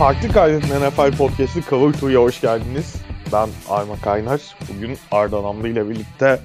[0.00, 2.94] Farklı Kaydet'in NFL Podcast'ı Cover 2'ye hoş geldiniz.
[3.32, 4.56] Ben Arma Kaynar.
[4.68, 6.40] Bugün Arda Namlı ile birlikte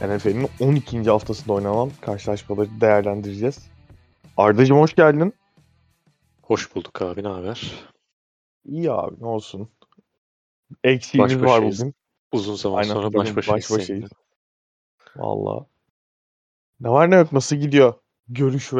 [0.00, 1.10] NFL'in 12.
[1.10, 3.68] haftasında oynanan karşılaşmaları değerlendireceğiz.
[4.36, 5.34] Arda'cığım hoş geldin.
[6.42, 7.72] Hoş bulduk abi, ne haber?
[8.64, 9.68] İyi abi, ne olsun.
[10.84, 11.94] Eksiğimiz var bugün.
[12.32, 13.70] Uzun zaman Aynen, sonra baş başayız.
[13.70, 14.10] Baş başayız.
[15.16, 15.66] Valla.
[16.80, 17.94] Ne var ne yok, nasıl gidiyor?
[18.28, 18.72] Görüş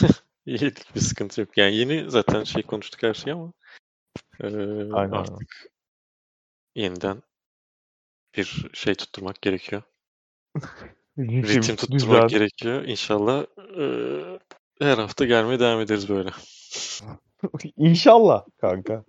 [0.46, 0.64] ve eli.
[0.64, 1.58] İyi, bir sıkıntı yok.
[1.58, 3.52] Yani yeni zaten şey konuştuk her şey ama
[4.40, 4.46] e,
[4.92, 5.12] Aynen.
[5.12, 5.70] artık
[6.74, 7.22] yeniden
[8.36, 9.82] bir şey tutturmak gerekiyor.
[11.18, 12.28] Ritim, Ritim tutturmak güzel.
[12.28, 12.84] gerekiyor.
[12.84, 13.46] İnşallah
[13.78, 13.84] e,
[14.84, 16.30] her hafta gelmeye devam ederiz böyle.
[17.76, 19.04] İnşallah kanka.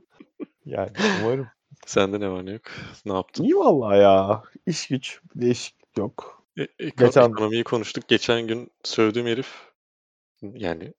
[0.65, 1.47] Yani umarım.
[1.85, 2.61] Sende ne var ne yok?
[3.05, 3.43] Ne yaptın?
[3.43, 4.43] İyi vallahi ya.
[4.65, 5.21] İş güç.
[5.35, 6.43] Değişiklik yok.
[6.57, 7.29] E, eko- Geçen...
[7.29, 8.07] Ekonomiyi konuştuk.
[8.07, 9.71] Geçen gün sövdüğüm herif
[10.41, 10.93] yani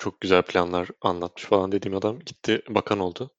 [0.00, 3.30] çok güzel planlar anlatmış falan dediğim adam gitti bakan oldu.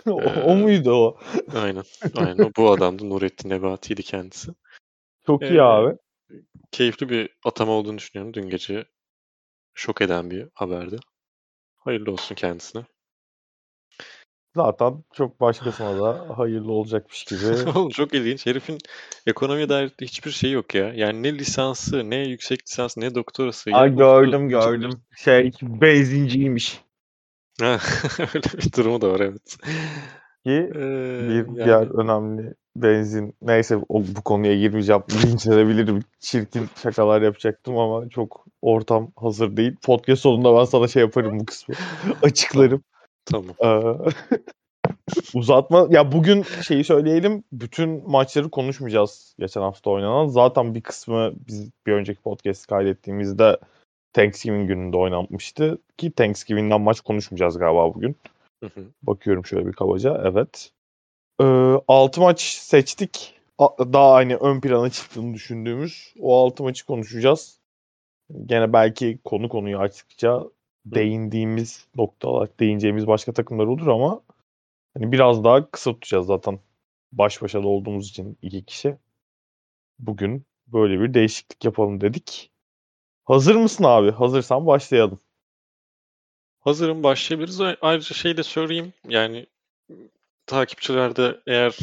[0.06, 1.18] o, ee, o muydu o?
[1.54, 1.84] aynen.
[2.14, 2.52] Aynen.
[2.56, 3.10] Bu adamdı.
[3.10, 4.50] Nurettin Nebati'ydi kendisi.
[5.26, 5.96] Çok iyi ee, abi.
[6.70, 8.34] Keyifli bir atama olduğunu düşünüyorum.
[8.34, 8.84] Dün gece
[9.74, 10.96] şok eden bir haberdi.
[11.76, 12.84] Hayırlı olsun kendisine.
[14.56, 17.70] Zaten çok başkasına da hayırlı olacakmış gibi.
[17.74, 18.46] Oğlum çok ilginç.
[18.46, 18.78] Herifin
[19.26, 20.92] ekonomiye dair hiçbir şey yok ya.
[20.94, 23.70] Yani ne lisansı, ne yüksek lisans, ne doktorası.
[23.72, 24.90] Ay gördüm gördüm.
[25.16, 26.80] Şey benzinciymiş.
[27.60, 29.56] Öyle bir durumu da var evet.
[30.44, 31.64] Ki ee, bir yani...
[31.64, 35.02] diğer önemli benzin neyse o, bu konuya girmeyeceğim.
[35.24, 36.02] Linçlenebilirim.
[36.20, 39.76] Çirkin şakalar yapacaktım ama çok ortam hazır değil.
[39.82, 41.74] Podcast sonunda ben sana şey yaparım bu kısmı.
[42.22, 42.82] Açıklarım.
[43.24, 43.54] Tamam.
[43.64, 44.12] Ee,
[45.34, 45.86] uzatma.
[45.90, 47.44] Ya bugün şeyi söyleyelim.
[47.52, 50.26] Bütün maçları konuşmayacağız geçen hafta oynanan.
[50.26, 53.58] Zaten bir kısmı biz bir önceki podcast kaydettiğimizde
[54.12, 55.78] Thanksgiving gününde oynanmıştı.
[55.96, 58.16] Ki Thanksgiving'den maç konuşmayacağız galiba bugün.
[58.62, 58.84] Hı hı.
[59.02, 60.22] Bakıyorum şöyle bir kabaca.
[60.24, 60.70] Evet.
[61.40, 61.44] Ee,
[61.88, 63.40] 6 maç seçtik.
[63.60, 67.58] Daha hani ön plana çıktığını düşündüğümüz o 6 maçı konuşacağız.
[68.46, 70.44] Gene belki konu konuyu açtıkça
[70.84, 74.22] değindiğimiz noktalar, değineceğimiz başka takımlar olur ama
[74.94, 76.60] hani biraz daha kısa tutacağız zaten.
[77.12, 78.96] Baş başa da olduğumuz için iki kişi.
[79.98, 82.50] Bugün böyle bir değişiklik yapalım dedik.
[83.24, 84.10] Hazır mısın abi?
[84.10, 85.20] Hazırsan başlayalım.
[86.60, 87.60] Hazırım başlayabiliriz.
[87.80, 88.92] Ayrıca şey de söyleyeyim.
[89.08, 89.46] Yani
[90.46, 91.76] takipçiler de eğer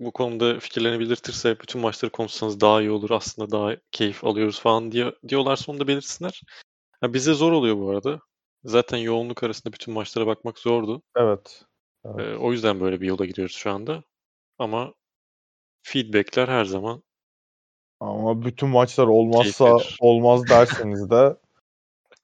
[0.00, 3.10] bu konuda fikirlerini belirtirse bütün maçları konuşsanız daha iyi olur.
[3.10, 6.42] Aslında daha keyif alıyoruz falan diye diyorlarsa onu da belirtsinler.
[7.02, 8.20] Ya bize zor oluyor bu arada.
[8.64, 11.02] Zaten yoğunluk arasında bütün maçlara bakmak zordu.
[11.16, 11.64] Evet.
[12.04, 12.28] evet.
[12.28, 14.02] Ee, o yüzden böyle bir yola gidiyoruz şu anda.
[14.58, 14.94] Ama
[15.82, 17.02] feedbackler her zaman
[18.00, 19.96] ama bütün maçlar olmazsa Keyifler.
[20.00, 21.36] olmaz derseniz de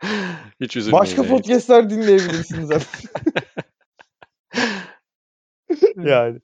[0.61, 1.03] hiç üzülmeyin.
[1.03, 1.31] Başka yani.
[1.31, 2.71] podcastler dinleyebilirsiniz.
[5.97, 6.41] yani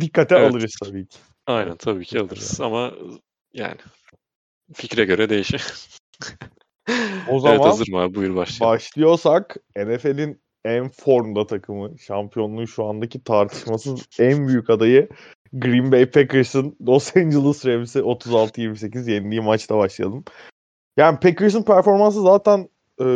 [0.00, 0.50] dikkate evet.
[0.50, 1.18] alırız tabii ki.
[1.46, 2.92] Aynen tabii ki alırız ama
[3.52, 3.78] yani
[4.74, 5.66] fikre göre değişir.
[7.28, 8.14] O zaman evet, hazır mı abi?
[8.14, 8.74] Buyur başlayalım.
[8.74, 15.08] Başlıyorsak NFL'in en formda takımı, şampiyonluğun şu andaki tartışmasız en büyük adayı
[15.52, 20.24] Green Bay Packers'ın Los Angeles Rams'i 36-28 yendiği maçta başlayalım.
[20.96, 22.68] Yani Packers'ın performansı zaten
[23.00, 23.06] e,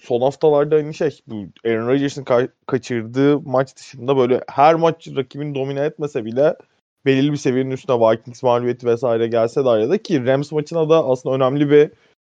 [0.00, 1.20] son haftalarda aynı şey.
[1.26, 6.56] Bu Aaron Rodgers'ın ka- kaçırdığı maç dışında böyle her maç rakibini domine etmese bile
[7.06, 11.36] belirli bir seviyenin üstüne Vikings mağlubiyeti vesaire gelse de arada ki Rams maçına da aslında
[11.36, 11.90] önemli bir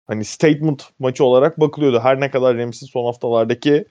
[0.07, 1.99] hani statement maçı olarak bakılıyordu.
[1.99, 3.85] Her ne kadar Rams'in son haftalardaki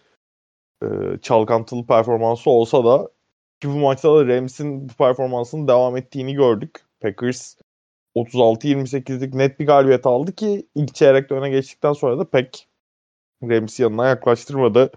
[0.83, 0.87] e,
[1.23, 3.09] çalkantılı performansı olsa da
[3.61, 6.81] ki bu maçta da Rams'in bu performansının devam ettiğini gördük.
[7.01, 7.57] Packers
[8.17, 12.69] 36-28'lik net bir galibiyet aldı ki ilk çeyrekte öne geçtikten sonra da pek
[13.43, 14.91] Rams'i yanına yaklaştırmadı.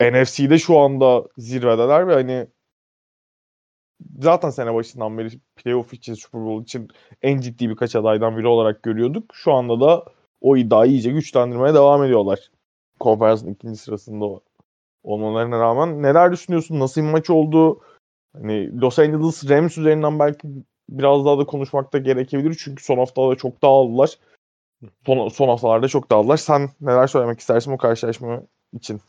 [0.00, 2.46] NFC'de şu anda zirvedeler ve hani
[4.18, 6.88] zaten sene başından beri playoff için Super Bowl için
[7.22, 9.34] en ciddi birkaç adaydan biri olarak görüyorduk.
[9.34, 10.04] Şu anda da
[10.40, 12.50] o iddiayı iyice güçlendirmeye devam ediyorlar.
[13.00, 14.40] Konferansın ikinci sırasında
[15.02, 16.02] olmalarına rağmen.
[16.02, 16.80] Neler düşünüyorsun?
[16.80, 17.80] Nasıl bir maç oldu?
[18.32, 20.48] Hani Los Angeles Rams üzerinden belki
[20.88, 22.56] biraz daha da konuşmak da gerekebilir.
[22.64, 24.18] Çünkü son haftalarda çok dağıldılar.
[25.06, 26.36] Son, son haftalarda çok dağıldılar.
[26.36, 28.42] Sen neler söylemek istersin bu karşılaşma
[28.72, 29.00] için?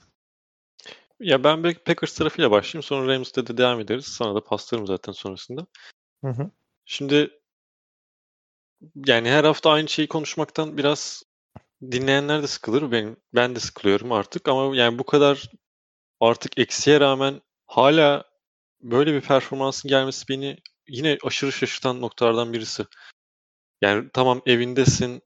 [1.19, 2.83] Ya ben Packers tarafıyla başlayayım.
[2.83, 4.05] Sonra Rams'te de devam ederiz.
[4.05, 5.65] Sana da paslarım zaten sonrasında.
[6.23, 6.51] Hı hı.
[6.85, 7.29] Şimdi
[9.07, 11.23] yani her hafta aynı şeyi konuşmaktan biraz
[11.91, 12.91] dinleyenler de sıkılır.
[12.91, 15.51] Benim, ben de sıkılıyorum artık ama yani bu kadar
[16.19, 18.23] artık eksiye rağmen hala
[18.81, 20.57] böyle bir performansın gelmesi beni
[20.87, 22.85] yine aşırı şaşırtan noktalardan birisi.
[23.81, 25.21] Yani tamam evindesin.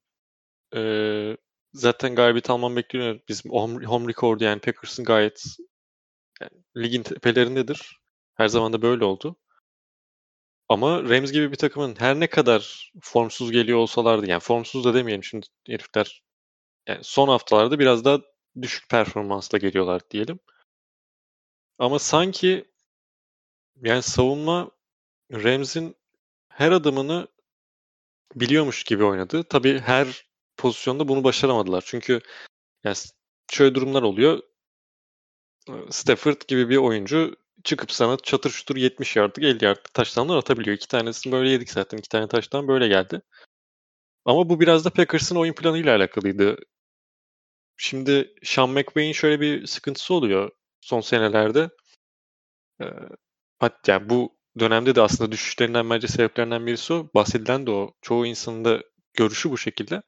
[0.75, 1.38] Ee,
[1.74, 3.19] zaten galibiyet alman bekleniyor.
[3.30, 5.44] Bizim home, home record yani Packers'ın gayet
[6.42, 8.00] Yani ligin tepelerindedir.
[8.36, 9.38] Her zaman da böyle oldu.
[10.71, 15.23] Ama Rams gibi bir takımın her ne kadar formsuz geliyor olsalardı yani formsuz da demeyelim
[15.23, 16.23] şimdi herifler
[16.88, 18.21] yani son haftalarda biraz daha
[18.62, 20.39] düşük performansla geliyorlar diyelim.
[21.79, 22.65] Ama sanki
[23.83, 24.71] yani savunma
[25.31, 25.95] Rams'in
[26.50, 27.27] her adımını
[28.35, 29.44] biliyormuş gibi oynadı.
[29.44, 30.25] Tabii her
[30.57, 31.83] pozisyonda bunu başaramadılar.
[31.88, 32.21] Çünkü
[32.83, 32.95] yani
[33.51, 34.41] şöyle durumlar oluyor.
[35.89, 40.75] Stafford gibi bir oyuncu çıkıp sana çatır çutur 70 yardlık 50 yardlık taştanlar atabiliyor.
[40.78, 41.98] İki tanesini böyle yedik zaten.
[41.98, 43.22] İki tane taştan böyle geldi.
[44.25, 46.58] Ama bu biraz da Packers'ın oyun planıyla alakalıydı.
[47.78, 51.69] Şimdi Sean McVay'in şöyle bir sıkıntısı oluyor son senelerde.
[52.81, 52.86] Ee,
[53.60, 57.10] hatta yani bu dönemde de aslında düşüşlerinden bence sebeplerinden birisi o.
[57.16, 57.94] Bahsedilen de o.
[58.02, 58.84] Çoğu insanın da
[59.14, 60.02] görüşü bu şekilde.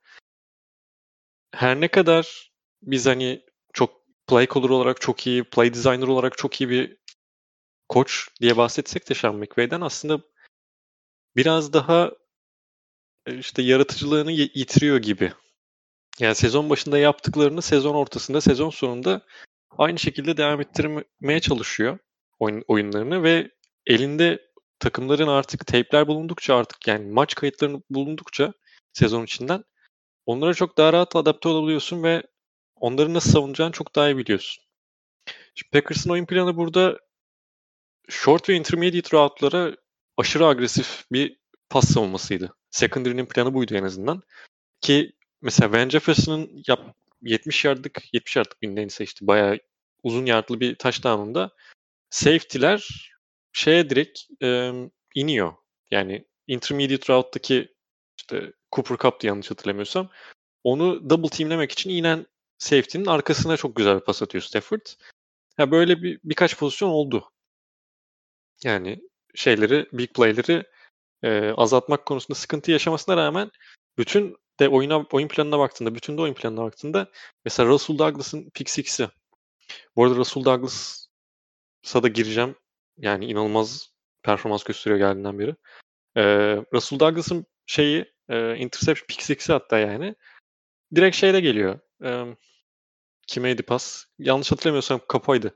[1.56, 2.52] Her ne kadar
[2.82, 3.92] biz hani çok
[4.28, 6.98] play caller olarak çok iyi, play designer olarak çok iyi bir
[7.94, 10.22] koç diye bahsetsek de Sean McVay'den aslında
[11.36, 12.12] biraz daha
[13.26, 15.34] e, işte yaratıcılığını yitiriyor gibi.
[16.20, 19.22] Yani sezon başında yaptıklarını sezon ortasında, sezon sonunda
[19.78, 21.98] aynı şekilde devam ettirmeye çalışıyor
[22.40, 23.52] oyun, oyunlarını ve
[23.86, 24.50] elinde
[24.80, 28.54] takımların artık teypler bulundukça artık yani maç kayıtlarını bulundukça
[28.94, 29.64] sezon içinden
[30.26, 32.24] onlara çok daha rahat adapte olabiliyorsun ve
[32.76, 34.64] onları nasıl savunacağını çok daha iyi biliyorsun.
[35.56, 37.00] Şimdi Packers'ın oyun planı burada
[38.10, 39.76] short ve intermediate route'lara
[40.18, 41.38] aşırı agresif bir
[41.70, 42.56] pas savunmasıydı.
[42.72, 44.24] Secondary'nin planı buydu en azından.
[44.82, 45.12] Ki
[45.42, 49.60] mesela Van Jefferson'ın yap 70 yardlık 70 yardlık bir neyse işte bayağı
[50.04, 51.52] uzun yardlı bir touchdown'unda
[52.10, 53.12] safety'ler
[53.54, 54.72] şeye direkt e,
[55.16, 55.54] iniyor.
[55.92, 57.76] Yani intermediate route'daki
[58.18, 60.10] işte Cooper Cup'tı yanlış hatırlamıyorsam.
[60.64, 62.26] Onu double teamlemek için inen
[62.58, 64.86] safety'nin arkasına çok güzel bir pas atıyor Stafford.
[65.58, 67.33] Ya böyle bir birkaç pozisyon oldu.
[68.64, 69.00] Yani
[69.36, 70.64] şeyleri, big play'leri
[71.24, 73.52] e, azaltmak konusunda sıkıntı yaşamasına rağmen
[73.98, 77.12] bütün de oyuna oyun planına baktığında, bütün de oyun planına baktığında
[77.46, 79.10] mesela Russell Douglas'ın pick six'i.
[79.96, 82.56] Bu arada Russell Douglas'a da gireceğim.
[82.98, 83.90] Yani inanılmaz
[84.24, 85.56] performans gösteriyor geldiğinden beri.
[86.18, 90.16] Ee, Russell Douglas'ın şeyi e, interception pick six'i hatta yani
[90.96, 91.80] direkt şeyde geliyor.
[92.04, 92.36] E,
[93.28, 94.06] kimeydi pas?
[94.20, 95.56] Yanlış hatırlamıyorsam kapaydı.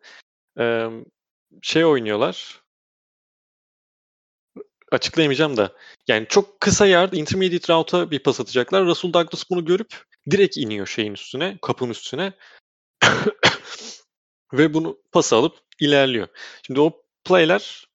[0.59, 0.87] E,
[1.61, 2.61] şey oynuyorlar
[4.91, 5.73] açıklayamayacağım da.
[6.07, 8.85] Yani çok kısa yard intermediate route'a bir pas atacaklar.
[8.85, 12.33] Russell Douglas bunu görüp direkt iniyor şeyin üstüne, kapının üstüne.
[14.53, 16.27] Ve bunu pas alıp ilerliyor.
[16.67, 17.87] Şimdi o playler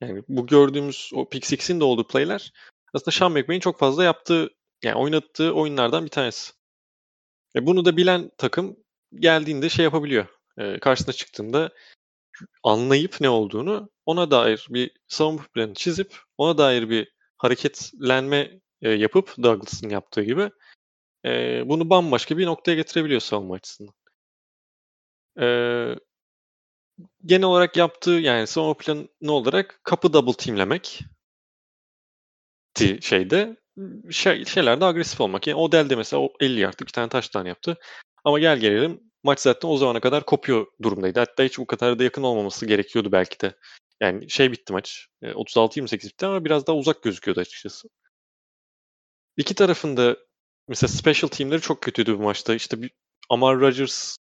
[0.00, 2.52] yani bu gördüğümüz o Pick Six'in de olduğu playler
[2.94, 4.50] aslında Sean McVay'in çok fazla yaptığı
[4.84, 6.52] yani oynattığı oyunlardan bir tanesi.
[7.56, 8.76] E bunu da bilen takım
[9.14, 10.26] geldiğinde şey yapabiliyor.
[10.58, 11.70] E, karşısına çıktığında
[12.62, 19.34] anlayıp ne olduğunu ona dair bir savunma planı çizip ona dair bir hareketlenme e, yapıp
[19.42, 20.50] Douglas'ın yaptığı gibi
[21.24, 23.94] e, bunu bambaşka bir noktaya getirebiliyor savunma açısından.
[25.40, 25.46] E,
[27.24, 31.00] genel olarak yaptığı yani savunma planı olarak kapı double teamlemek
[33.00, 33.56] şeyde
[34.10, 35.46] şey, şeylerde agresif olmak.
[35.46, 37.76] Yani Odell de mesela o 50 yardlık bir tane taştan yaptı.
[38.24, 41.20] Ama gel gelelim maç zaten o zamana kadar kopuyor durumdaydı.
[41.20, 43.54] Hatta hiç bu kadar da yakın olmaması gerekiyordu belki de.
[44.00, 45.08] Yani şey bitti maç.
[45.22, 47.88] 36-28 e, bitti ama biraz daha uzak gözüküyordu açıkçası.
[49.36, 50.16] İki tarafında
[50.68, 52.54] mesela special teamleri çok kötüydü bu maçta.
[52.54, 52.90] İşte bir
[53.30, 54.16] Amar Rodgers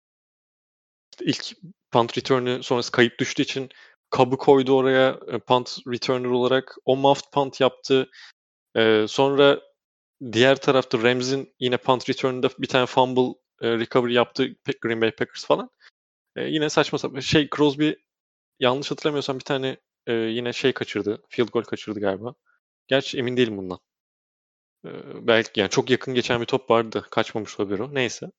[1.12, 1.58] işte ilk
[1.92, 3.70] punt return'ü sonrası kayıp düştüğü için
[4.10, 6.78] kabı koydu oraya e, punt returner olarak.
[6.86, 8.10] O muffed punt yaptı.
[8.76, 9.62] Ee, sonra
[10.32, 15.46] diğer tarafta Rams'in yine punt return'ında bir tane fumble e, recovery yaptı Green Bay Packers
[15.46, 15.70] falan.
[16.36, 17.92] E, yine saçma sapan şey Crosby
[18.60, 21.24] yanlış hatırlamıyorsam bir tane e, yine şey kaçırdı.
[21.30, 22.34] Field goal kaçırdı galiba.
[22.88, 23.80] Gerçi emin değilim bundan.
[24.86, 24.90] E,
[25.28, 27.06] belki yani çok yakın geçen bir top vardı.
[27.12, 27.94] Kaçmamış olabilir o.
[27.94, 28.32] Neyse.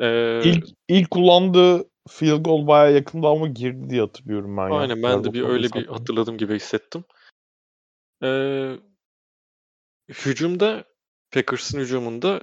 [0.00, 4.70] E, ilk, ilk kullandığı field goal baya yakında ama girdi diye hatırlıyorum ben.
[4.70, 5.02] Aynen ya.
[5.02, 7.04] ben de bir öyle bir hatırladım gibi hissettim.
[8.22, 8.76] Ee,
[10.08, 10.84] hücumda
[11.30, 12.42] Packers'ın hücumunda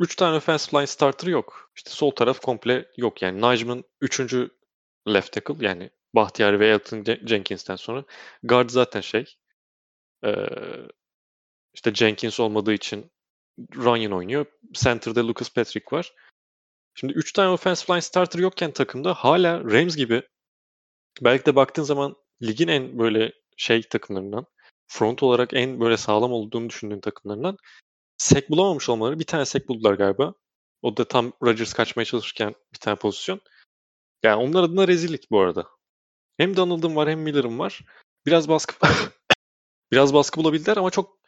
[0.00, 1.70] 3 tane offensive line starter yok.
[1.76, 3.22] İşte sol taraf komple yok.
[3.22, 4.20] Yani Najm'ın 3.
[5.08, 8.04] left tackle yani Bahtiyar ve Elton Jenkins'ten sonra.
[8.42, 9.36] Guard zaten şey
[11.74, 13.12] işte Jenkins olmadığı için
[13.76, 14.46] Runyon oynuyor.
[14.72, 16.12] Center'da Lucas Patrick var.
[16.94, 20.22] Şimdi 3 tane offensive line starter yokken takımda hala Rams gibi
[21.20, 24.46] belki de baktığın zaman ligin en böyle şey takımlarından
[24.86, 27.56] front olarak en böyle sağlam olduğunu düşündüğün takımlarından
[28.20, 30.34] sek bulamamış olmaları bir tane sek buldular galiba.
[30.82, 33.40] O da tam Rodgers kaçmaya çalışırken bir tane pozisyon.
[34.22, 35.68] Yani onlar adına rezillik bu arada.
[36.36, 37.80] Hem Donald'ın var hem Miller'ın var.
[38.26, 38.74] Biraz baskı
[39.92, 41.18] biraz baskı bulabildiler ama çok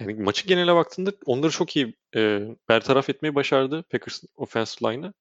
[0.00, 5.12] yani maçın geneline baktığında onları çok iyi e, bertaraf etmeyi başardı Packers offensive line'ı.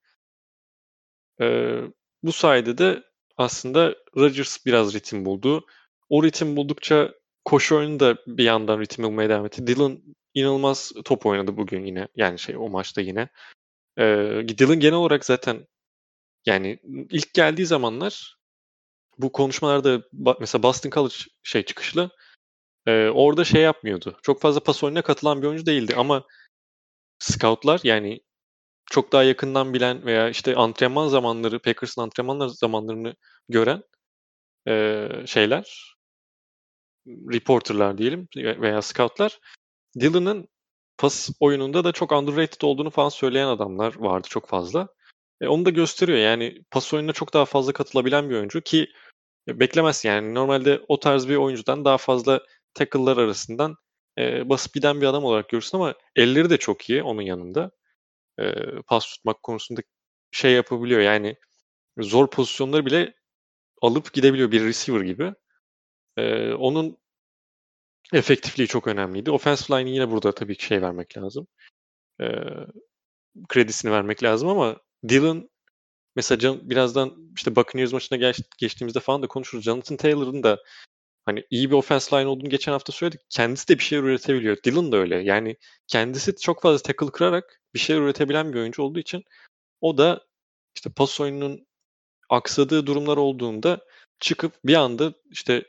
[1.41, 1.77] E,
[2.23, 3.03] bu sayede de
[3.38, 5.65] aslında Rodgers biraz ritim buldu.
[6.09, 7.13] O ritim buldukça
[7.45, 9.67] koşu oyunu da bir yandan ritim bulmaya devam etti.
[9.67, 10.01] Dylan
[10.33, 12.07] inanılmaz top oynadı bugün yine.
[12.15, 13.29] Yani şey o maçta yine.
[13.98, 14.03] Ee,
[14.57, 15.67] Dylan genel olarak zaten
[16.45, 18.38] yani ilk geldiği zamanlar
[19.17, 20.01] bu konuşmalarda
[20.39, 22.09] mesela Boston College şey çıkışlı
[22.88, 24.17] e, orada şey yapmıyordu.
[24.24, 26.27] Çok fazla pas oyununa katılan bir oyuncu değildi ama
[27.19, 28.21] scoutlar yani
[28.91, 33.15] çok daha yakından bilen veya işte antrenman zamanları, Packers'ın antrenman zamanlarını
[33.50, 33.83] gören
[34.67, 35.95] e, şeyler,
[37.07, 39.39] reporterlar diyelim veya scoutlar
[40.00, 40.48] Dylan'ın
[40.98, 44.88] pas oyununda da çok underrated olduğunu falan söyleyen adamlar vardı çok fazla.
[45.41, 46.17] E, onu da gösteriyor.
[46.17, 48.88] Yani pas oyununa çok daha fazla katılabilen bir oyuncu ki
[49.48, 50.36] e, beklemez yani.
[50.36, 52.41] Normalde o tarz bir oyuncudan daha fazla
[52.74, 53.75] tackle'lar arasından
[54.17, 57.72] e, basıp giden bir adam olarak görürsün ama elleri de çok iyi onun yanında.
[58.39, 58.53] E,
[58.88, 59.81] pas tutmak konusunda
[60.31, 61.01] şey yapabiliyor.
[61.01, 61.36] Yani
[62.00, 63.13] zor pozisyonları bile
[63.81, 65.34] alıp gidebiliyor bir receiver gibi.
[66.17, 66.98] E, onun
[68.13, 69.32] efektifliği çok önemliydi.
[69.32, 71.48] Offensive line'i yine burada tabii ki şey vermek lazım.
[72.22, 72.25] E,
[73.50, 74.77] kredisini vermek lazım ama
[75.10, 75.50] Dylan
[76.15, 79.63] mesela can, birazdan işte Buccaneers maçına geç, geçtiğimizde falan da konuşuruz.
[79.63, 80.63] Jonathan Taylor'ın da
[81.25, 83.22] hani iyi bir offense line olduğunu geçen hafta söyledik.
[83.29, 84.58] Kendisi de bir şey üretebiliyor.
[84.63, 85.15] Dylan da öyle.
[85.15, 89.24] Yani kendisi çok fazla tackle kırarak bir şey üretebilen bir oyuncu olduğu için
[89.82, 90.25] o da
[90.75, 91.68] işte pas oyununun
[92.29, 93.79] aksadığı durumlar olduğunda
[94.20, 95.63] çıkıp bir anda işte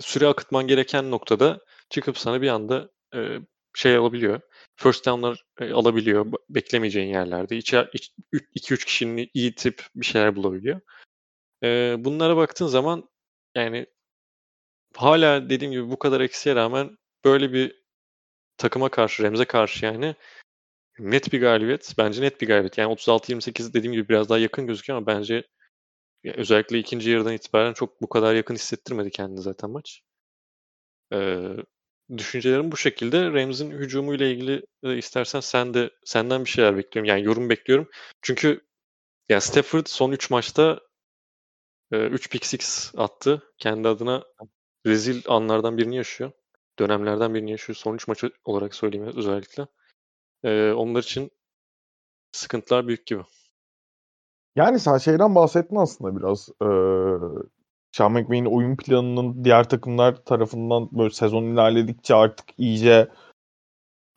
[0.00, 3.38] süre akıtman gereken noktada çıkıp sana bir anda e,
[3.74, 4.40] şey alabiliyor.
[4.76, 7.58] First down'lar e, alabiliyor beklemeyeceğin yerlerde.
[7.58, 10.80] 2-3 kişinin iyi tip bir şeyler bulabiliyor.
[11.64, 13.08] E, bunlara baktığın zaman
[13.54, 13.86] yani
[14.96, 17.82] hala dediğim gibi bu kadar eksiye rağmen böyle bir
[18.58, 20.14] takıma karşı, Remze karşı yani
[20.98, 21.94] net bir galibiyet.
[21.98, 22.78] Bence net bir galibiyet.
[22.78, 25.44] Yani 36-28 dediğim gibi biraz daha yakın gözüküyor ama bence
[26.24, 30.02] özellikle ikinci yarıdan itibaren çok bu kadar yakın hissettirmedi kendini zaten maç.
[31.12, 31.56] Ee,
[32.16, 33.32] düşüncelerim bu şekilde.
[33.32, 37.08] Rams'in hücumuyla ilgili e, istersen sen de senden bir şeyler bekliyorum.
[37.08, 37.90] Yani yorum bekliyorum.
[38.22, 38.66] Çünkü
[39.28, 40.80] yani Stafford son 3 maçta
[41.92, 43.42] 3 e, pick six attı.
[43.58, 44.24] Kendi adına
[44.86, 46.32] rezil anlardan birini yaşıyor.
[46.78, 47.76] Dönemlerden birini yaşıyor.
[47.76, 49.66] Son 3 maç olarak söyleyeyim özellikle.
[50.44, 51.30] E, onlar için
[52.32, 53.22] sıkıntılar büyük gibi.
[54.58, 56.48] Yani sen şeyden bahsettin aslında biraz.
[56.62, 56.68] Ee,
[57.92, 63.08] Sean McVay'in oyun planının diğer takımlar tarafından böyle sezon ilerledikçe artık iyice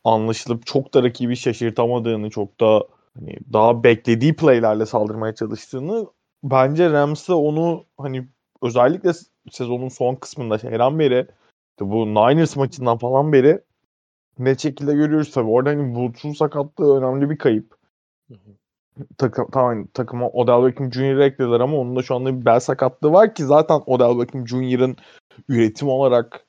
[0.04, 2.88] anlaşılıp çok da rakibi şaşırtamadığını, çok da
[3.20, 6.08] hani daha beklediği playlerle saldırmaya çalıştığını
[6.44, 8.28] bence Rams'ı onu hani
[8.62, 9.12] özellikle
[9.52, 11.28] sezonun son kısmında şeyden beri
[11.80, 13.62] bu Niners maçından falan beri
[14.40, 15.50] ne şekilde görüyoruz tabii.
[15.50, 17.76] Orada hani Woods'un sakatlığı önemli bir kayıp.
[19.18, 21.20] Takım tamam takıma Odell Beckham Jr.
[21.20, 24.98] eklediler ama onun da şu anda bir bel sakatlığı var ki zaten Odell Beckham Jr.'ın
[25.50, 26.46] üretim olarak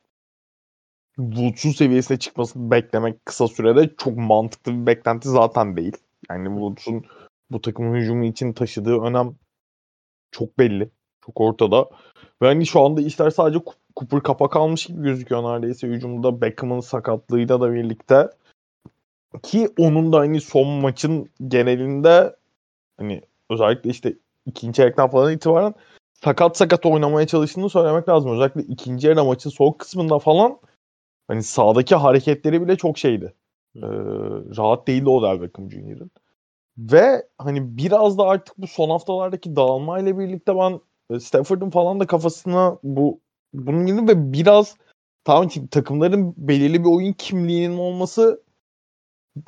[1.16, 5.96] Woods'un seviyesine çıkmasını beklemek kısa sürede çok mantıklı bir beklenti zaten değil.
[6.30, 7.04] Yani Woods'un
[7.50, 9.34] bu takımın hücumu için taşıdığı önem
[10.30, 10.90] çok belli.
[11.26, 11.90] Çok ortada.
[12.42, 13.64] Ve hani şu anda işler sadece
[13.96, 18.28] kupur kapak almış gibi gözüküyor neredeyse hücumda Beckham'ın sakatlığıyla da birlikte.
[19.42, 22.36] Ki onun da hani son maçın genelinde
[22.96, 25.74] hani özellikle işte ikinci yarıdan falan itibaren
[26.12, 28.30] sakat sakat oynamaya çalıştığını söylemek lazım.
[28.30, 30.58] Özellikle ikinci yarı maçın son kısmında falan
[31.28, 33.34] hani sağdaki hareketleri bile çok şeydi.
[33.76, 33.80] Ee,
[34.56, 36.10] rahat değildi o Del Beckham Jr.'ın.
[36.78, 42.06] Ve hani biraz da artık bu son haftalardaki dağılmayla birlikte ben e, Stafford'ın falan da
[42.06, 43.20] kafasına bu
[43.52, 44.76] bunun gibi ve biraz
[45.24, 48.42] tamam ki takımların belirli bir oyun kimliğinin olması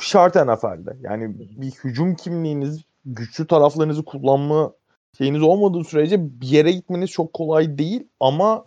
[0.00, 0.96] şart NFL'de.
[1.00, 4.72] Yani bir hücum kimliğiniz, güçlü taraflarınızı kullanma
[5.18, 8.64] şeyiniz olmadığı sürece bir yere gitmeniz çok kolay değil ama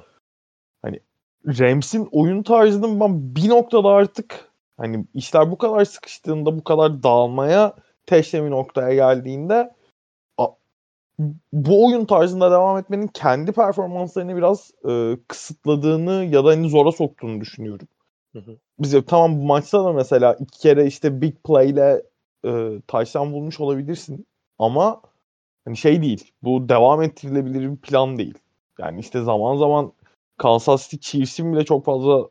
[0.82, 1.00] hani
[1.48, 7.74] Rams'in oyun tarzının ben bir noktada artık hani işler bu kadar sıkıştığında bu kadar dağılmaya
[8.06, 9.78] teşlemi noktaya geldiğinde
[11.54, 17.42] bu oyun tarzında devam etmenin kendi performanslarını biraz e, kısıtladığını ya da hani zora soktuğunu
[17.42, 17.88] düşünüyorum.
[18.38, 18.58] Hı hı.
[18.79, 22.03] Biz tamam bu maçta da mesela iki kere işte big play ile
[22.46, 24.27] e, touchdown bulmuş olabilirsin.
[24.60, 25.01] Ama
[25.65, 26.32] hani şey değil.
[26.44, 28.38] Bu devam ettirilebilir bir plan değil.
[28.79, 29.94] Yani işte zaman zaman
[30.38, 32.29] Kansas City Chiefs'in bile çok fazla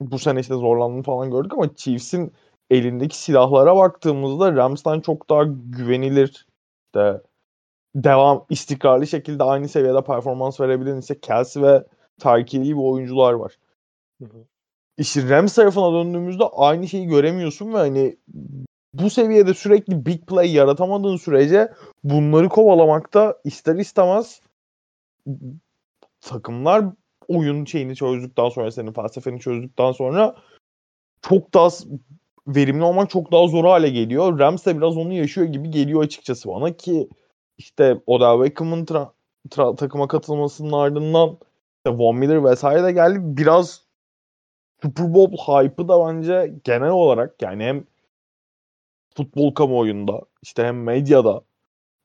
[0.00, 2.32] bu sene işte zorlandığını falan gördük ama Chiefs'in
[2.70, 6.46] elindeki silahlara baktığımızda Rams'tan çok daha güvenilir
[6.86, 7.22] işte
[7.94, 11.84] devam istikrarlı şekilde aynı seviyede performans verebilen ise Kelsey ve
[12.20, 13.58] Tyreek gibi oyuncular var.
[14.22, 14.46] Hı hı.
[14.98, 18.16] İşte Rams tarafına döndüğümüzde aynı şeyi göremiyorsun ve hani
[18.94, 21.72] bu seviyede sürekli big play yaratamadığın sürece
[22.04, 24.40] bunları kovalamakta ister istemez
[26.20, 26.84] takımlar
[27.28, 30.36] oyun şeyini çözdükten sonra senin felsefeni çözdükten sonra
[31.22, 31.68] çok daha
[32.46, 34.38] verimli olmak çok daha zor hale geliyor.
[34.38, 37.08] Rams de biraz onu yaşıyor gibi geliyor açıkçası bana ki
[37.58, 41.38] işte Odell Beckham'ın tra- takıma katılmasının ardından
[41.76, 43.18] işte Von Miller vesaire de geldi.
[43.22, 43.83] Biraz
[44.84, 47.84] Super Bowl hype'ı da bence genel olarak yani hem
[49.16, 51.42] futbol kamuoyunda işte hem medyada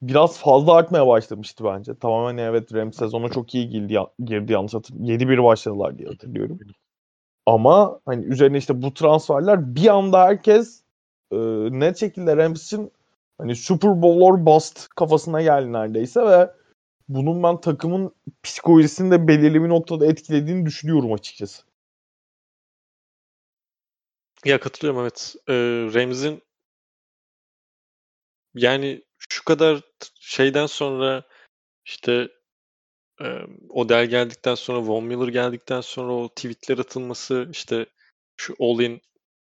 [0.02, 1.96] biraz fazla artmaya başlamıştı bence.
[1.96, 5.30] Tamamen evet Rams sezona çok iyi girdi, girdi yanlış hatırlıyorum.
[5.30, 6.60] 7-1 başladılar diye hatırlıyorum.
[7.46, 10.84] Ama hani üzerine işte bu transferler bir anda herkes
[11.32, 11.38] e,
[11.72, 12.74] net şekilde Rams
[13.38, 16.50] hani Super Bowl or bust kafasına geldi neredeyse ve
[17.10, 18.12] bunun ben takımın
[18.44, 21.69] psikolojisini de belirli bir noktada etkilediğini düşünüyorum açıkçası.
[24.46, 25.36] Ya katılıyorum evet.
[25.48, 25.54] Ee,
[25.94, 26.44] Rams'in
[28.54, 29.82] yani şu kadar
[30.20, 31.24] şeyden sonra
[31.86, 32.30] işte
[33.22, 33.26] e,
[33.70, 37.86] Odell geldikten sonra Von Miller geldikten sonra o tweetler atılması işte
[38.38, 39.02] şu all in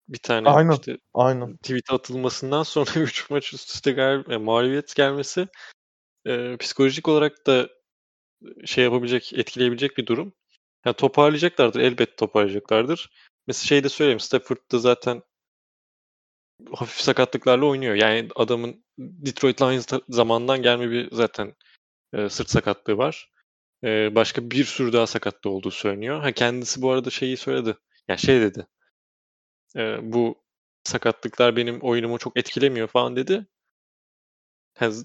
[0.08, 1.56] bir tane aynen, işte aynen.
[1.56, 5.48] tweet atılmasından sonra 3 maç üst üste gal e, mağlubiyet gelmesi
[6.26, 7.68] e, psikolojik olarak da
[8.64, 10.32] şey yapabilecek, etkileyebilecek bir durum.
[10.84, 11.80] Yani toparlayacaklardır.
[11.80, 13.10] Elbette toparlayacaklardır.
[13.46, 14.20] Mesela şey de söyleyeyim.
[14.20, 15.22] Stafford'da zaten
[16.72, 17.94] hafif sakatlıklarla oynuyor.
[17.94, 21.54] Yani adamın Detroit Lions zamandan gelme bir zaten
[22.12, 23.30] e, sırt sakatlığı var.
[23.84, 26.20] E, başka bir sürü daha sakatlığı olduğu söyleniyor.
[26.20, 27.76] Ha kendisi bu arada şeyi söyledi.
[28.08, 28.66] Yani şey dedi.
[29.76, 30.44] E, bu
[30.84, 33.46] sakatlıklar benim oyunumu çok etkilemiyor falan dedi.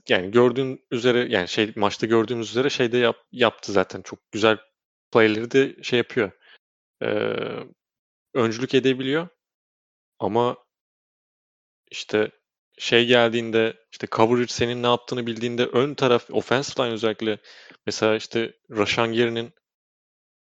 [0.10, 4.58] Yani gördüğün üzere yani şey maçta gördüğümüz üzere şeyde yap, yaptı zaten çok güzel
[5.12, 6.32] playleri de şey yapıyor.
[7.04, 7.36] Ee,
[8.34, 9.28] öncülük edebiliyor.
[10.20, 10.58] Ama
[11.92, 12.32] işte
[12.78, 17.38] şey geldiğinde işte coverage senin ne yaptığını bildiğinde ön taraf offensive line özellikle
[17.86, 19.54] mesela işte Rashan Gary'nin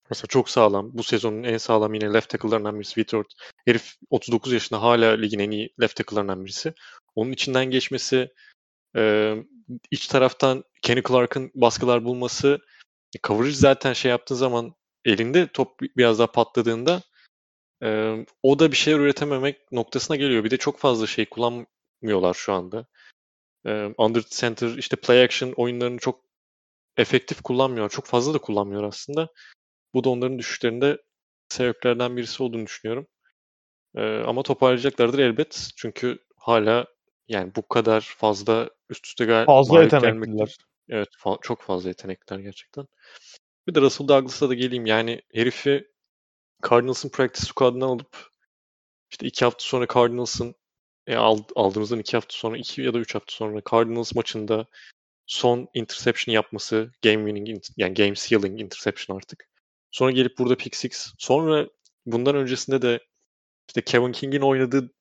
[0.10, 0.90] mesela çok sağlam.
[0.94, 3.36] Bu sezonun en sağlam yine left tackle'larından birisi Whitworth.
[3.66, 6.74] Herif 39 yaşında hala ligin en iyi left tackle'larından birisi.
[7.16, 8.34] Onun içinden geçmesi
[8.96, 9.36] e,
[9.92, 12.60] iç taraftan Kenny Clark'ın baskılar bulması
[13.24, 17.02] coverage zaten şey yaptığın zaman elinde top biraz daha patladığında
[17.84, 20.44] e, o da bir şeyler üretememek noktasına geliyor.
[20.44, 22.86] Bir de çok fazla şey kullanmıyorlar şu anda.
[23.66, 26.20] E, under center işte play action oyunlarını çok
[26.98, 27.90] efektif kullanmıyor.
[27.90, 29.30] Çok fazla da kullanmıyor aslında.
[29.94, 30.98] Bu da onların düşüşlerinde
[31.50, 33.08] sebeplerden birisi olduğunu düşünüyorum.
[33.96, 35.70] E, ama toparlayacaklardır elbet.
[35.76, 36.86] Çünkü hala
[37.28, 40.58] yani bu kadar fazla üst üste gal Fazla yetenekliler.
[40.90, 42.88] Evet fa- çok fazla yetenekler gerçekten.
[43.68, 44.86] Bir de Russell Douglas'a da geleyim.
[44.86, 45.93] Yani herifi
[46.70, 48.30] Cardinals'ın practice squad'ından alıp
[49.12, 50.56] işte iki hafta sonra Cardinals'ın
[51.08, 51.16] e,
[51.56, 54.66] aldığımızdan iki hafta sonra iki ya da üç hafta sonra Cardinals maçında
[55.26, 59.50] son interception yapması game winning yani game sealing interception artık.
[59.92, 61.14] Sonra gelip burada pick six.
[61.18, 61.70] Sonra
[62.06, 63.00] bundan öncesinde de
[63.68, 64.94] işte Kevin King'in oynadığı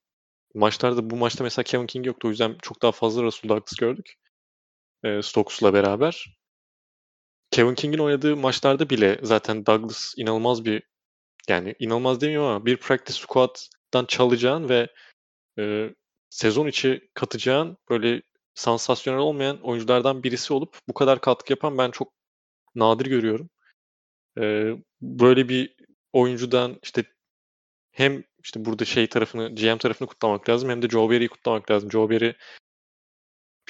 [0.54, 2.28] maçlarda bu maçta mesela Kevin King yoktu.
[2.28, 4.14] O yüzden çok daha fazla Russell Douglas gördük.
[5.04, 6.36] E, Stokes'la beraber.
[7.50, 10.82] Kevin King'in oynadığı maçlarda bile zaten Douglas inanılmaz bir
[11.48, 14.88] yani inanılmaz demiyorum ama bir practice squad'dan çalacağın ve
[15.58, 15.90] e,
[16.30, 18.22] sezon içi katacağın böyle
[18.54, 22.12] sansasyonel olmayan oyunculardan birisi olup bu kadar katkı yapan ben çok
[22.74, 23.50] nadir görüyorum.
[24.40, 25.76] E, böyle bir
[26.12, 27.04] oyuncudan işte
[27.92, 31.90] hem işte burada şey tarafını, GM tarafını kutlamak lazım hem de Joe Barry'i kutlamak lazım.
[31.90, 32.34] Joe Barry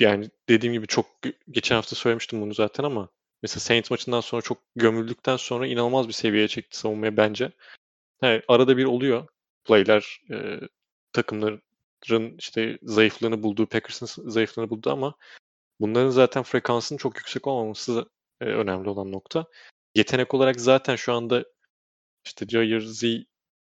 [0.01, 1.07] yani dediğim gibi çok
[1.51, 3.09] geçen hafta söylemiştim bunu zaten ama
[3.43, 7.53] mesela Saints maçından sonra çok gömüldükten sonra inanılmaz bir seviyeye çekti savunmaya bence.
[8.23, 9.29] Evet, arada bir oluyor
[9.65, 10.61] playler e,
[11.13, 11.63] takımların
[12.39, 15.15] işte zayıflığını bulduğu, Packers'ın zayıflığını bulduğu ama
[15.81, 19.47] bunların zaten frekansının çok yüksek olmaması e, önemli olan nokta.
[19.95, 21.45] Yetenek olarak zaten şu anda
[22.25, 23.05] işte Jair Z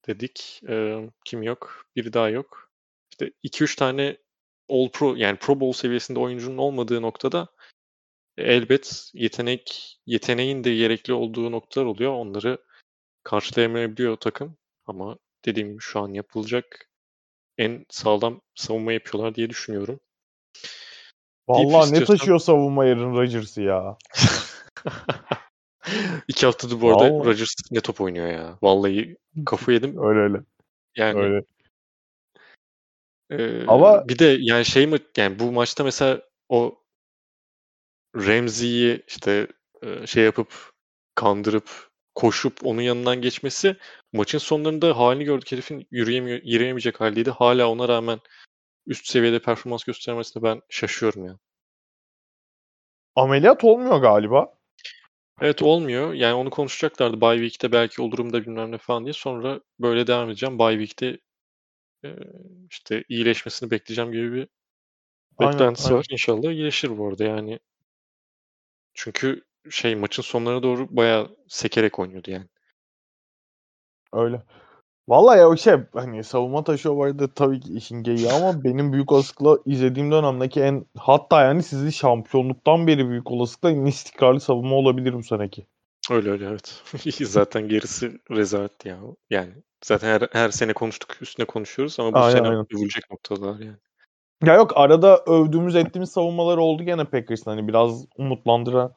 [0.07, 0.61] dedik.
[0.69, 1.85] E, kim yok?
[1.95, 2.71] Biri daha yok.
[3.11, 4.17] İşte 2-3 tane
[4.69, 7.47] All Pro yani Pro Bowl seviyesinde oyuncunun olmadığı noktada
[8.41, 12.13] elbet yetenek yeteneğin de gerekli olduğu noktalar oluyor.
[12.13, 12.57] Onları
[13.23, 14.57] karşılayamayabiliyor takım.
[14.85, 16.89] Ama dediğim gibi şu an yapılacak
[17.57, 19.99] en sağlam savunma yapıyorlar diye düşünüyorum.
[21.47, 23.97] Vallahi ne taşıyor savunma Aaron Rodgers'ı ya.
[26.27, 27.25] İki haftadır bu arada Vallahi.
[27.25, 28.57] Rodgers ne top oynuyor ya.
[28.61, 30.07] Vallahi kafa yedim.
[30.07, 30.37] öyle öyle.
[30.95, 31.43] Yani öyle.
[33.29, 36.80] E, Ama bir de yani şey mi yani bu maçta mesela o
[38.15, 39.47] Ramsey'yi işte
[40.05, 40.71] şey yapıp
[41.15, 43.75] kandırıp koşup onun yanından geçmesi
[44.13, 47.31] maçın sonlarında halini gördük herifin yürüyemiyor, yürüyemeyecek haldeydi.
[47.31, 48.19] Hala ona rağmen
[48.85, 51.39] üst seviyede performans göstermesine ben şaşıyorum ya.
[53.15, 54.53] Ameliyat olmuyor galiba.
[55.41, 56.13] Evet olmuyor.
[56.13, 57.21] Yani onu konuşacaklardı.
[57.21, 59.13] Bye Week'te belki olurum da bilmem ne falan diye.
[59.13, 60.59] Sonra böyle devam edeceğim.
[60.59, 61.19] Bye Week'te
[62.69, 64.47] işte iyileşmesini bekleyeceğim gibi bir
[65.39, 66.05] beklentisi aynen, var.
[66.09, 66.13] Aynen.
[66.13, 67.59] İnşallah iyileşir bu arada yani.
[68.93, 72.47] Çünkü şey maçın sonlarına doğru bayağı sekerek oynuyordu yani.
[74.13, 74.41] Öyle.
[75.07, 79.11] Vallahi ya o şey hani savunma taşı vardı tabii ki işin geyiği ama benim büyük
[79.11, 85.13] olasılıkla izlediğim dönemdeki en hatta yani sizi şampiyonluktan beri büyük olasılıkla en istikrarlı savunma olabilir
[85.13, 85.67] bu seneki.
[86.11, 86.83] Öyle öyle evet.
[87.21, 88.99] zaten gerisi rezalet ya.
[89.29, 89.51] Yani
[89.83, 92.65] zaten her, her sene konuştuk üstüne konuşuyoruz ama bu aynen, sene aynen.
[92.73, 93.77] övülecek noktalar yani.
[94.45, 98.93] Ya yok arada övdüğümüz ettiğimiz savunmalar oldu gene Packers'ın hani biraz umutlandıran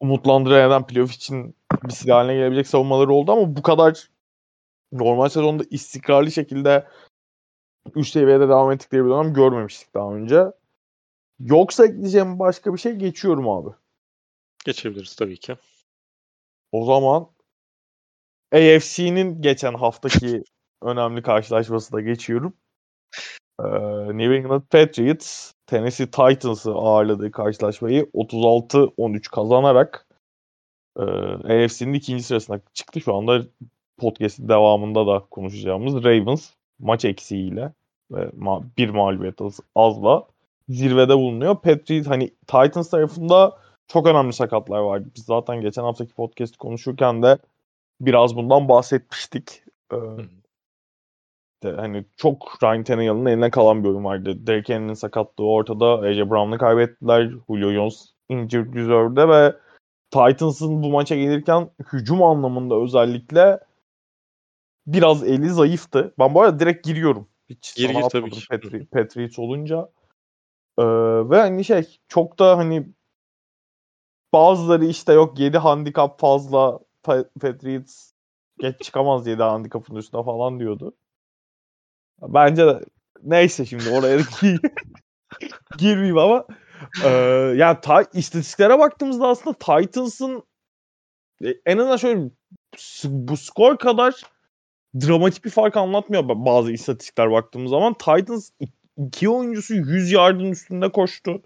[0.00, 1.54] umutlandıran playoff için
[1.84, 4.10] bir silah haline gelebilecek savunmaları oldu ama bu kadar
[4.92, 6.88] normal sezonda istikrarlı şekilde
[7.94, 10.44] üst seviyede devam ettikleri bir dönem görmemiştik daha önce.
[11.40, 13.70] Yoksa ekleyeceğim başka bir şey geçiyorum abi.
[14.64, 15.56] Geçebiliriz tabii ki.
[16.72, 17.28] O zaman
[18.52, 20.44] AFC'nin geçen haftaki
[20.82, 22.54] önemli karşılaşması da geçiyorum.
[23.64, 30.06] Ee, New England Patriots Tennessee Titans'ı ağırladığı karşılaşmayı 36-13 kazanarak
[30.98, 31.02] e,
[31.64, 33.00] AFC'nin ikinci sırasına çıktı.
[33.00, 33.42] Şu anda
[33.98, 37.72] podcast'in devamında da konuşacağımız Ravens maç eksiğiyle
[38.10, 40.26] ve ma- bir mağlubiyet az, azla
[40.68, 41.56] zirvede bulunuyor.
[41.56, 45.08] Patriots hani Titans tarafında çok önemli sakatlar vardı.
[45.16, 47.38] Biz zaten geçen haftaki podcast konuşurken de
[48.00, 49.62] biraz bundan bahsetmiştik.
[49.92, 49.96] Ee,
[51.62, 54.46] de, hani çok Ryan Tannehill'in eline kalan bir oyun vardı.
[54.46, 55.86] Derrick Henry'nin sakatlığı ortada.
[55.86, 57.30] AJ Brown'u kaybettiler.
[57.48, 59.56] Julio Jones injured reserve'de ve
[60.10, 63.60] Titans'ın bu maça gelirken hücum anlamında özellikle
[64.86, 66.14] biraz eli zayıftı.
[66.18, 67.28] Ben bu arada direkt giriyorum.
[67.50, 68.48] Hiç gir, gir tabii ki.
[68.50, 69.88] Petri, Patriots olunca.
[70.78, 70.84] Ee,
[71.30, 72.88] ve hani şey çok da hani
[74.32, 76.80] bazıları işte yok 7 handikap fazla
[77.40, 78.12] Patriots
[78.58, 80.92] geç çıkamaz 7 handikapın üstüne falan diyordu.
[82.22, 82.80] Bence de
[83.22, 84.18] neyse şimdi oraya
[85.78, 86.46] girmeyeyim ama
[87.04, 87.08] e,
[87.56, 90.42] yani ta, istatistiklere baktığımızda aslında Titans'ın
[91.44, 92.30] e, en azından şöyle
[93.04, 94.14] bu skor kadar
[94.94, 97.94] dramatik bir fark anlatmıyor bazı istatistikler baktığımız zaman.
[97.94, 98.50] Titans
[98.96, 101.42] iki oyuncusu 100 yardın üstünde koştu.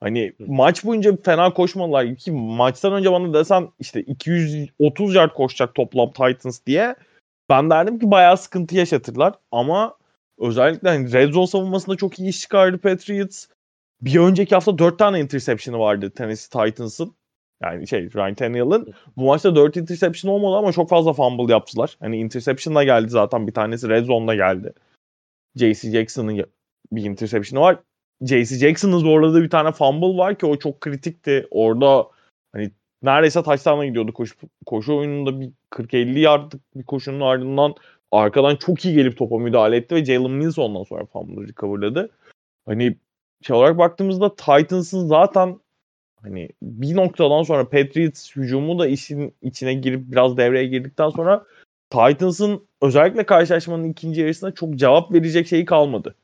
[0.00, 2.16] Hani maç boyunca fena koşmadılar.
[2.16, 6.94] Ki maçtan önce bana desen işte 230 yard koşacak toplam Titans diye
[7.48, 9.34] ben derdim ki bayağı sıkıntı yaşatırlar.
[9.52, 9.96] Ama
[10.38, 13.46] özellikle hani red zone savunmasında çok iyi iş çıkardı Patriots.
[14.00, 17.14] Bir önceki hafta 4 tane interception'ı vardı Tennessee Titans'ın.
[17.62, 21.96] Yani şey Ryan Tannehill'ın bu maçta 4 interception olmadı ama çok fazla fumble yaptılar.
[22.00, 24.72] Hani interception'la geldi zaten bir tanesi red zone'da geldi.
[25.56, 26.46] JC Jackson'ın
[26.92, 27.78] bir interception'ı var.
[28.22, 31.48] JC Jackson'ın zorladığı bir tane fumble var ki o çok kritikti.
[31.50, 32.06] Orada
[33.06, 34.34] neredeyse touchdown'a gidiyordu koşu,
[34.66, 37.74] koşu oyununda bir 40-50 yardlık bir koşunun ardından
[38.12, 42.10] arkadan çok iyi gelip topa müdahale etti ve Jalen Mills ondan sonra fumble'ı recoverladı.
[42.66, 42.96] Hani
[43.42, 45.60] şey olarak baktığımızda Titans'ın zaten
[46.22, 51.44] hani bir noktadan sonra Patriots hücumu da işin içine girip biraz devreye girdikten sonra
[51.90, 56.14] Titans'ın özellikle karşılaşmanın ikinci yarısında çok cevap verecek şeyi kalmadı.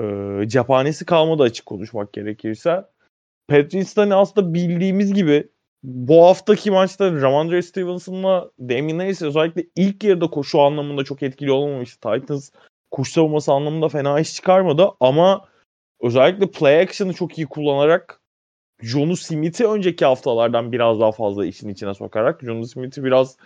[0.00, 2.84] Ee, cephanesi kalmadı açık konuşmak gerekirse.
[3.48, 5.48] Patriots'tan hani aslında bildiğimiz gibi
[5.82, 12.00] bu haftaki maçta Ramondre Stevenson'la Damien Harris özellikle ilk yarıda koşu anlamında çok etkili olmamıştı.
[12.00, 12.50] Titans
[12.90, 15.44] koşu savunması anlamında fena iş çıkarmadı ama
[16.00, 18.20] özellikle play action'ı çok iyi kullanarak
[18.82, 23.36] Jonu Smith'i önceki haftalardan biraz daha fazla işin içine sokarak Jonu Smith'i biraz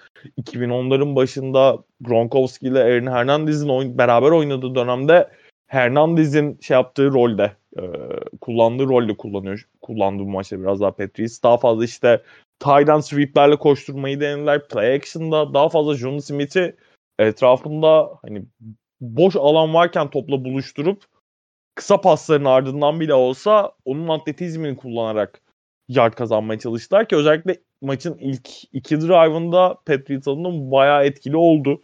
[0.42, 5.30] 2010'ların başında Gronkowski ile Aaron Hernandez'in oyn- beraber oynadığı dönemde
[5.70, 7.82] Hernandez'in şey yaptığı rolde e,
[8.40, 9.68] kullandığı rolde kullanıyor.
[9.82, 11.42] Kullandığı bu maçta biraz daha Patriots.
[11.42, 12.22] Daha fazla işte
[12.58, 14.68] tight sweep'lerle koşturmayı denediler.
[14.68, 16.76] Play action'da daha fazla John Smith'i
[17.18, 18.44] etrafında hani
[19.00, 21.02] boş alan varken topla buluşturup
[21.74, 25.42] kısa pasların ardından bile olsa onun atletizmini kullanarak
[25.88, 31.82] yard kazanmaya çalıştılar ki özellikle maçın ilk iki drive'ında Patriots adına bayağı etkili oldu.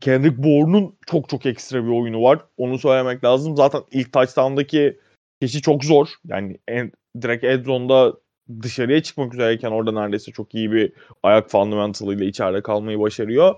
[0.00, 2.40] Kendrick Bourne'un çok çok ekstra bir oyunu var.
[2.56, 3.56] Onu söylemek lazım.
[3.56, 4.98] Zaten ilk touchdown'daki
[5.42, 6.08] kişi çok zor.
[6.26, 8.14] Yani en, direkt Edzon'da
[8.62, 13.54] dışarıya çıkmak üzereyken orada neredeyse çok iyi bir ayak fundamental ile içeride kalmayı başarıyor.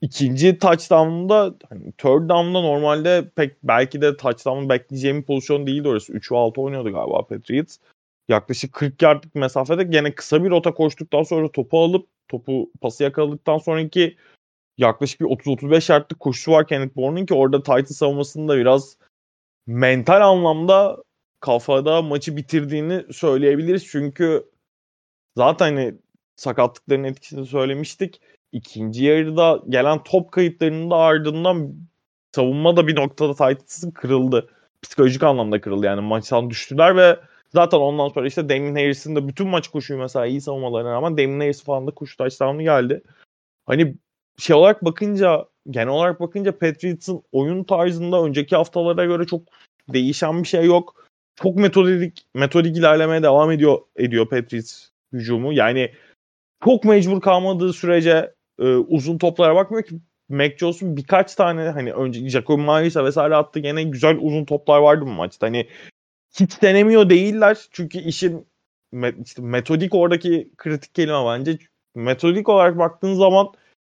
[0.00, 6.12] ikinci touchdown'da hani third down'da normalde pek belki de touchdown'ı bekleyeceğim bir pozisyon değildi orası.
[6.12, 7.76] 3 ve 6 oynuyordu galiba Patriots.
[8.28, 13.58] Yaklaşık 40 yardlık mesafede gene kısa bir rota koştuktan sonra topu alıp topu pası yakaladıktan
[13.58, 14.16] sonraki
[14.78, 18.96] yaklaşık bir 30-35 yardlık koşusu var Kenneth Bourne'un ki orada Titan savunmasında biraz
[19.66, 20.96] mental anlamda
[21.40, 23.86] kafada maçı bitirdiğini söyleyebiliriz.
[23.86, 24.50] Çünkü
[25.36, 25.94] zaten hani
[26.36, 28.20] sakatlıkların etkisini söylemiştik.
[28.52, 31.74] İkinci yarıda gelen top kayıplarının da ardından
[32.34, 34.50] savunma da bir noktada Titans'ın kırıldı.
[34.82, 37.20] Psikolojik anlamda kırıldı yani maçtan düştüler ve
[37.52, 41.40] zaten ondan sonra işte Damien Harris'in de bütün maç koşuyor mesela iyi savunmalarına rağmen Damien
[41.40, 43.02] Harris falan da koşu touchdown'u geldi.
[43.66, 43.96] Hani
[44.38, 49.42] şey olarak bakınca genel olarak bakınca Patriots'ın oyun tarzında önceki haftalara göre çok
[49.88, 51.06] değişen bir şey yok.
[51.36, 55.52] Çok metodik metodik ilerlemeye devam ediyor ediyor Patriots hücumu.
[55.52, 55.92] Yani
[56.64, 62.28] çok mecbur kalmadığı sürece e, uzun toplara bakmıyor ki Mac Jones'un birkaç tane hani önce
[62.28, 65.46] Jacob Myers'a vesaire attı gene güzel uzun toplar vardı bu maçta.
[65.46, 65.68] Hani
[66.40, 68.46] hiç denemiyor değiller çünkü işin
[69.24, 71.58] işte metodik oradaki kritik kelime bence.
[71.94, 73.48] Metodik olarak baktığın zaman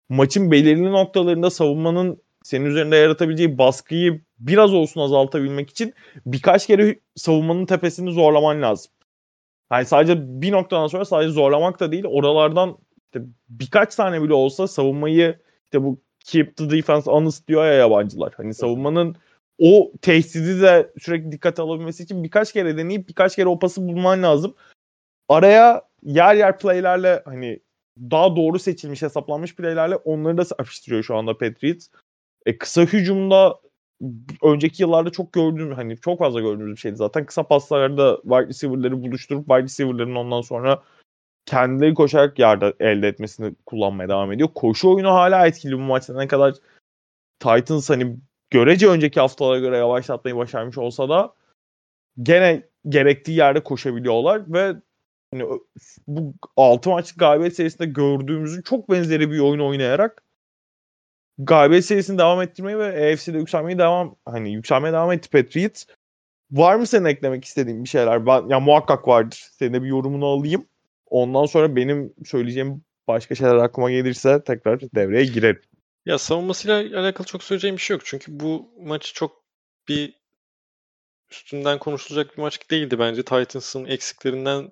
[0.10, 5.94] maçın belirli noktalarında savunmanın senin üzerinde yaratabileceği baskıyı biraz olsun azaltabilmek için
[6.26, 8.92] birkaç kere savunmanın tepesini zorlaman lazım.
[9.72, 14.68] Yani sadece bir noktadan sonra sadece zorlamak da değil oralardan işte birkaç tane bile olsa
[14.68, 18.34] savunmayı işte bu keep the defense honest diyor ya yabancılar.
[18.38, 19.16] Hani savunmanın
[19.60, 24.24] o tehdidi de sürekli dikkate alabilmesi için birkaç kere deneyip birkaç kere o pası bulman
[24.24, 24.56] lazım.
[25.30, 27.60] Araya yer yer playlerle hani
[28.12, 31.88] daha doğru seçilmiş hesaplanmış playlerle onları da serpiştiriyor şu anda Patriots.
[32.46, 33.60] E, kısa hücumda
[34.44, 37.26] önceki yıllarda çok gördüğüm hani çok fazla gördüğümüz bir şeydi zaten.
[37.26, 40.84] Kısa paslarda wide receiver'ları buluşturup wide receiver'ların ondan sonra
[41.46, 44.50] kendileri koşarak yarda elde etmesini kullanmaya devam ediyor.
[44.56, 46.54] Koşu oyunu hala etkili bu maçta ne kadar
[47.40, 48.18] Titans hani
[48.50, 51.34] görece önceki haftalara göre yavaşlatmayı başarmış olsa da
[52.24, 54.76] gene gerektiği yerde koşabiliyorlar ve
[55.34, 55.44] hani
[56.08, 60.24] bu 6 maçlık galibiyet serisinde gördüğümüzün çok benzeri bir oyun oynayarak
[61.38, 65.86] galibiyet serisini devam ettirmeyi ve AFC'de yükselmeyi devam hani yükselmeye devam etti Patriots.
[66.52, 68.26] Var mı senin eklemek istediğin bir şeyler?
[68.26, 69.48] Ben ya muhakkak vardır.
[69.52, 70.66] Senin de bir yorumunu alayım.
[71.06, 75.62] Ondan sonra benim söyleyeceğim başka şeyler aklıma gelirse tekrar devreye girerim.
[76.06, 78.06] Ya savunmasıyla alakalı çok söyleyeceğim bir şey yok.
[78.06, 79.44] Çünkü bu maç çok
[79.88, 80.14] bir
[81.32, 83.24] üstünden konuşulacak bir maç değildi bence.
[83.24, 84.72] Titans'ın eksiklerinden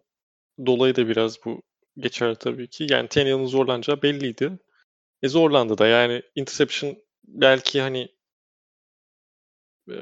[0.65, 1.61] dolayı da biraz bu
[1.97, 2.87] geçer tabii ki.
[2.89, 4.59] Yani Tannehill'in zorlanacağı belliydi.
[5.23, 8.09] E zorlandı da yani interception belki hani
[9.91, 9.97] e,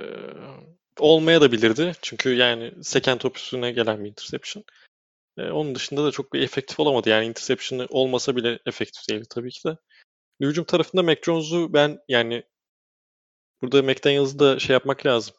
[0.99, 1.91] olmaya da bilirdi.
[2.01, 4.63] Çünkü yani second top üstüne gelen bir interception.
[5.37, 7.09] E, onun dışında da çok bir efektif olamadı.
[7.09, 9.77] Yani interception olmasa bile efektif değildi tabii ki de.
[10.41, 12.43] Hücum tarafında Mac Jones'u ben yani
[13.61, 15.35] burada McDaniels'ı da şey yapmak lazım.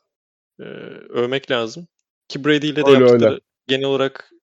[0.61, 0.65] E,
[1.09, 1.89] övmek lazım.
[2.29, 3.41] Ki Brady ile de öyle, yaptıkları öyle.
[3.67, 4.34] genel olarak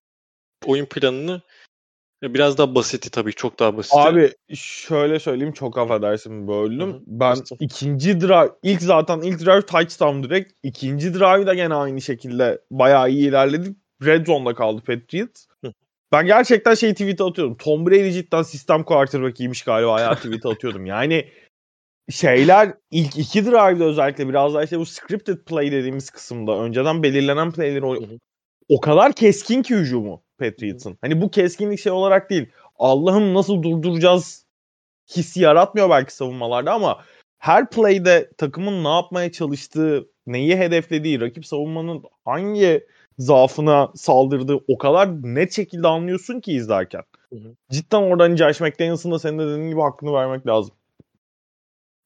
[0.68, 1.42] oyun planını
[2.22, 3.92] biraz daha basiti tabii çok daha basit.
[3.96, 6.92] Abi şöyle söyleyeyim çok affedersin böldüm.
[6.92, 7.00] Hı-hı.
[7.06, 7.56] Ben Basın.
[7.60, 10.52] ikinci drive ilk zaten ilk drive touchdown direkt.
[10.62, 13.74] ikinci drive da gene aynı şekilde bayağı iyi ilerledi.
[14.04, 15.46] Red zone'da kaldı Patriots.
[15.64, 15.72] Hı.
[16.12, 17.56] Ben gerçekten şey tweet atıyordum.
[17.56, 20.86] Tom Brady cidden sistem quarterback'iymiş galiba ya tweet atıyordum.
[20.86, 21.28] Yani
[22.10, 27.52] şeyler ilk iki drive'da özellikle biraz daha işte bu scripted play dediğimiz kısımda önceden belirlenen
[27.52, 27.96] playleri o,
[28.68, 30.98] o kadar keskin ki hücumu Patriots'ın.
[31.00, 32.46] Hani bu keskinlik şey olarak değil.
[32.78, 34.46] Allah'ım nasıl durduracağız
[35.16, 37.04] hissi yaratmıyor belki savunmalarda ama
[37.38, 42.86] her play'de takımın ne yapmaya çalıştığı, neyi hedeflediği, rakip savunmanın hangi
[43.18, 47.02] zaafına saldırdığı o kadar net şekilde anlıyorsun ki izlerken.
[47.28, 47.54] Hı hı.
[47.70, 50.74] Cidden oradan Josh McDaniels'ın da senin de dediğin gibi hakkını vermek lazım.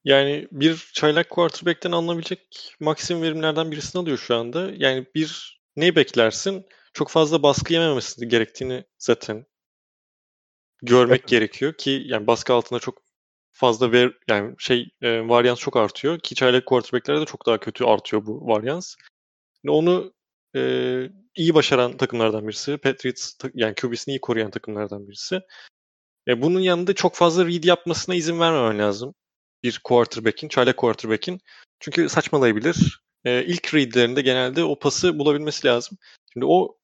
[0.05, 4.71] Yani bir çaylak quarterback'ten alınabilecek maksimum verimlerden birisini alıyor şu anda.
[4.77, 6.67] Yani bir ne beklersin?
[6.97, 9.47] Çok fazla baskı yememesi gerektiğini zaten
[10.83, 11.29] görmek evet.
[11.29, 13.03] gerekiyor ki yani baskı altında çok
[13.53, 17.85] fazla ver yani şey e, varyans çok artıyor ki çaylak quarterbacklerde de çok daha kötü
[17.85, 18.95] artıyor bu varyans.
[19.69, 20.15] Onu
[20.57, 20.61] e,
[21.35, 22.77] iyi başaran takımlardan birisi.
[22.77, 25.41] Patriots yani QB'sini iyi koruyan takımlardan birisi.
[26.29, 29.15] E, bunun yanında çok fazla read yapmasına izin vermemen lazım.
[29.63, 31.41] Bir quarterback'in, çaylak quarterback'in.
[31.81, 33.01] Çünkü saçmalayabilir.
[33.25, 35.99] E, ilk readlerinde genelde o pası bulabilmesi lazım.
[36.33, 36.76] Şimdi o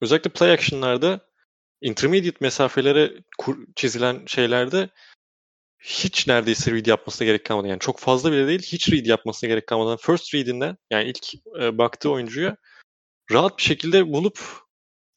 [0.00, 1.20] özellikle play action'larda
[1.80, 3.12] intermediate mesafelere
[3.76, 4.88] çizilen şeylerde
[5.78, 7.68] hiç neredeyse read yapmasına gerek kalmadı.
[7.68, 11.78] Yani çok fazla bile değil, hiç read yapmasına gerek kalmadan first read'inden yani ilk e,
[11.78, 12.56] baktığı oyuncuya
[13.32, 14.40] rahat bir şekilde bulup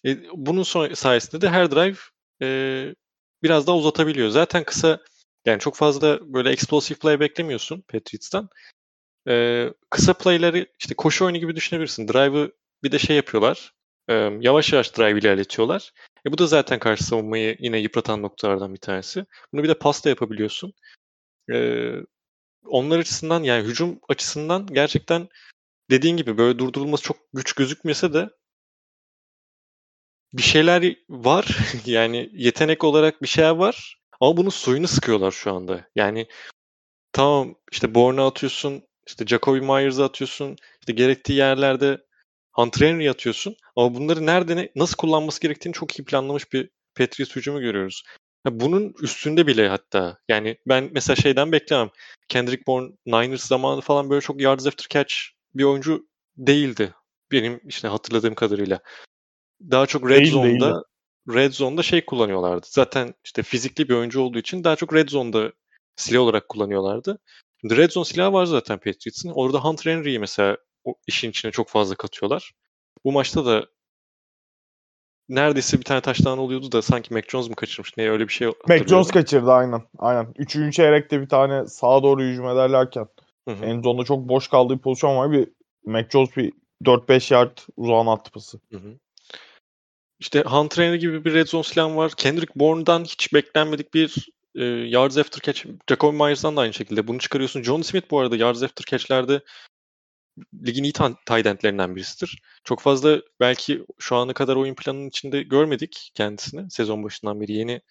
[0.06, 1.98] e, bunun son, sayesinde de her drive
[2.42, 2.48] e,
[3.44, 4.30] biraz daha uzatabiliyor.
[4.30, 5.00] Zaten kısa
[5.46, 8.50] Yani çok fazla böyle explosive play beklemiyorsun Patriots'tan.
[9.28, 12.08] Ee, kısa play'leri işte koşu oyunu gibi düşünebilirsin.
[12.08, 12.52] Drive'ı
[12.84, 13.74] bir de şey yapıyorlar.
[14.40, 15.94] Yavaş yavaş drive ilerletiyorlar.
[16.28, 19.26] E bu da zaten karşı savunmayı yine yıpratan noktalardan bir tanesi.
[19.54, 20.74] Bunu bir de pasta yapabiliyorsun.
[21.52, 21.92] E,
[22.66, 25.30] onlar açısından yani hücum açısından gerçekten
[25.90, 28.30] dediğin gibi böyle durdurulması çok güç gözükmese de
[30.34, 31.58] bir şeyler var.
[31.86, 34.00] yani yetenek olarak bir şeyler var.
[34.20, 35.88] Ama bunun suyunu sıkıyorlar şu anda.
[35.96, 36.28] Yani
[37.14, 42.09] tamam işte Bourne'u atıyorsun, işte Jacoby Myers'ı atıyorsun, işte gerektiği yerlerde
[42.52, 43.56] Hunter Henry atıyorsun.
[43.76, 48.04] Ama bunları nerede nasıl kullanması gerektiğini çok iyi planlamış bir Patriots hücumu görüyoruz.
[48.46, 50.18] Bunun üstünde bile hatta.
[50.30, 51.90] Yani ben mesela şeyden beklemem.
[52.28, 55.16] Kendrick Bourne Niners zamanı falan böyle çok yards after catch
[55.56, 56.08] bir oyuncu
[56.38, 56.94] değildi.
[57.32, 58.80] Benim işte hatırladığım kadarıyla.
[59.72, 60.84] Daha çok red değil, zone'da değil.
[61.38, 62.68] red zone'da şey kullanıyorlardı.
[62.70, 65.52] Zaten işte fizikli bir oyuncu olduğu için daha çok red zone'da
[65.96, 67.20] silah olarak kullanıyorlardı.
[67.62, 69.32] Şimdi red zone silahı var zaten Patriots'ın.
[69.36, 72.52] Orada Hunter Henry'i mesela o işin içine çok fazla katıyorlar.
[73.06, 73.66] Bu maçta da
[75.30, 78.48] neredeyse bir tane taştan oluyordu da sanki Mac Jones mu kaçırmış ne öyle bir şey
[78.68, 79.82] Mac Jones kaçırdı aynen.
[79.98, 80.34] Aynen.
[80.38, 83.08] Üçüncü çeyrekte bir tane sağa doğru hücum ederlerken
[83.48, 85.32] en zonda çok boş kaldığı bir pozisyon var.
[85.32, 85.50] Bir
[85.86, 88.60] Mac Jones bir 4-5 yard uzağın attı pası.
[88.72, 89.00] Hı-hı.
[90.20, 92.12] İşte Hunter gibi bir red zone silahı var.
[92.18, 95.66] Kendrick Bourne'dan hiç beklenmedik bir e, yards after catch.
[95.90, 97.08] Jacoby Myers'dan da aynı şekilde.
[97.08, 97.64] Bunu çıkarıyorsun.
[97.64, 99.42] John Smith bu arada yards after catch'lerde
[100.66, 101.54] ligin iyi tight
[101.96, 102.42] birisidir.
[102.64, 107.82] Çok fazla belki şu ana kadar oyun planının içinde görmedik kendisini sezon başından beri yeni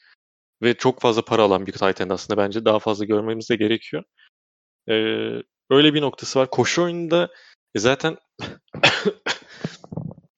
[0.62, 4.04] ve çok fazla para alan bir tight end aslında bence daha fazla görmemiz de gerekiyor.
[4.88, 4.92] Ee,
[5.70, 6.50] öyle bir noktası var.
[6.50, 7.28] Koşu oyununda
[7.74, 8.16] e zaten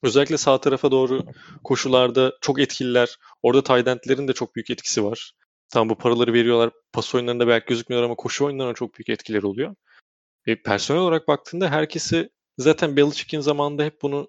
[0.03, 1.25] özellikle sağ tarafa doğru
[1.65, 3.17] koşularda çok etkililer.
[3.43, 5.33] Orada tight endlerin de çok büyük etkisi var.
[5.71, 6.71] Tam bu paraları veriyorlar.
[6.93, 9.75] Pas oyunlarında belki gözükmüyor ama koşu oyunlarına çok büyük etkileri oluyor.
[10.47, 14.29] E, personel olarak baktığında herkesi zaten Belichick'in zamanında hep bunu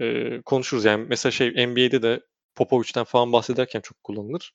[0.00, 0.84] e, konuşuruz.
[0.84, 2.20] Yani mesela şey NBA'de de
[2.54, 4.54] Popovic'ten falan bahsederken çok kullanılır.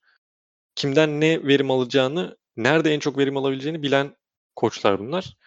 [0.76, 4.16] Kimden ne verim alacağını, nerede en çok verim alabileceğini bilen
[4.56, 5.38] koçlar bunlar.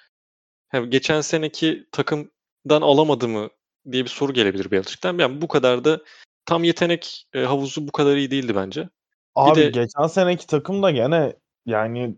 [0.73, 3.49] Yani geçen seneki takımdan alamadı mı
[3.93, 5.19] diye bir soru gelebilir Belichick'ten.
[5.19, 6.01] Yani bu kadar da
[6.47, 8.89] tam yetenek e, havuzu bu kadar iyi değildi bence.
[9.35, 11.37] Abi bir de, geçen seneki takım da gene
[11.67, 12.17] yani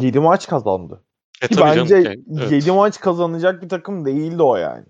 [0.00, 1.04] 7 maç kazandı.
[1.42, 2.52] E, Ki bence canım, yani, evet.
[2.52, 4.84] 7 maç kazanacak bir takım değildi o yani.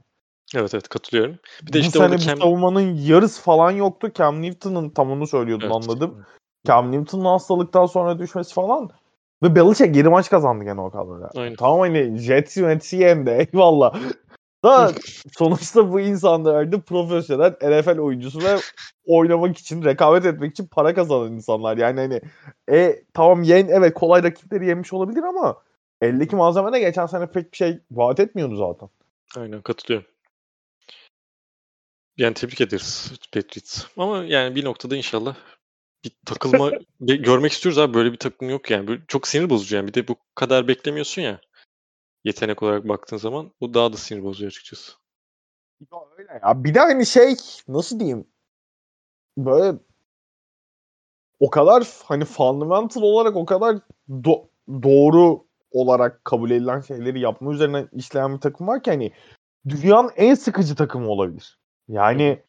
[0.55, 1.39] Evet evet katılıyorum.
[1.63, 2.39] Bir de bu işte sene bu Cam...
[2.39, 4.11] savunmanın yarısı falan yoktu.
[4.15, 5.77] Cam Newton'ın tam onu söylüyordun evet.
[5.77, 6.25] anladım.
[6.67, 8.91] Cam Newton'un hastalıktan sonra düşmesi falan.
[9.43, 11.31] Ve Belichick 7 maç kazandı gene o kadroyla.
[11.37, 11.57] Aynen.
[11.57, 13.95] Tamam hani Jets yönetisi yendi eyvallah.
[14.65, 14.93] Da
[15.39, 18.57] sonuçta bu insanlar da profesyonel NFL oyuncusu ve
[19.07, 21.77] oynamak için, rekabet etmek için para kazanan insanlar.
[21.77, 22.21] Yani hani
[22.71, 25.57] e tamam yen evet kolay rakipleri yemiş olabilir ama
[26.03, 28.89] eldeki malzeme de geçen sene pek bir şey vaat etmiyordu zaten.
[29.37, 30.07] Aynen katılıyorum.
[32.17, 33.85] Yani tebrik ederiz Patriots.
[33.97, 35.37] Ama yani bir noktada inşallah
[36.05, 37.95] bir takılma görmek istiyoruz abi.
[37.95, 38.89] Böyle bir takım yok yani.
[38.89, 39.89] Böyle çok sinir bozucu yani.
[39.89, 41.41] Bir de bu kadar beklemiyorsun ya.
[42.25, 44.93] Yetenek olarak baktığın zaman bu daha da sinir bozucu açıkçası.
[45.93, 46.65] Ya öyle ya.
[46.65, 47.37] Bir de hani şey
[47.69, 48.27] nasıl diyeyim
[49.39, 49.79] böyle
[51.41, 54.49] o kadar hani fundamental olarak o kadar do-
[54.83, 59.13] doğru olarak kabul edilen şeyleri yapma üzerine işleyen bir takım var ki hani
[59.69, 61.59] dünyanın en sıkıcı takımı olabilir.
[61.89, 62.43] Yani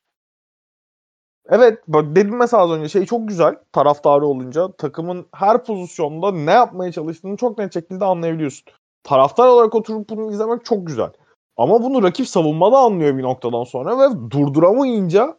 [1.50, 6.92] evet dedim mesela az önce şey çok güzel taraftarı olunca takımın her pozisyonda ne yapmaya
[6.92, 8.66] çalıştığını çok net şekilde anlayabiliyorsun.
[9.04, 11.12] Taraftar olarak oturup bunu izlemek çok güzel.
[11.58, 15.38] Ama bunu rakip savunmada anlıyor bir noktadan sonra ve durduramayınca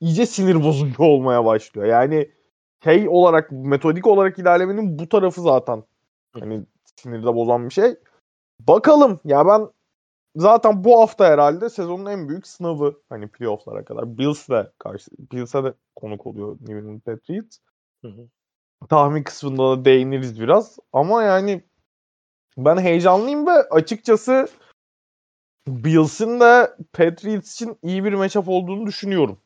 [0.00, 1.86] iyice sinir bozucu olmaya başlıyor.
[1.86, 2.30] Yani
[2.84, 5.82] şey olarak metodik olarak ilerlemenin bu tarafı zaten
[6.40, 6.62] hani
[6.98, 7.96] sinirde bozan bir şey.
[8.60, 9.68] Bakalım ya ben
[10.36, 14.18] zaten bu hafta herhalde sezonun en büyük sınavı hani playoff'lara kadar.
[14.18, 17.58] Bills'le karşı Bills'e de konuk oluyor New England Patriots.
[18.02, 18.28] Hı hı.
[18.88, 21.64] Tahmin kısmında da değiniriz biraz ama yani
[22.56, 24.48] ben heyecanlıyım ve açıkçası
[25.68, 29.38] Bills'in de Patriots için iyi bir matchup olduğunu düşünüyorum.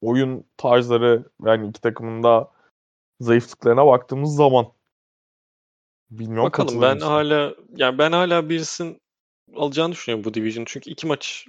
[0.00, 2.50] Oyun tarzları yani iki takımın da
[3.20, 4.66] zayıflıklarına baktığımız zaman.
[6.18, 7.06] Bilmiyorum Bakalım ben musun?
[7.06, 9.00] hala yani ben hala birisinin
[9.56, 10.64] alacağını düşünüyorum bu division.
[10.68, 11.46] Çünkü iki maç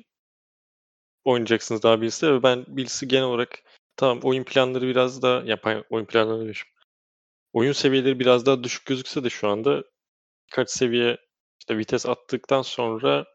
[1.26, 3.59] oynayacaksınız daha birisi ve ben birisi genel olarak
[3.97, 5.59] tamam oyun planları biraz daha ya
[5.89, 6.70] oyun planları demişim.
[7.53, 9.84] Oyun seviyeleri biraz daha düşük gözükse de şu anda
[10.47, 11.18] birkaç seviye
[11.59, 13.26] işte vites attıktan sonra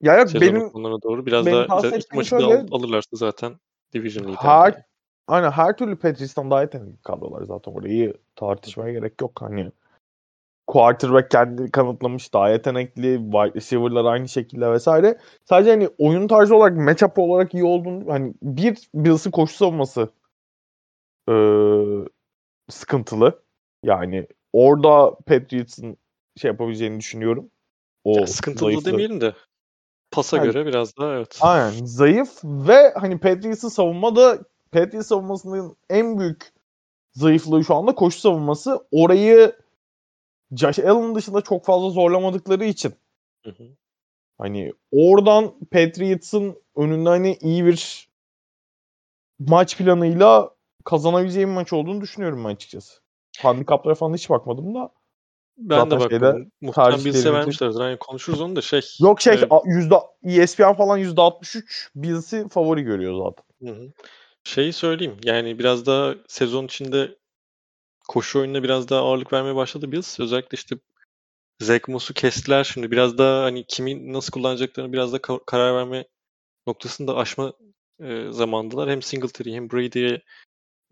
[0.00, 3.60] ya yok benim sonlarına doğru biraz benim daha iki maçı da al, alırlarsa zaten
[3.92, 4.36] Division lider.
[4.36, 4.74] Her,
[5.26, 9.42] aynen her türlü Patriots'tan daha yetenekli kadrolar zaten orayı tartışmaya gerek yok.
[9.42, 9.70] Hani
[10.68, 15.18] quarterback kendi kanıtlamış daha yetenekli wide receiver'lar aynı şekilde vesaire.
[15.44, 20.08] Sadece hani oyun tarzı olarak matchup olarak iyi olduğunu hani bir Bills'ın koşu savunması
[21.30, 21.34] ee,
[22.68, 23.42] sıkıntılı.
[23.84, 25.96] Yani orada Patriots'ın
[26.36, 27.50] şey yapabileceğini düşünüyorum.
[28.04, 28.92] O ya sıkıntılı zayıflı.
[28.92, 29.34] demeyelim de
[30.10, 31.38] pasa yani, göre biraz daha evet.
[31.40, 34.38] Aynen zayıf ve hani Patriots'ın savunma da
[34.72, 36.52] Patriots savunmasının en büyük
[37.12, 38.86] zayıflığı şu anda koşu savunması.
[38.90, 39.52] Orayı
[40.56, 42.94] Josh Allen dışında çok fazla zorlamadıkları için
[43.44, 43.64] hı hı.
[44.38, 48.08] hani oradan Patriots'ın önünde hani iyi bir
[49.38, 50.50] maç planıyla
[50.84, 53.00] kazanabileceğim maç olduğunu düşünüyorum ben açıkçası.
[53.38, 54.90] Handikaplara falan hiç bakmadım da.
[55.58, 56.52] Ben de bakmadım.
[56.60, 57.80] Muhtemelen Bills'e vermişlerdir.
[57.80, 58.80] Hani konuşuruz onu da şey.
[59.00, 63.74] Yok şey e, yüzde ESPN falan yüzde 63 Bills'i favori görüyor zaten.
[63.74, 63.92] Hı hı.
[64.44, 65.16] Şeyi söyleyeyim.
[65.24, 67.16] Yani biraz daha sezon içinde
[68.08, 70.20] koşu oyununa biraz daha ağırlık vermeye başladı Bills.
[70.20, 70.76] Özellikle işte
[71.60, 72.90] Zach Moss'u kestiler şimdi.
[72.90, 76.08] Biraz daha hani kimin nasıl kullanacaklarını biraz da karar verme
[76.66, 77.52] noktasında aşma
[78.00, 78.90] e, zamandılar.
[78.90, 80.22] Hem Singletary hem Brady'ye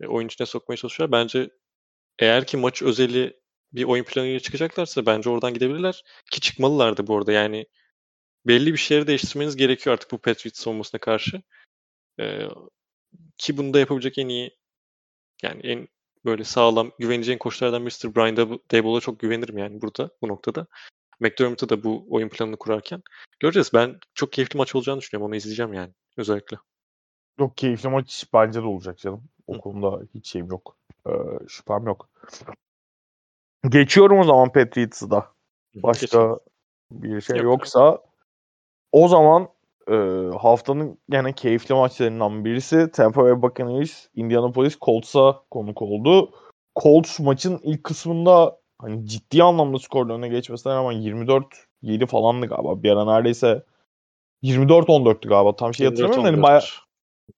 [0.01, 1.21] e, oyun içine sokmaya çalışıyorlar.
[1.21, 1.49] Bence
[2.19, 3.39] eğer ki maç özeli
[3.73, 6.03] bir oyun planıyla çıkacaklarsa bence oradan gidebilirler.
[6.31, 7.31] Ki çıkmalılardı bu arada.
[7.31, 7.65] Yani
[8.47, 11.41] belli bir şeyleri değiştirmeniz gerekiyor artık bu Patriots savunmasına karşı.
[12.19, 12.47] Ee,
[13.37, 14.57] ki bunu da yapabilecek en iyi
[15.43, 15.87] yani en
[16.25, 18.37] böyle sağlam güveneceğin koçlardan birisi Brian
[18.71, 20.67] Daboll'a çok güvenirim yani burada bu noktada.
[21.19, 23.03] McDermott'a da bu oyun planını kurarken.
[23.39, 23.71] Göreceğiz.
[23.73, 25.27] Ben çok keyifli maç olacağını düşünüyorum.
[25.27, 26.57] Onu izleyeceğim yani özellikle.
[27.39, 29.23] Çok keyifli maç bence de olacak canım.
[29.47, 29.59] O Hı.
[29.59, 30.77] konuda hiç şeyim yok.
[31.07, 31.11] Ee,
[31.47, 32.09] şüphem yok.
[33.69, 35.31] Geçiyorum o zaman Patriots'ı da.
[35.75, 36.37] Başka Geçelim.
[36.91, 37.45] bir şey yok.
[37.45, 38.01] yoksa
[38.91, 39.49] o zaman
[39.91, 39.95] e,
[40.37, 46.31] haftanın gene keyifli maçlarından birisi Tampa Bay Buccaneers Indianapolis Colts'a konuk oldu.
[46.83, 50.95] Colts maçın ilk kısmında hani ciddi anlamda skorla öne geçmesine rağmen
[51.83, 52.83] 24-7 falandı galiba.
[52.83, 53.63] Bir ara neredeyse
[54.43, 55.55] 24-14'tü galiba.
[55.55, 56.25] Tam şey hatırlamıyorum.
[56.25, 56.61] Hani baya...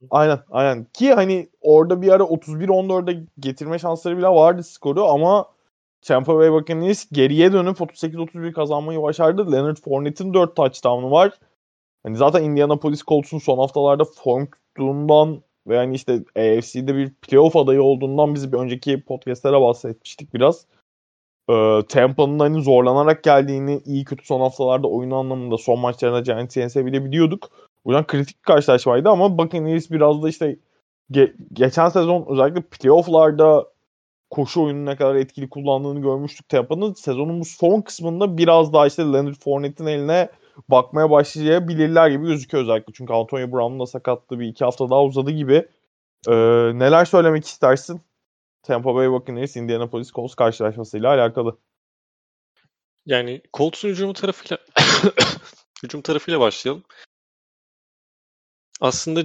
[0.09, 0.85] Aynen aynen.
[0.93, 5.45] Ki hani orada bir ara 31-14'e getirme şansları bile vardı skoru ama
[6.01, 9.51] Tampa Bay Buccaneers geriye dönüp 38-31 kazanmayı başardı.
[9.51, 11.31] Leonard Fournette'in 4 touchdown'u var.
[12.03, 17.83] Hani zaten Indianapolis Colts'un son haftalarda form tuttuğundan ve yani işte AFC'de bir playoff adayı
[17.83, 20.65] olduğundan biz bir önceki podcastlere bahsetmiştik biraz.
[21.49, 26.85] Ee, Tampa'nın hani zorlanarak geldiğini iyi kötü son haftalarda oyun anlamında son maçlarında Giants yense
[26.85, 27.49] bile biliyorduk.
[27.83, 30.55] O yüzden kritik karşılaşmaydı ama Buccaneers biraz da işte
[31.11, 33.67] ge- geçen sezon özellikle playoff'larda
[34.29, 36.93] koşu oyunu ne kadar etkili kullandığını görmüştük Tampa'nın.
[36.93, 40.29] Sezonun bu son kısmında biraz daha işte Leonard Fournette'in eline
[40.69, 42.93] bakmaya başlayabilirler gibi gözüküyor özellikle.
[42.93, 45.67] Çünkü Antonio Brown'un da sakatlığı bir iki hafta daha uzadı gibi.
[46.27, 46.33] Ee,
[46.79, 48.01] neler söylemek istersin?
[48.63, 51.57] Tampa Bay Buccaneers Indianapolis Colts karşılaşmasıyla alakalı.
[53.05, 54.57] Yani Colts'un hücumu tarafıyla
[55.83, 56.83] hücum tarafıyla başlayalım.
[58.81, 59.23] Aslında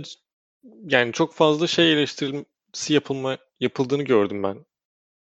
[0.85, 4.65] yani çok fazla şey eleştirilmesi yapılma yapıldığını gördüm ben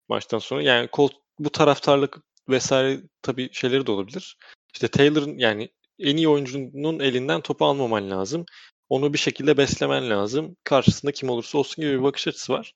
[0.09, 0.63] maçtan sonra.
[0.63, 2.19] Yani Colt bu taraftarlık
[2.49, 4.37] vesaire tabii şeyleri de olabilir.
[4.75, 5.69] İşte Taylor'ın yani
[5.99, 8.45] en iyi oyuncunun elinden topu almaman lazım.
[8.89, 10.57] Onu bir şekilde beslemen lazım.
[10.65, 12.75] Karşısında kim olursa olsun gibi bir bakış açısı var.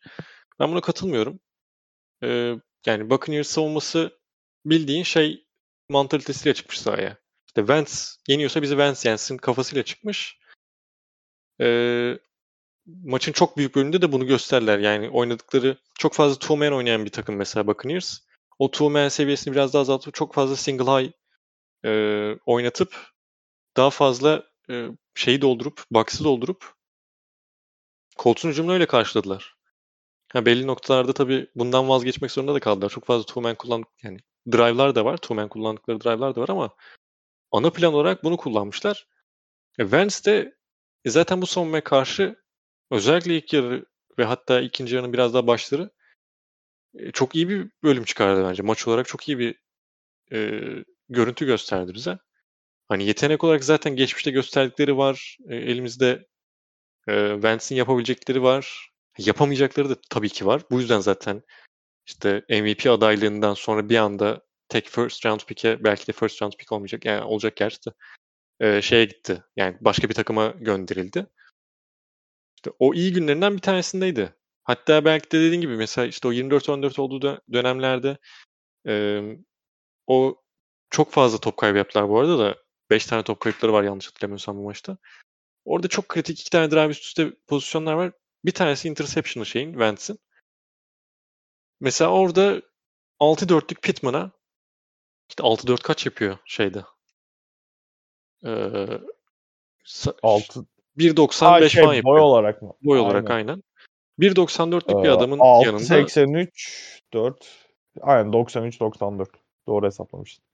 [0.60, 1.40] Ben buna katılmıyorum.
[2.22, 2.54] Ee,
[2.86, 4.18] yani Buccaneers savunması
[4.64, 5.46] bildiğin şey
[5.88, 7.18] mantalitesiyle çıkmış sahaya.
[7.46, 7.92] İşte Vance
[8.28, 10.38] yeniyorsa bizi Vance yensin kafasıyla çıkmış.
[11.60, 12.18] Ee,
[12.86, 14.78] maçın çok büyük bölümünde de bunu gösterler.
[14.78, 18.18] Yani oynadıkları çok fazla two man oynayan bir takım mesela Buccaneers.
[18.58, 21.12] O two man seviyesini biraz daha azaltıp çok fazla single high
[21.84, 21.90] e,
[22.46, 23.10] oynatıp
[23.76, 26.74] daha fazla e, şeyi doldurup, box'ı doldurup
[28.18, 29.54] Colts'un hücumunu öyle karşıladılar.
[30.32, 32.88] Ha, belli noktalarda tabii bundan vazgeçmek zorunda da kaldılar.
[32.90, 34.18] Çok fazla two man kullandık yani
[34.52, 35.16] drive'lar da var.
[35.16, 36.74] Two man kullandıkları drive'lar da var ama
[37.52, 39.08] ana plan olarak bunu kullanmışlar.
[39.78, 40.54] E, Vance de
[41.04, 42.36] e, zaten bu savunmaya karşı
[42.90, 43.86] özellikle ilk yarı
[44.18, 45.90] ve hatta ikinci yarının biraz daha başları
[46.94, 48.62] e, çok iyi bir bölüm çıkardı bence.
[48.62, 49.60] Maç olarak çok iyi bir
[50.32, 50.60] e,
[51.10, 52.18] görüntü gösterdi bize.
[52.88, 55.38] Hani yetenek olarak zaten geçmişte gösterdikleri var.
[55.48, 56.26] E, elimizde
[57.08, 58.90] e, Vance'in yapabilecekleri var.
[59.18, 60.62] Yapamayacakları da tabii ki var.
[60.70, 61.42] Bu yüzden zaten
[62.06, 66.72] işte MVP adaylığından sonra bir anda tek first round pick'e belki de first round pick
[66.72, 67.04] olmayacak.
[67.04, 67.90] Yani olacak gerçi de
[68.60, 69.44] e, şeye gitti.
[69.56, 71.26] Yani başka bir takıma gönderildi.
[72.56, 74.34] İşte o iyi günlerinden bir tanesindeydi.
[74.64, 78.18] Hatta belki de dediğin gibi mesela işte o 24-14 olduğu dönemlerde
[78.86, 79.22] e,
[80.06, 80.42] o
[80.90, 82.56] çok fazla top kaybı yaptılar bu arada da.
[82.90, 84.96] 5 tane top kayıpları var yanlış hatırlamıyorsam bu maçta.
[85.64, 88.12] Orada çok kritik iki tane drive üst üste pozisyonlar var.
[88.44, 90.18] Bir tanesi interception'ı şeyin, Vance'in.
[91.80, 92.62] Mesela orada
[93.20, 94.30] 6-4'lük Pittman'a
[95.28, 96.84] işte 6-4 kaç yapıyor şeyde?
[98.44, 98.86] Ee,
[100.22, 100.66] 6
[100.96, 102.14] 1.95 şey, falan yapıyor.
[102.14, 102.72] Boy olarak mı?
[102.82, 103.62] Boy olarak aynen.
[104.18, 107.68] 1.94'lük bir ee, adamın 6, yanında 83 4
[108.00, 109.30] aynen 93 94.
[109.66, 110.49] Doğru hesaplamıştın.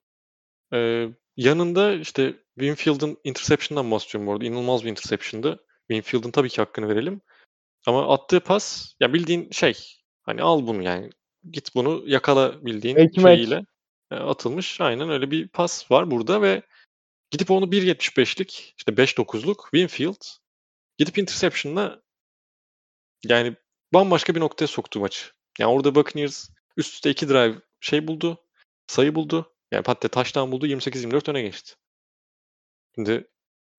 [0.73, 4.45] Ee, yanında işte Winfield'ın interception'dan bahsediyorum bu arada.
[4.45, 5.65] İnanılmaz bir interception'dı.
[5.91, 7.21] Winfield'ın tabii ki hakkını verelim.
[7.85, 9.77] Ama attığı pas ya bildiğin şey
[10.23, 11.09] hani al bunu yani
[11.51, 13.27] git bunu yakala bildiğin Ekmek.
[13.27, 13.65] şeyiyle
[14.11, 14.81] e, atılmış.
[14.81, 16.61] Aynen öyle bir pas var burada ve
[17.31, 20.21] gidip onu 1.75'lik işte 5.9'luk Winfield
[20.97, 22.01] gidip interception'la
[23.23, 23.55] yani
[23.93, 25.25] bambaşka bir noktaya soktu maçı.
[25.59, 28.43] Yani orada Buccaneers üst üste iki drive şey buldu.
[28.87, 29.56] Sayı buldu.
[29.71, 30.67] Yani hatta taştan buldu.
[30.67, 31.75] 28-24 öne geçti.
[32.95, 33.27] Şimdi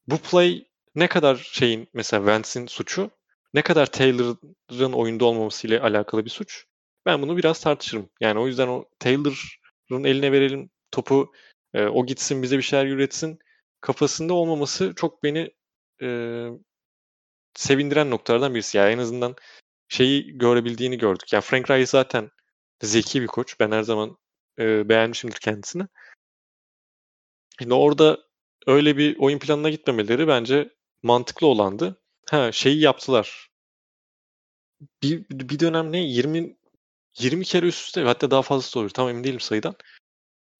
[0.07, 3.11] bu play ne kadar şeyin mesela Vance'in suçu
[3.55, 6.67] ne kadar Taylor'ın oyunda olmaması ile alakalı bir suç.
[7.07, 8.11] Ben bunu biraz tartışırım.
[8.21, 11.33] Yani o yüzden o Taylor'ın eline verelim topu
[11.75, 13.39] e, o gitsin bize bir şeyler üretsin
[13.81, 15.51] kafasında olmaması çok beni
[16.03, 16.09] e,
[17.55, 18.79] sevindiren noktalardan birisi.
[18.79, 19.37] Yani en azından
[19.89, 21.33] şeyi görebildiğini gördük.
[21.33, 22.31] Yani Frank Reich zaten
[22.83, 23.61] zeki bir koç.
[23.61, 24.19] Ben her zaman
[24.59, 25.87] e, beğenmişimdir kendisini.
[27.59, 28.19] Şimdi orada
[28.67, 30.71] öyle bir oyun planına gitmemeleri bence
[31.03, 32.01] mantıklı olandı.
[32.31, 33.49] Ha şeyi yaptılar.
[35.03, 36.57] Bir, bir dönem ne 20
[37.19, 38.91] 20 kere üst üste hatta daha fazlası olur.
[38.91, 39.77] Tam emin değilim sayıdan.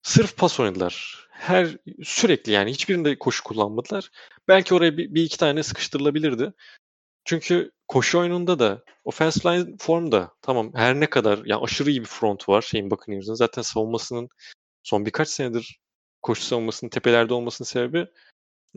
[0.03, 1.27] Sırf pas oynadılar.
[1.31, 4.11] Her sürekli yani hiçbirinde koşu kullanmadılar.
[4.47, 6.53] Belki oraya bir, bir iki tane sıkıştırılabilirdi.
[7.29, 12.05] Çünkü koşu oyununda da offensive line formda tamam her ne kadar yani aşırı iyi bir
[12.05, 13.33] front var şeyin Buccaneers'ın.
[13.33, 14.29] Zaten savunmasının
[14.83, 15.79] son birkaç senedir
[16.21, 18.07] koşu savunmasının tepelerde olmasının sebebi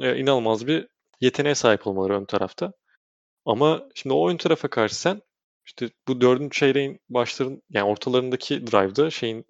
[0.00, 0.88] e, inanılmaz bir
[1.20, 2.72] yeteneğe sahip olmaları ön tarafta.
[3.44, 5.22] Ama şimdi o ön tarafa karşı sen
[5.66, 9.44] işte bu dördüncü çeyreğin başların yani ortalarındaki drive'da şeyin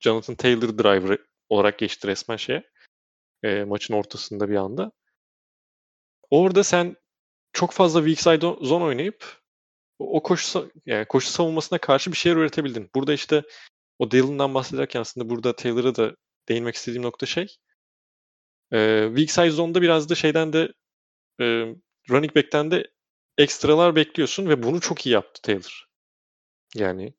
[0.00, 1.18] Jonathan Taylor driver
[1.48, 2.62] olarak geçti resmen şeye.
[3.42, 4.92] E, maçın ortasında bir anda.
[6.30, 6.96] Orada sen
[7.52, 9.40] çok fazla weak side zone oynayıp
[9.98, 12.90] o koşu yani koşu savunmasına karşı bir şeyler üretebildin.
[12.94, 13.42] Burada işte
[13.98, 16.16] o Dylan'dan bahsederken aslında burada Taylor'a da
[16.48, 17.56] değinmek istediğim nokta şey.
[18.72, 20.72] E, weak side zone'da biraz da şeyden de
[21.40, 21.44] e,
[22.10, 22.90] running back'ten de
[23.38, 25.88] ekstralar bekliyorsun ve bunu çok iyi yaptı Taylor.
[26.74, 27.14] Yani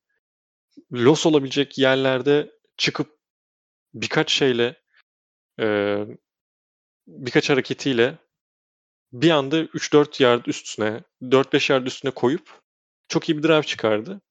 [0.93, 3.19] loss olabilecek yerlerde çıkıp
[3.93, 4.81] birkaç şeyle
[5.59, 5.97] e,
[7.07, 8.17] birkaç hareketiyle
[9.13, 12.59] bir anda 3-4 yard üstüne, 4-5 yard üstüne koyup
[13.07, 14.21] çok iyi bir drive çıkardı.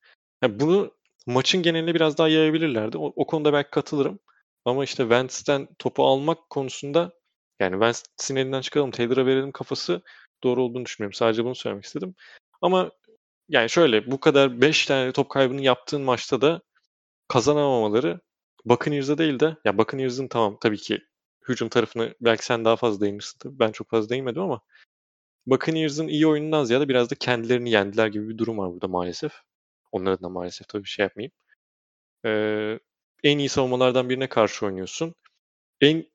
[0.43, 0.93] Yani bunu
[1.27, 2.99] maçın geneline biraz daha yayabilirlerdi.
[2.99, 4.19] O, o konuda belki katılırım.
[4.65, 7.13] Ama işte Vance'den topu almak konusunda
[7.61, 10.03] yani Vance'in elinden çıkalım, Taylor'a verelim kafası
[10.45, 11.15] doğru olduğunu düşünmüyorum.
[11.15, 12.15] Sadece bunu söylemek istedim.
[12.63, 12.91] Ama
[13.49, 16.61] yani şöyle bu kadar 5 tane top kaybını yaptığın maçta da
[17.29, 18.21] kazanamamaları
[18.65, 21.01] Buccaneers'a değil de ya Buccaneers'ın tamam tabii ki
[21.49, 23.59] hücum tarafını belki sen daha fazla değinirsin tabii.
[23.59, 24.61] Ben çok fazla değinmedim ama
[25.47, 29.33] Buccaneers'ın iyi oyunundan ziyade biraz da kendilerini yendiler gibi bir durum var burada maalesef.
[29.93, 31.33] Onların da maalesef tabii bir şey yapmayayım.
[32.27, 32.79] Ee,
[33.25, 35.15] en iyi savunmalardan birine karşı oynuyorsun.
[35.81, 36.07] En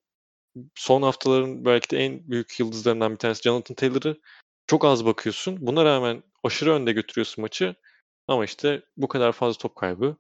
[0.75, 4.21] son haftaların belki de en büyük yıldızlarından bir tanesi Jonathan Taylor'ı
[4.67, 5.67] çok az bakıyorsun.
[5.67, 7.75] Buna rağmen aşırı önde götürüyorsun maçı.
[8.27, 10.17] Ama işte bu kadar fazla top kaybı.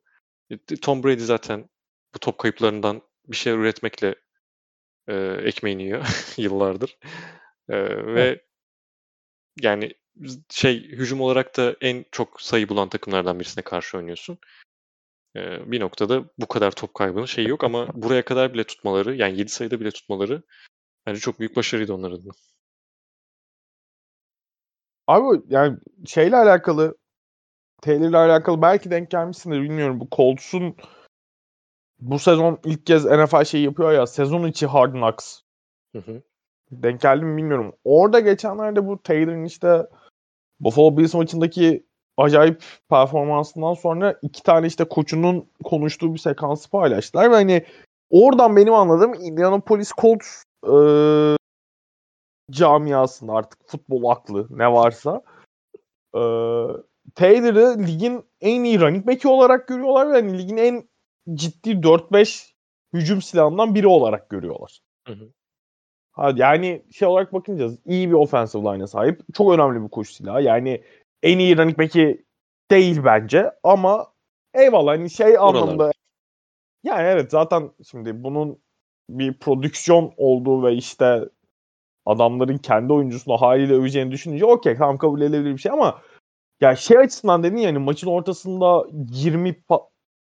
[0.49, 1.69] E, Tom Brady zaten
[2.15, 4.15] bu top kayıplarından bir şey üretmekle
[5.07, 6.05] e, ekmeğini yiyor
[6.37, 6.97] yıllardır.
[7.69, 7.77] E,
[8.15, 8.41] ve
[9.61, 9.93] yani
[10.49, 14.37] şey hücum olarak da en çok sayı bulan takımlardan birisine karşı oynuyorsun.
[15.35, 19.37] E, bir noktada bu kadar top kaybının şeyi yok ama buraya kadar bile tutmaları yani
[19.39, 20.43] 7 sayıda bile tutmaları
[21.05, 22.33] bence çok büyük başarıydı onların adına.
[25.07, 26.97] Abi yani şeyle alakalı
[27.81, 29.99] Taylor'la alakalı belki denk gelmişsindir bilmiyorum.
[29.99, 30.75] Bu Colts'un
[31.99, 35.41] bu sezon ilk kez NFL şey yapıyor ya sezon içi Hard Knocks.
[35.91, 36.21] Hı hı.
[36.71, 37.73] Denk geldi mi bilmiyorum.
[37.83, 39.87] Orada geçenlerde bu Taylor'ın işte
[40.59, 41.85] Buffalo Bills maçındaki
[42.17, 47.65] acayip performansından sonra iki tane işte koçunun konuştuğu bir sekansı paylaştılar ve hani
[48.09, 50.75] oradan benim anladığım Indianapolis Colts e,
[52.51, 55.21] camiasında artık futbol aklı ne varsa
[56.15, 56.21] e,
[57.15, 60.89] Taylor'ı ligin en iyi running back'i olarak görüyorlar ve hani ligin en
[61.33, 62.53] ciddi 4-5
[62.93, 64.79] hücum silahından biri olarak görüyorlar.
[65.07, 65.29] Hı hı.
[66.11, 69.21] Ha, yani şey olarak bakınca iyi bir offensive line'a sahip.
[69.33, 70.41] Çok önemli bir koşu silahı.
[70.41, 70.83] Yani
[71.23, 72.25] en iyi running back'i
[72.71, 74.13] değil bence ama
[74.53, 75.61] eyvallah hani şey Oralar.
[75.61, 75.91] anlamda
[76.83, 78.59] yani evet zaten şimdi bunun
[79.09, 81.29] bir prodüksiyon olduğu ve işte
[82.05, 86.01] adamların kendi oyuncusunu haliyle öveceğini düşününce okey tamam kabul edilebilir bir şey ama
[86.61, 89.63] ya şey açısından dedin yani maçın ortasında 20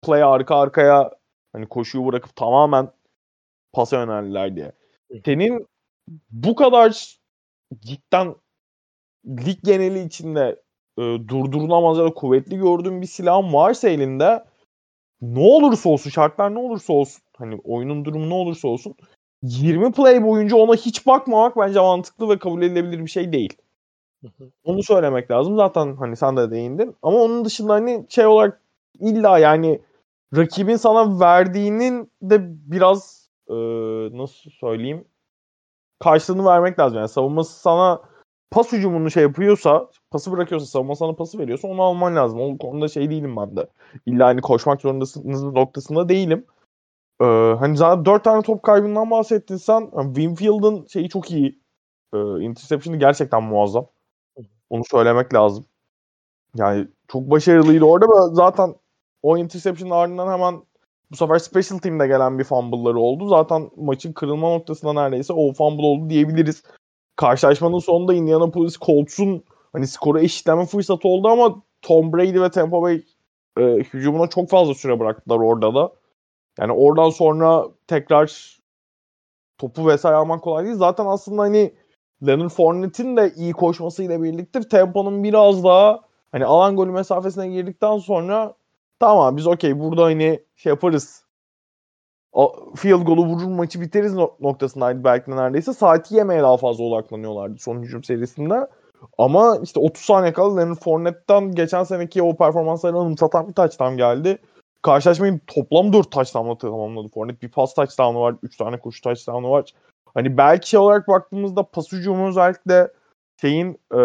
[0.05, 1.11] play arka arkaya
[1.53, 2.89] hani koşuyu bırakıp tamamen
[3.73, 4.71] pasa yöneldiler diye.
[5.25, 5.67] Senin
[6.31, 7.17] bu kadar
[7.79, 8.35] cidden
[9.27, 10.61] lig geneli içinde
[10.97, 14.45] e, durdurulamaz ya da kuvvetli gördüğün bir silahın varsa elinde
[15.21, 18.95] ne olursa olsun şartlar ne olursa olsun hani oyunun durumu ne olursa olsun
[19.43, 23.53] 20 play boyunca ona hiç bakmamak bence mantıklı ve kabul edilebilir bir şey değil.
[24.63, 25.55] Onu söylemek lazım.
[25.55, 26.95] Zaten hani sen de değindin.
[27.01, 28.61] Ama onun dışında hani şey olarak
[28.99, 29.81] illa yani
[30.35, 32.37] rakibin sana verdiğinin de
[32.71, 33.55] biraz e,
[34.17, 35.07] nasıl söyleyeyim
[35.99, 36.97] karşılığını vermek lazım.
[36.97, 38.01] Yani savunması sana
[38.51, 42.41] pas hücumunu şey yapıyorsa, pası bırakıyorsa, savunma sana pası veriyorsa onu alman lazım.
[42.41, 43.67] O konuda şey değilim ben de.
[44.05, 46.45] İlla hani koşmak zorundasınız noktasında değilim.
[47.21, 47.25] Ee,
[47.59, 49.91] hani zaten dört tane top kaybından bahsettin sen.
[50.05, 51.59] Winfield'ın şeyi çok iyi.
[52.13, 53.87] Ee, interception'ı gerçekten muazzam.
[54.69, 55.65] Onu söylemek lazım.
[56.55, 58.75] Yani çok başarılıydı orada ve zaten
[59.25, 60.61] o interception'ın ardından hemen
[61.11, 63.27] bu sefer special team'de gelen bir fumble'ları oldu.
[63.27, 66.63] Zaten maçın kırılma noktasında neredeyse o fumble oldu diyebiliriz.
[67.15, 73.03] Karşılaşmanın sonunda Indianapolis Colts'un hani skoru eşitleme fırsatı oldu ama Tom Brady ve Tampa Bay
[73.57, 75.91] e, hücumuna çok fazla süre bıraktılar orada da.
[76.59, 78.57] Yani oradan sonra tekrar
[79.57, 80.75] topu vesaire almak kolay değil.
[80.75, 81.73] Zaten aslında hani
[82.27, 86.01] Leonard Fournette'in de iyi koşmasıyla birlikte Tampa'nın biraz daha
[86.31, 88.55] hani alan golü mesafesine girdikten sonra
[88.99, 91.25] tamam biz okey burada hani şey yaparız
[92.75, 95.73] field golü vurur maçı biteriz noktasındaydı belki de neredeyse.
[95.73, 98.67] Saati yemeye daha fazla odaklanıyorlardı son hücum serisinde.
[99.17, 104.37] Ama işte 30 saniye kala Leonard Fournette'den geçen seneki o performanslarını anımsatan bir touchdown geldi.
[104.81, 107.41] Karşılaşmayı toplam 4 touchdown'la tamamladı Fournette.
[107.41, 109.73] Bir pas touchdown'u var, 3 tane koşu touchdown'u var.
[110.13, 112.91] Hani belki şey olarak baktığımızda pas hücumu özellikle
[113.41, 114.01] şeyin e,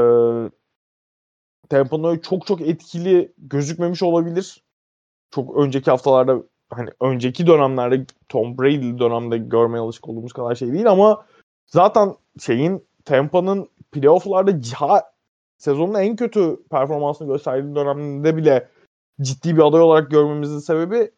[1.68, 4.62] temponun çok çok etkili gözükmemiş olabilir.
[5.30, 10.90] Çok önceki haftalarda hani önceki dönemlerde Tom Brady dönemde görmeye alışık olduğumuz kadar şey değil
[10.90, 11.26] ama
[11.66, 15.12] zaten şeyin Tampa'nın playoff'larda ciha
[15.58, 18.68] sezonun en kötü performansını gösterdiği dönemde bile
[19.20, 21.10] ciddi bir aday olarak görmemizin sebebi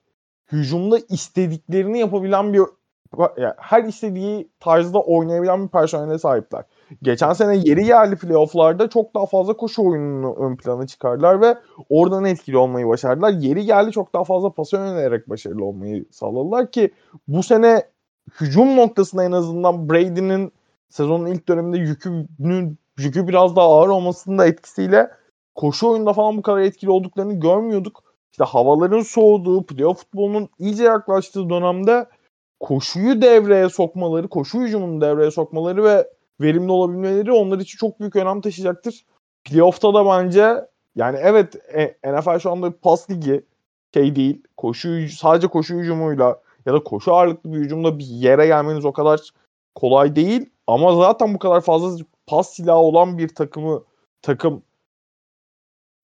[0.52, 2.62] hücumda istediklerini yapabilen bir
[3.36, 6.64] yani her istediği tarzda oynayabilen bir personele sahipler.
[7.02, 12.24] Geçen sene yeri geldi playofflarda çok daha fazla koşu oyununu ön plana çıkardılar ve oradan
[12.24, 13.30] etkili olmayı başardılar.
[13.30, 16.90] Yeri geldi çok daha fazla pasa yönelerek başarılı olmayı sağladılar ki
[17.28, 17.82] bu sene
[18.40, 20.52] hücum noktasında en azından Brady'nin
[20.88, 25.10] sezonun ilk döneminde yükünün yükü biraz daha ağır olmasının da etkisiyle
[25.54, 28.02] koşu oyunda falan bu kadar etkili olduklarını görmüyorduk.
[28.32, 32.06] İşte havaların soğuduğu, playoff futbolunun iyice yaklaştığı dönemde
[32.60, 36.08] koşuyu devreye sokmaları, koşu hücumunu devreye sokmaları ve
[36.42, 39.04] verimli olabilmeleri onlar için çok büyük önem taşıyacaktır.
[39.44, 43.44] Playoff'ta da bence yani evet e, NFL şu anda pas ligi
[43.94, 44.42] şey değil.
[44.56, 49.20] Koşu sadece koşu hücumuyla ya da koşu ağırlıklı bir hücumda bir yere gelmeniz o kadar
[49.74, 50.50] kolay değil.
[50.66, 53.84] Ama zaten bu kadar fazla pas silahı olan bir takımı
[54.22, 54.62] takım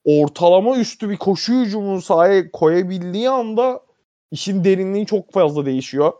[0.04, 3.80] ortalama üstü bir koşu hücumunu sahaya koyabildiği anda
[4.30, 6.12] işin derinliği çok fazla değişiyor.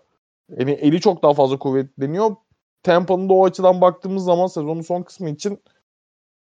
[0.58, 2.36] Yani eli çok daha fazla kuvvetleniyor.
[2.82, 5.62] Tampa'nın da o açıdan baktığımız zaman sezonun son kısmı için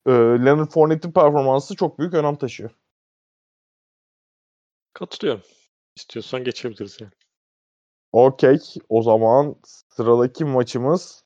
[0.05, 2.69] e, Leonard Fournette'in performansı çok büyük önem taşıyor.
[4.93, 5.43] Katılıyorum.
[5.95, 7.11] İstiyorsan geçebiliriz yani.
[8.11, 8.59] Okey.
[8.89, 9.55] O zaman
[9.89, 11.25] sıradaki maçımız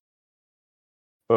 [1.31, 1.35] ee,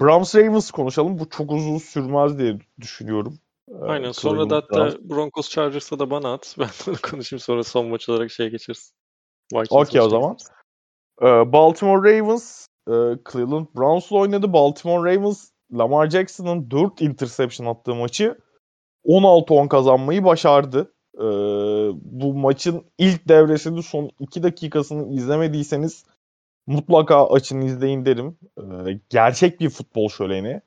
[0.00, 1.18] Browns Ravens konuşalım.
[1.18, 3.38] Bu çok uzun sürmez diye düşünüyorum.
[3.82, 4.12] Aynen.
[4.12, 6.56] Sonra da hatta Broncos Chargers'a da bana at.
[6.58, 8.92] Ben de konuşayım sonra son maç olarak şey geçeriz.
[9.70, 10.36] Okey o zaman.
[11.22, 12.94] Ee, Baltimore Ravens e,
[13.32, 14.52] Cleveland Browns'la oynadı.
[14.52, 18.38] Baltimore Ravens Lamar Jackson'ın 4 interception attığı maçı
[19.04, 20.92] 16-10 kazanmayı başardı.
[21.14, 21.22] Ee,
[22.02, 26.04] bu maçın ilk devresinin son 2 dakikasını izlemediyseniz
[26.66, 28.36] mutlaka açın izleyin derim.
[28.58, 30.60] Ee, gerçek bir futbol şöleni.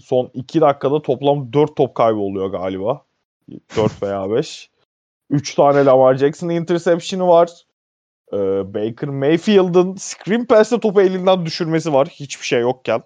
[0.00, 3.04] Son 2 dakikada toplam 4 top kaybı oluyor galiba.
[3.76, 4.70] 4 veya 5.
[5.30, 7.66] 3 tane Lamar Jackson interception'ı var.
[8.32, 12.08] Ee, Baker Mayfield'ın screen pass'te topu elinden düşürmesi var.
[12.08, 13.02] Hiçbir şey yokken.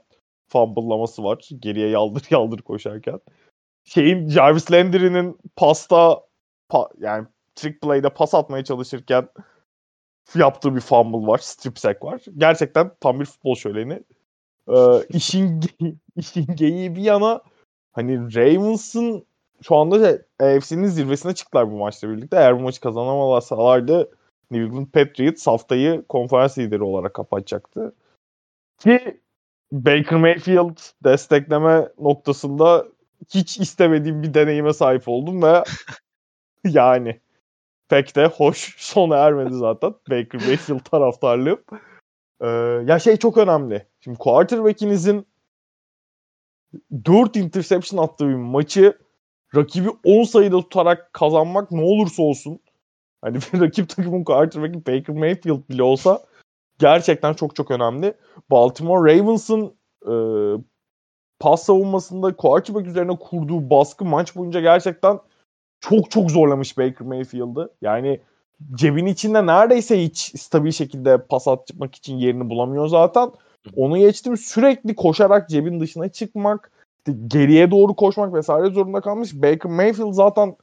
[0.48, 1.48] Fumble'laması var.
[1.60, 3.20] Geriye yaldır yaldır koşarken.
[3.84, 6.20] Şeyin Jarvis Landry'nin pasta
[6.68, 9.28] pa, yani trick play'de pas atmaya çalışırken
[10.34, 11.38] yaptığı bir fumble var.
[11.38, 12.22] Strip sack var.
[12.36, 14.02] Gerçekten tam bir futbol şöleni.
[14.68, 14.74] Ee,
[15.08, 15.60] işin,
[16.16, 17.42] işin geyiği bir yana
[17.92, 19.26] hani Ravens'ın
[19.62, 22.36] şu anda şey, AFC'nin zirvesine çıktılar bu maçla birlikte.
[22.36, 24.10] Eğer bu maçı kazanamasalardı
[24.52, 27.94] New England Patriots haftayı konferans lideri olarak kapatacaktı.
[28.78, 29.20] Ki
[29.72, 32.86] Baker Mayfield destekleme noktasında
[33.34, 35.64] hiç istemediğim bir deneyime sahip oldum ve
[36.64, 37.20] yani
[37.88, 41.60] pek de hoş sona ermedi zaten Baker Mayfield taraftarlığım.
[42.40, 42.46] Ee,
[42.86, 43.86] ya şey çok önemli.
[44.00, 45.26] Şimdi quarterback'inizin
[47.04, 48.98] 4 interception attığı bir maçı
[49.56, 52.60] rakibi 10 sayıda tutarak kazanmak ne olursa olsun
[53.22, 56.22] hani bir rakip takımın quarterback'i Baker Mayfield bile olsa
[56.78, 58.14] gerçekten çok çok önemli.
[58.50, 59.74] Baltimore Ravens'ın
[60.06, 60.14] e,
[61.40, 65.20] pas savunmasında quarterback üzerine kurduğu baskı maç boyunca gerçekten
[65.80, 67.74] çok çok zorlamış Baker Mayfield'ı.
[67.82, 68.20] Yani
[68.74, 73.30] cebin içinde neredeyse hiç stabil şekilde pas atmak için yerini bulamıyor zaten.
[73.76, 76.72] Onu geçtim sürekli koşarak cebin dışına çıkmak,
[77.26, 79.34] geriye doğru koşmak vesaire zorunda kalmış.
[79.34, 80.56] Baker Mayfield zaten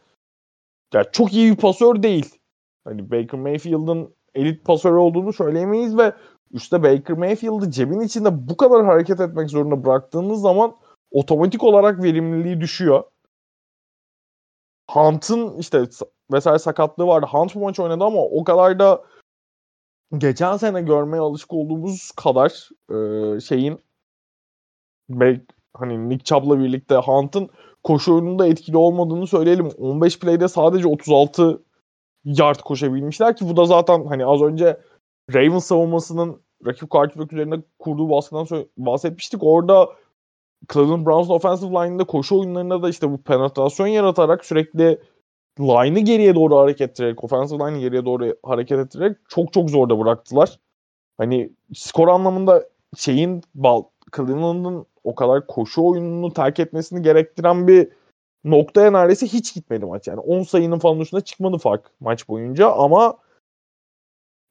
[0.93, 2.38] yani çok iyi bir pasör değil.
[2.89, 6.13] Hani Baker Mayfield'ın elit pasör olduğunu söyleyemeyiz ve
[6.51, 10.75] üstte Baker Mayfield'ı cebin içinde bu kadar hareket etmek zorunda bıraktığınız zaman
[11.11, 13.03] otomatik olarak verimliliği düşüyor.
[14.89, 15.83] Hunt'ın işte
[16.31, 17.27] vesaire sakatlığı vardı.
[17.31, 19.03] Hunt bu maç oynadı ama o kadar da
[20.17, 23.79] geçen sene görmeye alışık olduğumuz kadar e, şeyin
[25.09, 27.49] belki hani Nick Chubb'la birlikte Hunt'ın
[27.83, 29.69] koşu oyununda etkili olmadığını söyleyelim.
[29.77, 31.63] 15 play'de sadece 36
[32.25, 34.77] yard koşabilmişler ki bu da zaten hani az önce
[35.33, 39.43] Ravens savunmasının rakip quarterback üzerinde kurduğu baskıdan bahsetmiştik.
[39.43, 39.89] Orada
[40.73, 44.99] Cleveland Browns offensive line'ında koşu oyunlarında da işte bu penetrasyon yaratarak sürekli
[45.59, 50.59] line'ı geriye doğru hareket ettirerek, offensive line'ı geriye doğru hareket ettirerek çok çok zorda bıraktılar.
[51.17, 53.41] Hani skor anlamında şeyin
[54.15, 57.89] Cleveland'ın o kadar koşu oyununu terk etmesini gerektiren bir
[58.43, 60.07] noktaya neredeyse hiç gitmedi maç.
[60.07, 63.17] Yani 10 sayının falan üstüne çıkmadı fark maç boyunca ama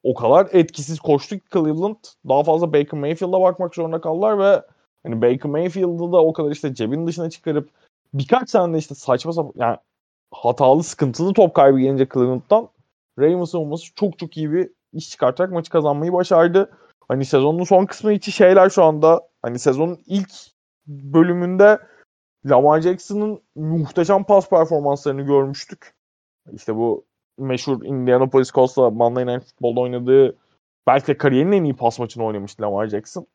[0.02, 1.96] o kadar etkisiz koştu ki Cleveland
[2.28, 4.62] daha fazla Baker Mayfield'a bakmak zorunda kaldılar ve
[5.02, 7.70] hani Baker Mayfield'ı da o kadar işte cebin dışına çıkarıp
[8.14, 9.76] birkaç tane de işte saçma sapan yani
[10.30, 12.68] hatalı sıkıntılı top kaybı gelince Cleveland'dan
[13.18, 16.70] Ravens olması çok çok iyi bir iş çıkartarak maçı kazanmayı başardı.
[17.08, 20.30] Hani sezonun son kısmı için şeyler şu anda hani sezonun ilk
[20.86, 21.78] bölümünde
[22.46, 25.94] Lamar Jackson'ın muhteşem pas performanslarını görmüştük.
[26.52, 27.04] İşte bu
[27.38, 30.36] meşhur Indianapolis Colts'la Monday Night Football'da oynadığı
[30.86, 33.26] belki de kariyerinin en iyi pas maçını oynamıştı Lamar Jackson.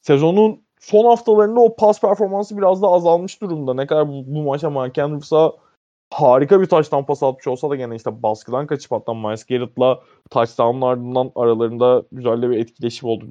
[0.00, 3.74] Sezonun son haftalarında o pas performansı biraz da azalmış durumda.
[3.74, 5.52] Ne kadar bu, bu maça Mark Andrews'a
[6.10, 10.00] harika bir taştan pas atmış olsa da gene işte baskıdan kaçıp hatta Miles Garrett'la
[10.30, 13.24] touchdown'un ardından aralarında güzel bir etkileşim oldu.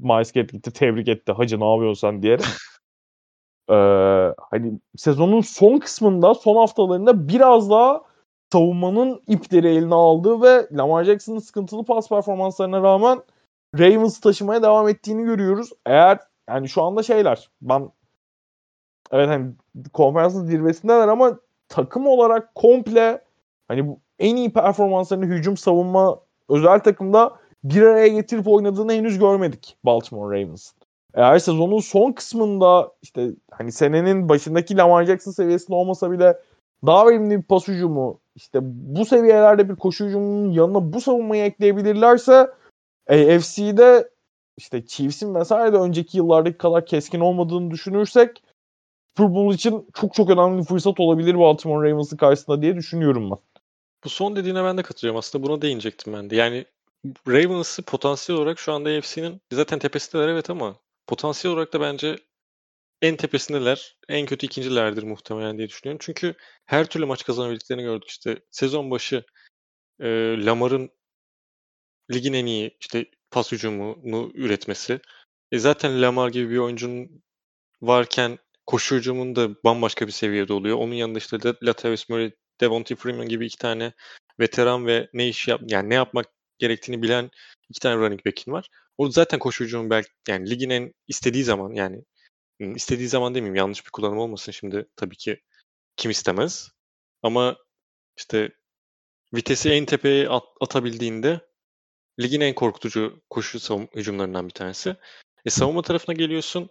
[0.00, 1.32] Miles Garrett gitti tebrik etti.
[1.32, 2.44] Hacı ne yapıyorsun sen diyerek.
[3.70, 3.74] ee,
[4.50, 8.02] hani sezonun son kısmında son haftalarında biraz daha
[8.52, 13.22] savunmanın ipleri eline aldığı ve Lamar Jackson'ın sıkıntılı pas performanslarına rağmen
[13.78, 15.70] Ravens taşımaya devam ettiğini görüyoruz.
[15.86, 17.90] Eğer yani şu anda şeyler ben
[19.12, 19.52] evet hani
[19.92, 21.38] konferansın zirvesindeler ama
[21.68, 23.24] takım olarak komple
[23.68, 29.76] hani bu en iyi performanslarını hücum savunma özel takımda bir araya getirip oynadığını henüz görmedik
[29.84, 30.72] Baltimore Ravens.
[31.14, 36.38] Eğer sezonun son kısmında işte hani senenin başındaki Lamar Jackson seviyesinde olmasa bile
[36.86, 42.50] daha verimli bir pas hücumu işte bu seviyelerde bir koşu hücumunun yanına bu savunmayı ekleyebilirlerse
[43.10, 44.10] AFC'de
[44.56, 48.42] işte Chiefs'in vesaire de önceki yıllardaki kadar keskin olmadığını düşünürsek
[49.16, 53.38] Super Bowl için çok çok önemli bir fırsat olabilir Baltimore Ravens'ın karşısında diye düşünüyorum ben.
[54.04, 55.18] Bu son dediğine ben de katılıyorum.
[55.18, 56.36] Aslında buna değinecektim ben de.
[56.36, 56.64] Yani
[57.28, 60.76] Ravens'ı potansiyel olarak şu anda AFC'nin zaten tepesindeler evet ama
[61.06, 62.16] potansiyel olarak da bence
[63.02, 63.96] en tepesindeler.
[64.08, 65.98] En kötü ikincilerdir muhtemelen diye düşünüyorum.
[66.02, 66.34] Çünkü
[66.66, 68.08] her türlü maç kazanabildiklerini gördük.
[68.08, 69.24] İşte sezon başı
[70.00, 70.06] e,
[70.44, 70.90] Lamar'ın
[72.12, 75.00] ligin en iyi işte pas hücumunu üretmesi.
[75.52, 77.22] E zaten Lamar gibi bir oyuncunun
[77.82, 80.76] varken koşu hücumun da bambaşka bir seviyede oluyor.
[80.76, 83.92] Onun yanında işte Latavius Murray, Devontae Freeman gibi iki tane
[84.40, 86.26] veteran ve ne iş yap yani ne yapmak
[86.62, 87.30] gerektiğini bilen
[87.68, 88.68] iki tane running back'in var.
[88.98, 92.04] O zaten koşu hücumu belki yani ligin en istediği zaman yani
[92.60, 95.40] istediği zaman demeyeyim yanlış bir kullanım olmasın şimdi tabii ki
[95.96, 96.70] kim istemez.
[97.22, 97.56] Ama
[98.16, 98.52] işte
[99.34, 101.40] vitesi en tepeye at, atabildiğinde
[102.20, 104.96] ligin en korkutucu koşu savun, hücumlarından bir tanesi.
[105.44, 106.70] E savunma tarafına geliyorsun.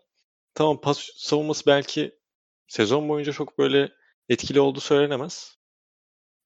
[0.54, 2.20] Tamam pas savunması belki
[2.68, 3.92] sezon boyunca çok böyle
[4.30, 5.58] etkili olduğu söylenemez.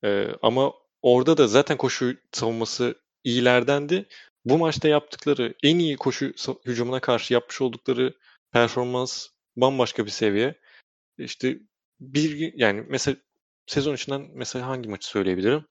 [0.04, 4.07] Ee, ama orada da zaten koşu savunması iyilerdendi.
[4.45, 6.34] Bu maçta yaptıkları en iyi koşu
[6.65, 8.13] hücumuna karşı yapmış oldukları
[8.51, 10.55] performans bambaşka bir seviye.
[11.17, 11.59] İşte
[11.99, 13.17] bir yani mesela
[13.67, 15.65] sezon içinden mesela hangi maçı söyleyebilirim?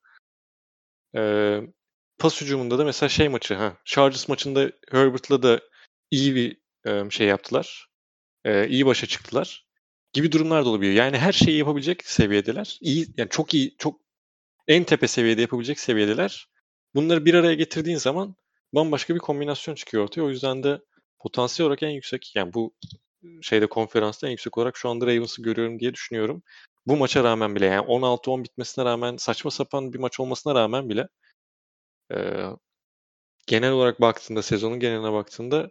[1.17, 1.61] Ee,
[2.19, 5.61] pas hücumunda da mesela şey maçı ha Chargers maçında Herbert'la da
[6.11, 7.89] iyi bir e, şey yaptılar.
[8.45, 9.67] E, iyi başa çıktılar.
[10.13, 10.95] gibi durumlar da olabiliyor.
[10.95, 12.79] Yani her şeyi yapabilecek seviyedeler.
[12.81, 14.01] İyi yani çok iyi çok
[14.69, 16.49] en tepe seviyede yapabilecek seviyedeler.
[16.95, 18.37] Bunları bir araya getirdiğin zaman
[18.73, 20.23] bambaşka bir kombinasyon çıkıyor ortaya.
[20.23, 20.81] O yüzden de
[21.19, 22.75] potansiyel olarak en yüksek yani bu
[23.43, 26.43] şeyde konferansta en yüksek olarak şu anda Ravens'ı görüyorum diye düşünüyorum.
[26.87, 31.09] Bu maça rağmen bile yani 16-10 bitmesine rağmen saçma sapan bir maç olmasına rağmen bile
[32.13, 32.17] e,
[33.47, 35.71] genel olarak baktığında sezonun geneline baktığında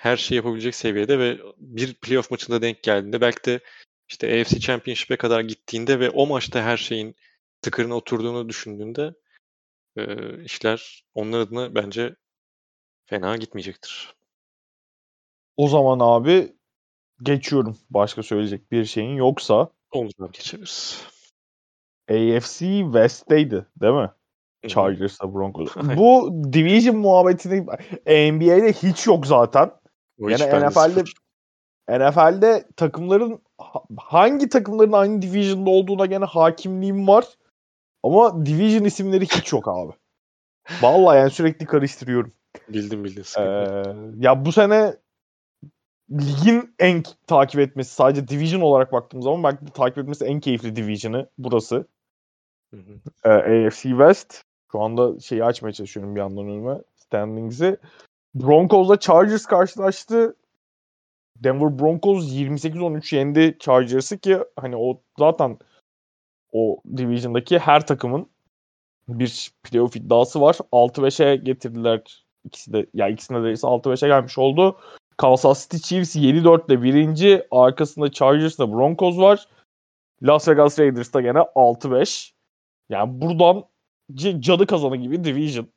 [0.00, 3.60] her şey yapabilecek seviyede ve bir playoff maçında denk geldiğinde belki de
[4.08, 7.16] işte AFC Championship'e kadar gittiğinde ve o maçta her şeyin
[7.62, 9.14] tıkırına oturduğunu düşündüğünde
[9.98, 12.16] e, işler onlar adına bence
[13.06, 14.14] fena gitmeyecektir.
[15.56, 16.56] O zaman abi
[17.22, 17.78] geçiyorum.
[17.90, 19.68] Başka söyleyecek bir şeyin yoksa.
[19.92, 21.02] Olur geçeriz.
[22.10, 24.10] AFC West'teydi değil mi?
[24.68, 25.76] Chargers'a Broncos.
[25.96, 27.60] Bu division muhabbetini
[28.06, 29.70] NBA'de hiç yok zaten.
[30.20, 31.04] O yani NFL'de
[31.88, 33.42] NFL'de takımların
[33.98, 37.24] hangi takımların aynı division'da olduğuna gene hakimliğim var.
[38.02, 39.92] Ama division isimleri hiç yok abi.
[40.82, 42.32] Vallahi yani sürekli karıştırıyorum.
[42.68, 43.24] Bildim bildim.
[43.38, 43.44] Ee,
[44.18, 44.96] ya bu sene
[46.12, 50.76] ligin en takip etmesi sadece division olarak baktığım zaman belki de takip etmesi en keyifli
[50.76, 51.86] division'ı burası.
[52.74, 53.00] Hı hı.
[53.24, 54.42] Ee, AFC West.
[54.72, 56.78] Şu anda şeyi açmaya çalışıyorum bir yandan önüme.
[56.96, 57.76] Standings'i.
[58.34, 60.36] Broncos'la Chargers karşılaştı.
[61.36, 65.58] Denver Broncos 28-13 yendi Chargers'ı ki hani o zaten
[66.52, 68.26] o division'daki her takımın
[69.08, 70.56] bir playoff iddiası var.
[70.72, 72.78] 6-5'e getirdiler ikisi de.
[72.78, 74.76] Ya yani ikisinde de 6-5'e gelmiş oldu.
[75.16, 77.46] Kansas City Chiefs 7-4 ile birinci.
[77.50, 79.48] Arkasında Chargers'la Broncos var.
[80.22, 82.32] Las Vegas Raiders da gene 6-5.
[82.88, 83.64] Yani buradan
[84.40, 85.68] cadı kazanı gibi division.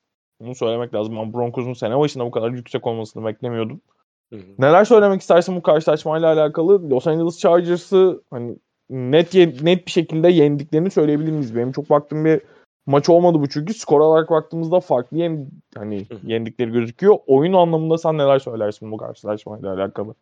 [0.41, 1.15] Bunu söylemek lazım.
[1.15, 3.82] Ben Broncos'un sene başında bu kadar yüksek olmasını beklemiyordum.
[4.30, 4.41] Hı hı.
[4.59, 6.89] Neler söylemek istersin bu karşılaşmayla alakalı?
[6.89, 8.57] Los Angeles Chargers'ı hani
[8.92, 9.34] net
[9.64, 11.56] net bir şekilde yendiklerini söyleyebilir miyiz?
[11.56, 12.42] Benim çok baktığım bir
[12.86, 17.18] maç olmadı bu çünkü skor olarak baktığımızda farklı yem, hani yendikleri gözüküyor.
[17.28, 20.16] Oyun anlamında sen neler söylersin bu karşılaşmayla alakalı?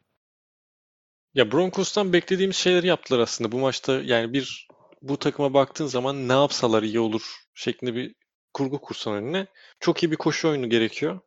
[1.33, 4.01] Ya Broncos'tan beklediğimiz şeyleri yaptılar aslında bu maçta.
[4.01, 4.67] Yani bir
[5.01, 7.21] bu takıma baktığın zaman ne yapsalar iyi olur
[7.53, 8.15] şeklinde bir
[8.53, 9.47] kurgu kursan önüne.
[9.79, 11.19] Çok iyi bir koşu oyunu gerekiyor.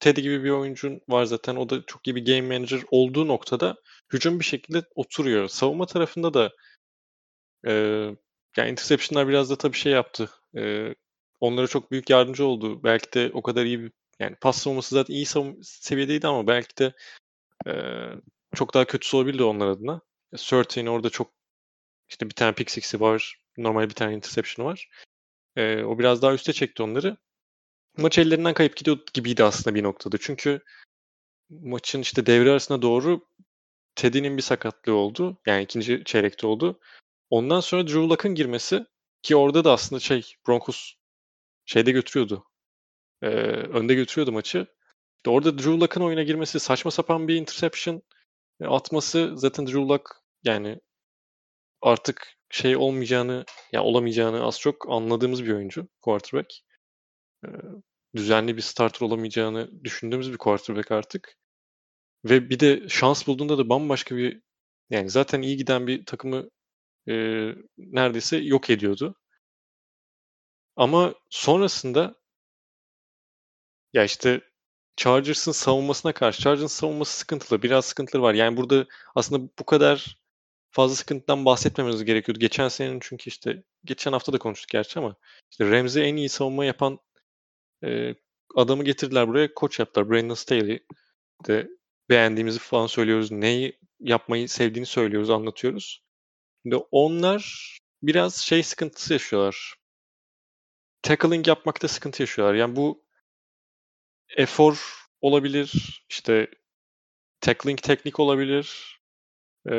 [0.00, 1.56] Teddy gibi bir oyuncun var zaten.
[1.56, 3.76] O da çok iyi bir game manager olduğu noktada
[4.12, 5.48] hücum bir şekilde oturuyor.
[5.48, 6.50] Savunma tarafında da
[7.66, 7.72] e,
[8.56, 10.30] yani interception'lar biraz da tabii şey yaptı.
[10.56, 10.94] E,
[11.40, 12.82] onlara çok büyük yardımcı oldu.
[12.84, 16.76] Belki de o kadar iyi bir yani pas savunması zaten iyi savun seviyedeydi ama belki
[16.78, 16.92] de
[17.66, 17.72] e,
[18.54, 20.00] çok daha kötüsü olabilirdi onlar adına.
[20.36, 21.32] Certain orada çok
[22.08, 23.38] işte bir tane pick six'i var.
[23.58, 24.88] Normal bir tane interception var.
[25.56, 27.16] E, o biraz daha üste çekti onları.
[27.96, 30.18] Maç ellerinden kayıp gidiyor gibiydi aslında bir noktada.
[30.20, 30.60] Çünkü
[31.50, 33.26] maçın işte devre arasına doğru
[33.94, 35.38] Teddy'nin bir sakatlığı oldu.
[35.46, 36.80] Yani ikinci çeyrekte oldu.
[37.32, 38.86] Ondan sonra Drew Luck'ın girmesi
[39.22, 40.94] ki orada da aslında şey Broncos
[41.66, 42.44] şeyde götürüyordu.
[43.22, 44.66] E, önde götürüyordu maçı.
[45.16, 48.02] İşte orada Drew Luck'ın oyuna girmesi, saçma sapan bir interception
[48.64, 50.02] atması zaten Drew Luck
[50.44, 50.80] yani
[51.82, 56.54] artık şey olmayacağını, ya olamayacağını az çok anladığımız bir oyuncu, quarterback.
[57.46, 57.48] Ee,
[58.16, 61.36] düzenli bir starter olamayacağını düşündüğümüz bir quarterback artık.
[62.24, 64.42] Ve bir de şans bulduğunda da bambaşka bir
[64.90, 66.48] yani zaten iyi giden bir takımı
[67.08, 67.14] e,
[67.78, 69.14] neredeyse yok ediyordu.
[70.76, 72.14] Ama sonrasında
[73.92, 74.40] ya işte
[74.96, 77.62] Chargers'ın savunmasına karşı Chargers'ın savunması sıkıntılı.
[77.62, 78.34] Biraz sıkıntıları var.
[78.34, 80.18] Yani burada aslında bu kadar
[80.70, 82.40] fazla sıkıntıdan bahsetmememiz gerekiyordu.
[82.40, 85.16] Geçen senenin çünkü işte geçen hafta da konuştuk gerçi ama
[85.50, 86.98] işte Ramsey en iyi savunma yapan
[87.84, 88.14] e,
[88.56, 90.10] adamı getirdiler buraya koç yaptılar.
[90.10, 90.86] Brandon Staley
[91.48, 91.68] de
[92.10, 93.30] beğendiğimizi falan söylüyoruz.
[93.30, 96.01] Neyi yapmayı sevdiğini söylüyoruz, anlatıyoruz.
[96.62, 99.74] Şimdi onlar biraz şey sıkıntısı yaşıyorlar.
[101.02, 102.54] Tackling yapmakta sıkıntı yaşıyorlar.
[102.54, 103.04] Yani bu
[104.36, 106.50] efor olabilir, işte
[107.40, 108.98] tackling teknik olabilir,
[109.70, 109.72] e,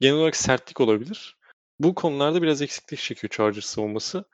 [0.00, 1.36] genel olarak sertlik olabilir.
[1.78, 4.24] Bu konularda biraz eksiklik çekiyor Chargers savunması.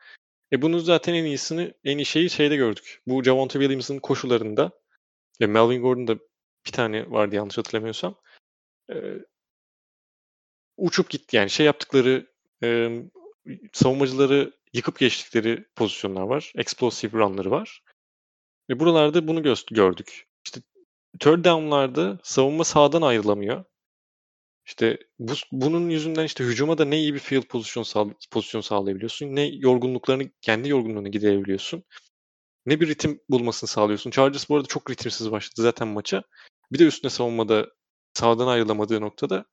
[0.52, 3.02] E bunun zaten en iyisini, en iyi şeyi şeyde gördük.
[3.06, 4.70] Bu Javonte Williams'ın koşularında.
[5.40, 6.18] ve Melvin Gordon'da
[6.66, 8.14] bir tane vardı yanlış hatırlamıyorsam.
[8.90, 8.94] E,
[10.76, 12.26] uçup gitti yani şey yaptıkları
[12.62, 13.00] e,
[13.72, 16.52] savunmacıları yıkıp geçtikleri pozisyonlar var.
[16.56, 17.82] Explosive run'ları var.
[18.70, 20.26] Ve buralarda bunu gördük.
[20.44, 20.60] İşte
[21.20, 23.64] third down'larda savunma sağdan ayrılamıyor.
[24.66, 29.36] İşte bu, bunun yüzünden işte hücuma da ne iyi bir field pozisyon, sağ, pozisyon sağlayabiliyorsun,
[29.36, 31.84] ne yorgunluklarını, kendi yorgunluğunu giderebiliyorsun.
[32.66, 34.10] Ne bir ritim bulmasını sağlıyorsun.
[34.10, 36.22] Chargers bu arada çok ritimsiz başladı zaten maça.
[36.72, 37.66] Bir de üstüne savunmada
[38.14, 39.44] sağdan ayrılamadığı noktada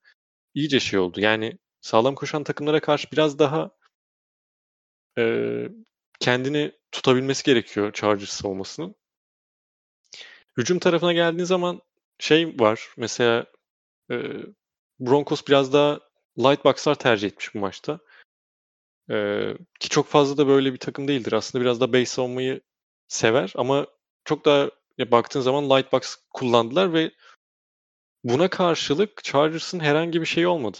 [0.53, 1.21] iyice şey oldu.
[1.21, 3.71] Yani sağlam koşan takımlara karşı biraz daha
[5.17, 5.69] eee,
[6.19, 8.95] kendini tutabilmesi gerekiyor Chargers savunmasının.
[10.57, 11.81] Hücum tarafına geldiğin zaman
[12.19, 12.87] şey var.
[12.97, 13.45] Mesela
[14.11, 14.45] eee,
[14.99, 15.99] Broncos biraz daha
[16.39, 17.99] light box'lar tercih etmiş bu maçta.
[19.09, 21.33] Eee, ki çok fazla da böyle bir takım değildir.
[21.33, 22.61] Aslında biraz da base savunmayı
[23.07, 23.87] sever ama
[24.25, 27.11] çok daha ya baktığın zaman light box kullandılar ve
[28.23, 30.77] buna karşılık Chargers'ın herhangi bir şeyi olmadı.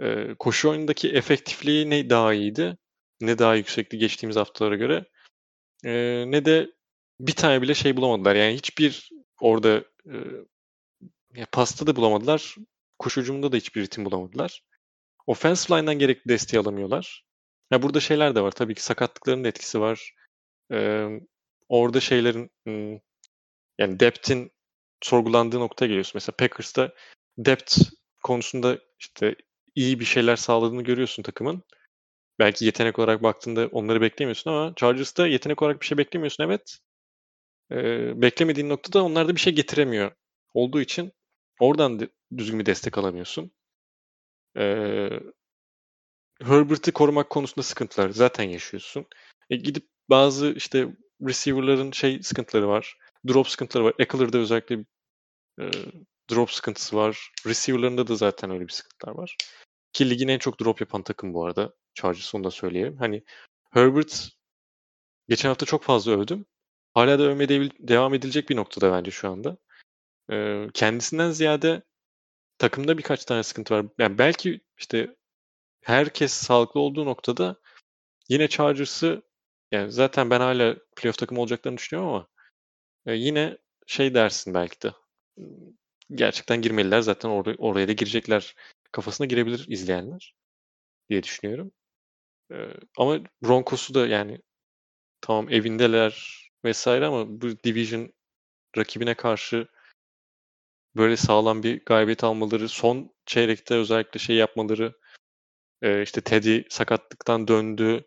[0.00, 2.78] Eee, koşu oyunundaki efektifliği ne daha iyiydi,
[3.20, 5.04] ne daha yüksekti geçtiğimiz haftalara göre.
[5.84, 6.70] Eee, ne de
[7.20, 8.34] bir tane bile şey bulamadılar.
[8.36, 9.10] Yani hiçbir
[9.40, 9.84] orada
[11.34, 12.56] ya pasta da bulamadılar.
[12.98, 14.62] Koşu hücumunda da hiçbir ritim bulamadılar.
[15.26, 17.24] Offensive line'dan gerekli desteği alamıyorlar.
[17.72, 18.50] Ya burada şeyler de var.
[18.50, 20.14] Tabii ki sakatlıkların da etkisi var.
[20.72, 21.20] Eee,
[21.68, 23.00] orada şeylerin ım,
[23.78, 24.52] yani depth'in
[25.02, 26.12] sorgulandığı noktaya geliyorsun.
[26.14, 26.92] Mesela Packers'ta
[27.38, 27.78] depth
[28.24, 29.36] konusunda işte
[29.74, 31.62] iyi bir şeyler sağladığını görüyorsun takımın.
[32.38, 36.78] Belki yetenek olarak baktığında onları beklemiyorsun ama Chargers'ta yetenek olarak bir şey beklemiyorsun evet.
[37.70, 40.12] Eee, beklemediğin noktada onlar da bir şey getiremiyor
[40.54, 41.12] olduğu için
[41.60, 43.52] oradan de, düzgün bir destek alamıyorsun.
[44.54, 45.20] Eee
[46.42, 49.06] Herbert'i korumak konusunda sıkıntılar zaten yaşıyorsun.
[49.50, 50.88] E gidip bazı işte
[51.22, 52.96] receiver'ların şey sıkıntıları var.
[53.28, 53.94] Drop sıkıntıları var.
[53.98, 54.84] Eckler'da özellikle
[55.60, 55.70] e,
[56.30, 57.32] drop sıkıntısı var.
[57.46, 59.36] Receiver'larında da zaten öyle bir sıkıntılar var.
[59.92, 61.74] Ki ligin en çok drop yapan takım bu arada.
[61.94, 62.96] Chargers onu da söyleyeyim.
[62.98, 63.24] Hani
[63.70, 64.28] Herbert
[65.28, 66.46] geçen hafta çok fazla övdüm.
[66.94, 67.48] Hala da övmeye
[67.78, 69.56] devam edilecek bir noktada bence şu anda.
[70.30, 71.82] E, kendisinden ziyade
[72.58, 73.86] takımda birkaç tane sıkıntı var.
[73.98, 75.16] Yani belki işte
[75.82, 77.60] herkes sağlıklı olduğu noktada
[78.28, 79.22] yine Chargers'ı
[79.72, 82.28] yani zaten ben hala playoff takımı olacaklarını düşünüyorum ama
[83.06, 84.92] e, yine şey dersin belki de
[86.14, 88.54] gerçekten girmeliler zaten or- oraya da girecekler
[88.92, 90.34] kafasına girebilir izleyenler
[91.10, 91.72] diye düşünüyorum.
[92.52, 92.56] E,
[92.98, 94.38] ama Broncos'u da yani
[95.20, 98.12] tamam evindeler vesaire ama bu division
[98.78, 99.68] rakibine karşı
[100.96, 104.94] böyle sağlam bir galibiyet almaları, son çeyrekte özellikle şey yapmaları
[105.82, 108.04] Eee, işte Teddy sakatlıktan döndü.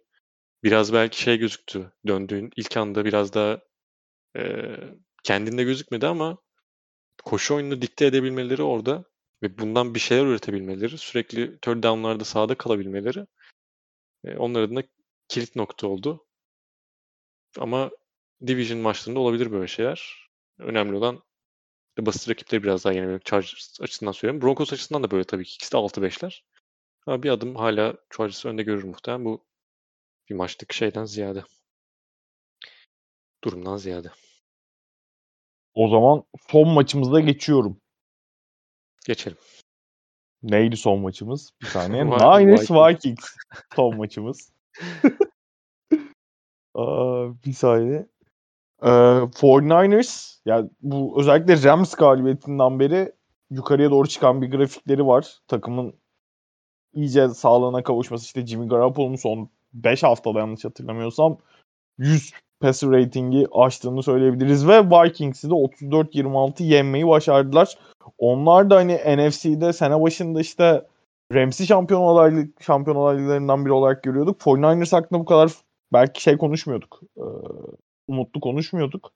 [0.64, 3.62] Biraz belki şey gözüktü döndüğün ilk anda biraz daha
[4.36, 4.78] eee,
[5.24, 6.38] kendinde gözükmedi ama
[7.26, 9.06] koşu oyununu dikte edebilmeleri orada
[9.44, 13.28] ve bundan bir şeyler üretebilmeleri, sürekli third down'larda sahada kalabilmeleri
[14.26, 14.84] eee, onlar adına
[15.30, 16.26] kilit nokta oldu.
[17.60, 17.92] Ama
[18.48, 20.28] division maçlarında olabilir böyle şeyler.
[20.60, 21.24] Önemli olan
[22.00, 23.26] basit rakipleri biraz daha yenebilmek.
[23.26, 24.48] Chargers açısından söylüyorum.
[24.48, 25.56] Broncos açısından da böyle tabii ki.
[25.56, 26.46] İkisi de 6-5'ler.
[27.08, 29.26] Ama bir adım hala Chargers'ı önde görür muhtemelen.
[29.26, 29.46] Bu
[30.30, 31.44] bir maçlık şeyden ziyade.
[33.44, 34.12] Durumdan ziyade.
[35.74, 37.78] O zaman son maçımıza geçiyorum.
[39.06, 39.38] Geçelim.
[40.44, 41.52] Neydi son maçımız?
[41.62, 42.06] Bir saniye.
[42.06, 43.36] Niners Vikings
[43.76, 44.54] son maçımız.
[46.76, 48.08] Aa, bir saniye.
[48.82, 53.12] Ee, 49ers yani bu özellikle Rams galibiyetinden beri
[53.50, 55.40] yukarıya doğru çıkan bir grafikleri var.
[55.48, 56.00] Takımın
[56.94, 61.38] iyice sağlığına kavuşması işte Jimmy Garoppolo'nun son 5 haftada yanlış hatırlamıyorsam
[61.98, 67.78] 100 passer ratingi aştığını söyleyebiliriz ve Vikings'i de 34-26 yenmeyi başardılar.
[68.18, 70.86] Onlar da hani NFC'de sene başında işte
[71.34, 74.42] Rams'i şampiyon adaylı şampiyon adaylarından biri olarak görüyorduk.
[74.42, 75.52] 49ers hakkında bu kadar
[75.94, 77.02] belki şey konuşmuyorduk.
[77.18, 77.24] E,
[78.08, 79.12] umutlu konuşmuyorduk.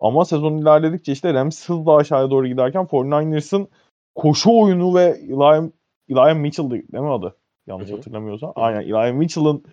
[0.00, 3.68] Ama sezon ilerledikçe işte Rams hızla aşağıya doğru giderken 49ers'ın
[4.14, 5.70] koşu oyunu ve Eli
[6.08, 7.36] Elijah Mitchell değil mi adı?
[7.66, 8.52] Yanlış hatırlamıyorsam.
[8.56, 9.64] Aynen Elijah Mitchell'ın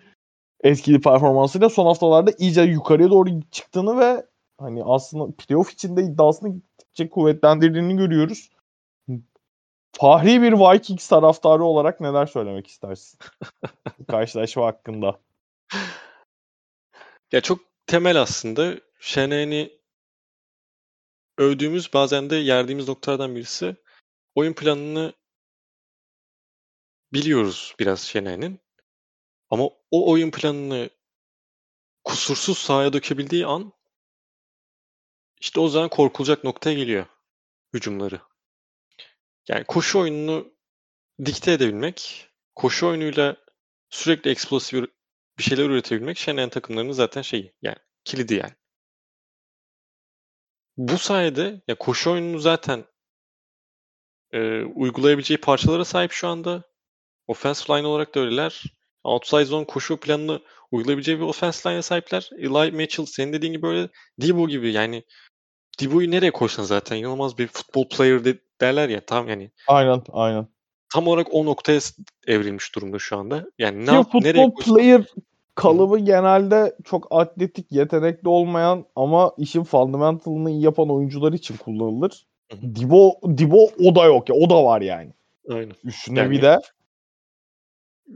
[0.62, 4.26] etkili performansıyla son haftalarda iyice yukarıya doğru çıktığını ve
[4.58, 8.50] hani aslında playoff içinde iddiasını gittikçe kuvvetlendirdiğini görüyoruz.
[9.92, 13.18] Fahri bir Vikings taraftarı olarak neler söylemek istersin?
[14.08, 15.20] Karşılaşma hakkında.
[17.32, 18.74] Ya çok temel aslında.
[19.00, 19.70] Şene'ni
[21.38, 23.76] övdüğümüz bazen de yerdiğimiz noktalardan birisi
[24.34, 25.12] oyun planını
[27.12, 28.60] biliyoruz biraz Şener'in.
[29.52, 30.90] Ama o oyun planını
[32.04, 33.72] kusursuz sahaya dökebildiği an
[35.40, 37.06] işte o zaman korkulacak noktaya geliyor
[37.74, 38.20] hücumları.
[39.48, 40.52] Yani koşu oyununu
[41.24, 43.36] dikte edebilmek, koşu oyunuyla
[43.88, 44.84] sürekli eksplosif
[45.38, 48.54] bir şeyler üretebilmek Şener'in takımlarının zaten şeyi yani kilidi yani.
[50.76, 52.84] Bu sayede ya koşu oyununu zaten
[54.30, 56.62] e, uygulayabileceği parçalara sahip şu anda.
[57.26, 58.81] Offensive line olarak da öyleler.
[59.04, 60.40] Outside zone koşu planını
[60.70, 62.30] uygulayabileceği bir offensive line'e sahipler.
[62.38, 63.88] Eli Mitchell senin dediğin gibi böyle
[64.18, 65.02] Debo gibi yani
[65.80, 69.50] Debo'yu nereye koysan zaten inanılmaz bir futbol player de, derler ya tam yani.
[69.68, 70.46] Aynen aynen.
[70.94, 71.80] tam olarak o noktaya
[72.26, 73.46] evrilmiş durumda şu anda.
[73.58, 75.04] Yani ne yap, nereye player
[75.54, 82.26] kalıbı genelde çok atletik, yetenekli olmayan ama işin fundamentalını iyi yapan oyuncular için kullanılır.
[82.74, 84.34] Dibo Dibo o da yok ya.
[84.34, 85.12] O da var yani.
[85.50, 85.74] Aynen.
[85.84, 86.58] Üstüne yani, bir de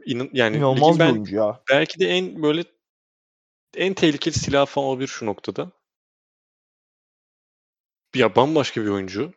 [0.07, 1.63] inan, yani inanılmaz bir oyuncu ya.
[1.71, 2.65] Belki de en böyle
[3.77, 5.73] en tehlikeli silah falan olabilir şu noktada.
[8.15, 9.33] Ya bambaşka bir oyuncu.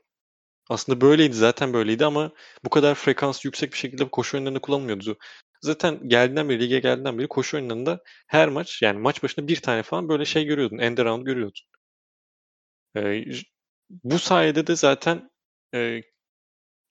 [0.70, 2.32] Aslında böyleydi zaten böyleydi ama
[2.66, 5.18] bu kadar frekans yüksek bir şekilde koşu oyunlarında kullanmıyordu.
[5.62, 9.84] Zaten geldiğinden beri, lige geldiğinden beri koşu oyunlarında her maç yani maç başına bir tane
[9.84, 10.78] falan böyle şey görüyordun.
[10.78, 11.62] End around görüyordun.
[12.96, 13.26] Ee,
[13.90, 15.30] bu sayede de zaten
[15.74, 16.02] e,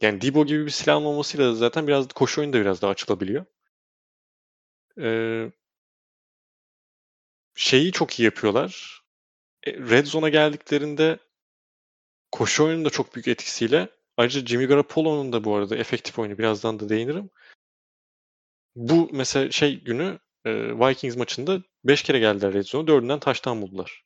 [0.00, 3.44] yani Debo gibi bir silahın olmasıyla zaten biraz koşu oyunu da biraz daha açılabiliyor.
[4.98, 5.52] Ee,
[7.54, 9.02] şeyi çok iyi yapıyorlar.
[9.66, 11.18] E, Red Zone'a geldiklerinde
[12.32, 16.80] koşu oyunun da çok büyük etkisiyle ayrıca Jimmy Garoppolo'nun da bu arada efektif oyunu birazdan
[16.80, 17.30] da değinirim.
[18.76, 22.86] Bu mesela şey günü e, Vikings maçında 5 kere geldiler Red Zone'a.
[22.86, 24.04] 4'ünden taştan buldular.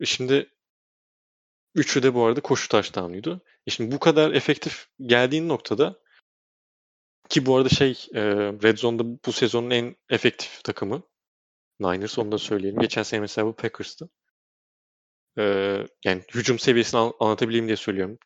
[0.00, 0.50] E şimdi
[1.74, 3.40] üçü de bu arada koşu taştanlıydı.
[3.66, 6.00] E şimdi bu kadar efektif geldiğin noktada
[7.28, 8.22] ki bu arada şey e,
[8.62, 11.02] Red Zone'da bu sezonun en efektif takımı
[11.80, 12.80] Niners onu da söyleyelim.
[12.80, 14.10] Geçen sene mesela bu Packers'tı.
[15.38, 18.18] Ee, yani hücum seviyesini an- anlatabileyim diye söylüyorum.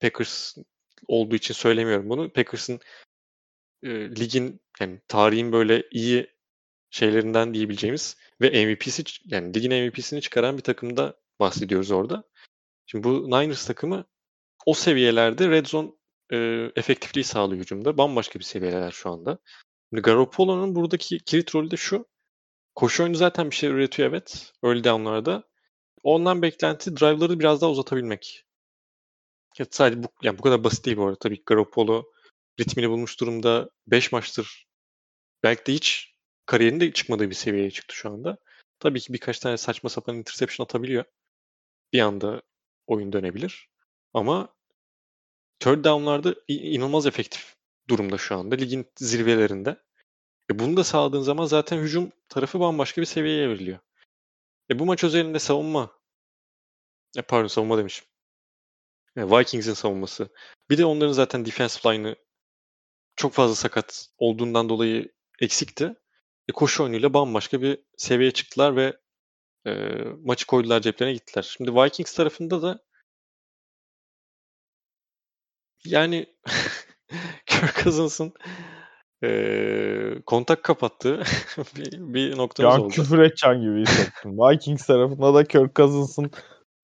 [0.00, 0.56] Packers
[1.08, 2.32] olduğu için söylemiyorum bunu.
[2.32, 2.80] Packers'ın
[3.82, 6.30] e, ligin yani tarihin böyle iyi
[6.90, 12.24] şeylerinden diyebileceğimiz ve MVP'si yani ligin MVP'sini çıkaran bir takımda bahsediyoruz orada.
[12.86, 14.04] Şimdi bu Niners takımı
[14.66, 15.90] o seviyelerde red zone
[16.32, 16.36] e,
[16.76, 17.98] efektifliği sağlıyor hücumda.
[17.98, 19.38] Bambaşka bir seviyeler şu anda.
[19.92, 22.06] Şimdi Garoppolo'nun buradaki kilit rolü de şu.
[22.74, 24.52] Koşu oyunu zaten bir şey üretiyor evet.
[24.64, 25.42] Early down'larda.
[26.02, 28.44] Ondan beklenti drive'ları biraz daha uzatabilmek.
[29.58, 31.18] Ya sadece bu, yani bu kadar basit değil bu arada.
[31.18, 32.04] Tabii Garoppolo
[32.60, 33.70] ritmini bulmuş durumda.
[33.86, 34.66] 5 maçtır
[35.42, 36.14] belki de hiç
[36.46, 38.38] kariyerinde çıkmadığı bir seviyeye çıktı şu anda.
[38.78, 41.04] Tabii ki birkaç tane saçma sapan interception atabiliyor.
[41.92, 42.42] Bir anda
[42.86, 43.70] oyun dönebilir.
[44.14, 44.48] Ama
[45.60, 47.56] third down'larda inanılmaz efektif
[47.88, 48.54] durumda şu anda.
[48.54, 49.76] Ligin zirvelerinde.
[50.50, 53.78] E bunu da sağladığın zaman zaten hücum tarafı bambaşka bir seviyeye evriliyor.
[54.70, 55.90] E bu maç özelinde savunma
[57.16, 58.06] e pardon savunma demişim.
[59.16, 60.28] E, Vikings'in savunması.
[60.70, 62.16] Bir de onların zaten defense line'ı
[63.16, 65.94] çok fazla sakat olduğundan dolayı eksikti.
[66.48, 68.96] E, koşu oyunuyla bambaşka bir seviyeye çıktılar ve
[69.66, 69.72] e,
[70.24, 71.42] maçı koydular ceplerine gittiler.
[71.42, 72.78] Şimdi Vikings tarafında da
[75.84, 76.26] yani
[77.46, 78.32] Kirk Cousins'ın
[79.24, 81.22] e, kontak kapattığı
[81.76, 82.92] bir, bir noktamız ya, oldu.
[82.92, 84.38] küfür edeceğim gibi hissettim.
[84.38, 86.30] Vikings tarafında da Kirk Cousins'ın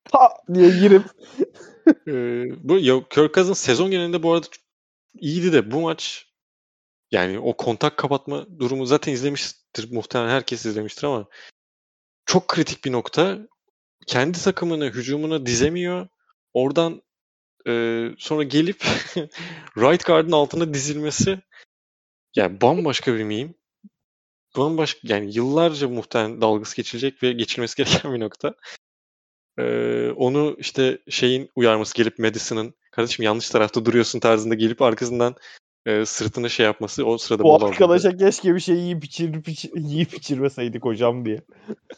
[0.05, 1.03] pa diye girip
[2.09, 2.13] e,
[2.69, 4.47] bu ya, Kirk Cousins sezon genelinde bu arada
[5.21, 6.27] iyiydi de bu maç
[7.11, 9.93] yani o kontak kapatma durumu zaten izlemiştir.
[9.93, 11.27] Muhtemelen herkes izlemiştir ama
[12.27, 13.39] çok kritik bir nokta.
[14.07, 16.09] Kendi takımını hücumuna dizemiyor.
[16.53, 17.03] Oradan
[17.69, 18.85] e, sonra gelip
[19.77, 21.43] right guard'ın altına dizilmesi
[22.37, 23.55] yani bambaşka bir meme.
[24.57, 28.55] Bambaşka yani yıllarca muhtemelen dalgası geçilecek ve geçilmesi gereken bir nokta.
[29.59, 35.37] Ee, onu işte şeyin uyarması gelip Madison'ın kardeşim yanlış tarafta duruyorsun tarzında gelip arkasından
[35.87, 40.15] e, sırtını şey yapması o sırada Bu arkadaşa keşke bir şey yiyip, içir, içir, yiyip
[40.15, 41.41] içirmeseydik hocam diye.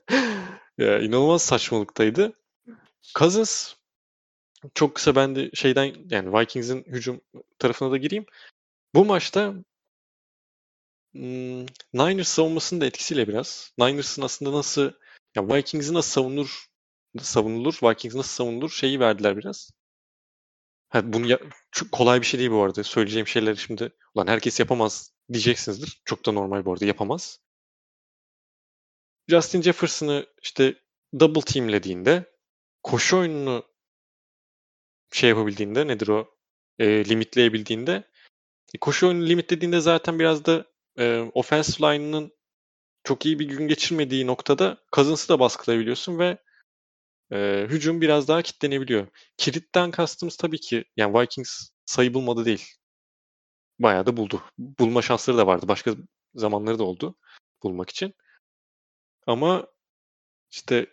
[0.78, 2.32] ya, inanılmaz saçmalıktaydı.
[3.18, 3.74] Cousins
[4.74, 7.20] çok kısa ben de şeyden yani Vikings'in hücum
[7.58, 8.26] tarafına da gireyim.
[8.94, 9.54] Bu maçta
[11.12, 13.72] hmm, Niners savunmasının da etkisiyle biraz.
[13.78, 14.92] Niners'ın aslında nasıl
[15.36, 16.74] ya Vikings'i nasıl savunur
[17.22, 19.70] savunulur, Vikings nasıl savunulur şeyi verdiler biraz.
[20.94, 21.38] Ha, bunu ya,
[21.70, 22.84] çok kolay bir şey değil bu arada.
[22.84, 26.02] Söyleyeceğim şeyleri şimdi ulan herkes yapamaz diyeceksinizdir.
[26.04, 27.40] Çok da normal bu arada yapamaz.
[29.28, 30.74] Justin Jefferson'ı işte
[31.20, 32.32] double teamlediğinde
[32.82, 33.64] koşu oyununu
[35.12, 36.30] şey yapabildiğinde nedir o
[36.78, 38.04] e, limitleyebildiğinde
[38.74, 40.66] e, koşu oyunu limitlediğinde zaten biraz da
[40.98, 42.32] e, offensive line'ının
[43.04, 46.38] çok iyi bir gün geçirmediği noktada Cousins'ı da baskılayabiliyorsun ve
[47.32, 49.06] e, hücum biraz daha kitlenebiliyor.
[49.36, 52.66] Kilitten kastımız tabii ki yani Vikings sayı bulmadı değil.
[53.78, 54.42] Bayağı da buldu.
[54.58, 55.68] Bulma şansları da vardı.
[55.68, 55.94] Başka
[56.34, 57.16] zamanları da oldu
[57.62, 58.14] bulmak için.
[59.26, 59.66] Ama
[60.50, 60.86] işte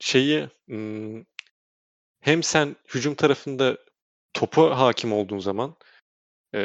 [0.00, 0.48] şeyi
[2.20, 3.78] hem sen hücum tarafında
[4.32, 5.76] topa hakim olduğun zaman
[6.54, 6.58] e,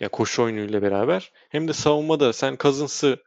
[0.00, 3.24] yani koşu oyunuyla beraber hem de savunmada sen Cousins'ı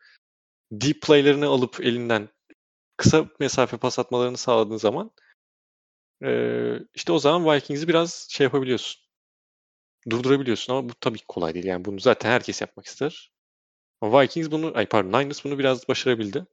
[0.71, 2.29] deep play'lerini alıp elinden
[2.99, 5.11] kısa mesafe pas atmalarını sağladığın zaman
[6.23, 6.29] e,
[6.95, 9.01] işte o zaman Vikings'i biraz şey yapabiliyorsun.
[10.09, 11.65] durdurabiliyorsun ama bu tabii kolay değil.
[11.65, 13.31] Yani bunu zaten herkes yapmak ister.
[14.01, 16.45] Ama Vikings bunu, ay pardon Niners bunu biraz başarabildi.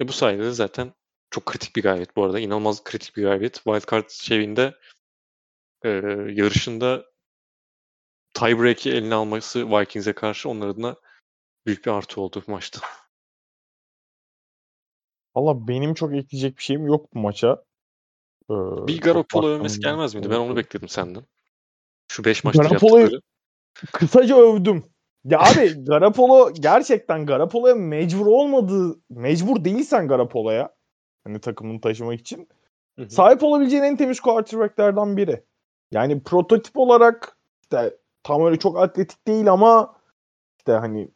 [0.00, 0.92] Ve bu sayede de zaten
[1.30, 2.40] çok kritik bir galibiyet bu arada.
[2.40, 3.54] İnanılmaz kritik bir galibiyet.
[3.54, 4.74] Wildcard şeyinde
[5.84, 5.88] e,
[6.28, 7.06] yarışında
[8.34, 10.96] tiebreak'i eline alması Vikings'e karşı onlar adına
[11.66, 12.80] büyük bir artı oldu maçta.
[15.36, 17.64] Valla benim çok ekleyecek bir şeyim yok bu maça.
[18.50, 18.54] Ee,
[18.86, 20.30] bir Garoppolo övmesi gelmez miydi?
[20.30, 21.22] Ben onu bekledim senden.
[22.08, 23.20] Şu 5 maçta yaptıkları.
[23.92, 24.84] Kısaca övdüm.
[25.24, 30.74] Ya abi Garapolo gerçekten Garapolo'ya mecbur olmadığı, mecbur değilsen Garapolo'ya
[31.24, 32.48] hani takımını taşımak için
[32.98, 33.10] hı hı.
[33.10, 35.44] sahip olabileceğin en temiz quarterback'lerden biri.
[35.90, 39.96] Yani prototip olarak işte tam öyle çok atletik değil ama
[40.58, 41.08] işte hani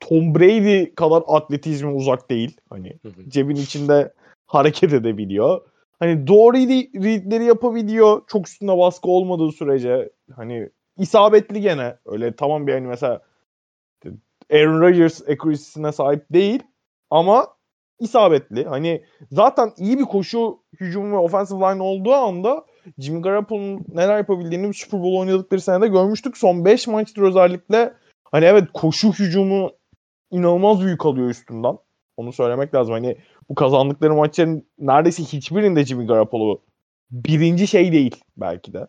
[0.00, 2.56] Tom Brady kadar atletizme uzak değil.
[2.70, 2.98] Hani
[3.28, 4.12] cebin içinde
[4.46, 5.60] hareket edebiliyor.
[5.98, 8.22] Hani doğru readleri yapabiliyor.
[8.26, 10.10] Çok üstünde baskı olmadığı sürece.
[10.36, 11.96] Hani isabetli gene.
[12.06, 13.20] Öyle tamam bir hani mesela
[14.52, 16.62] Aaron Rodgers accuracy'sine sahip değil
[17.10, 17.48] ama
[18.00, 18.64] isabetli.
[18.64, 22.64] Hani zaten iyi bir koşu hücumu ve offensive line olduğu anda
[22.98, 26.36] Jimmy Garoppolo'nun neler yapabildiğini Super Bowl oynadıkları senede görmüştük.
[26.36, 27.92] Son 5 maçtır özellikle
[28.24, 29.70] hani evet koşu hücumu
[30.30, 31.78] inanılmaz büyük alıyor üstünden.
[32.16, 32.92] Onu söylemek lazım.
[32.92, 36.62] Hani bu kazandıkları maçların neredeyse hiçbirinde Jimmy Garoppolo
[37.10, 38.86] birinci şey değil belki de.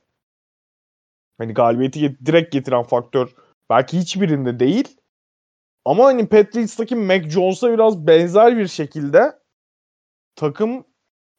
[1.38, 3.36] Hani galibiyeti direkt getiren faktör
[3.70, 4.98] belki hiçbirinde değil.
[5.86, 9.40] Ama hani Patriots'taki Mac Jones'a biraz benzer bir şekilde
[10.36, 10.86] takım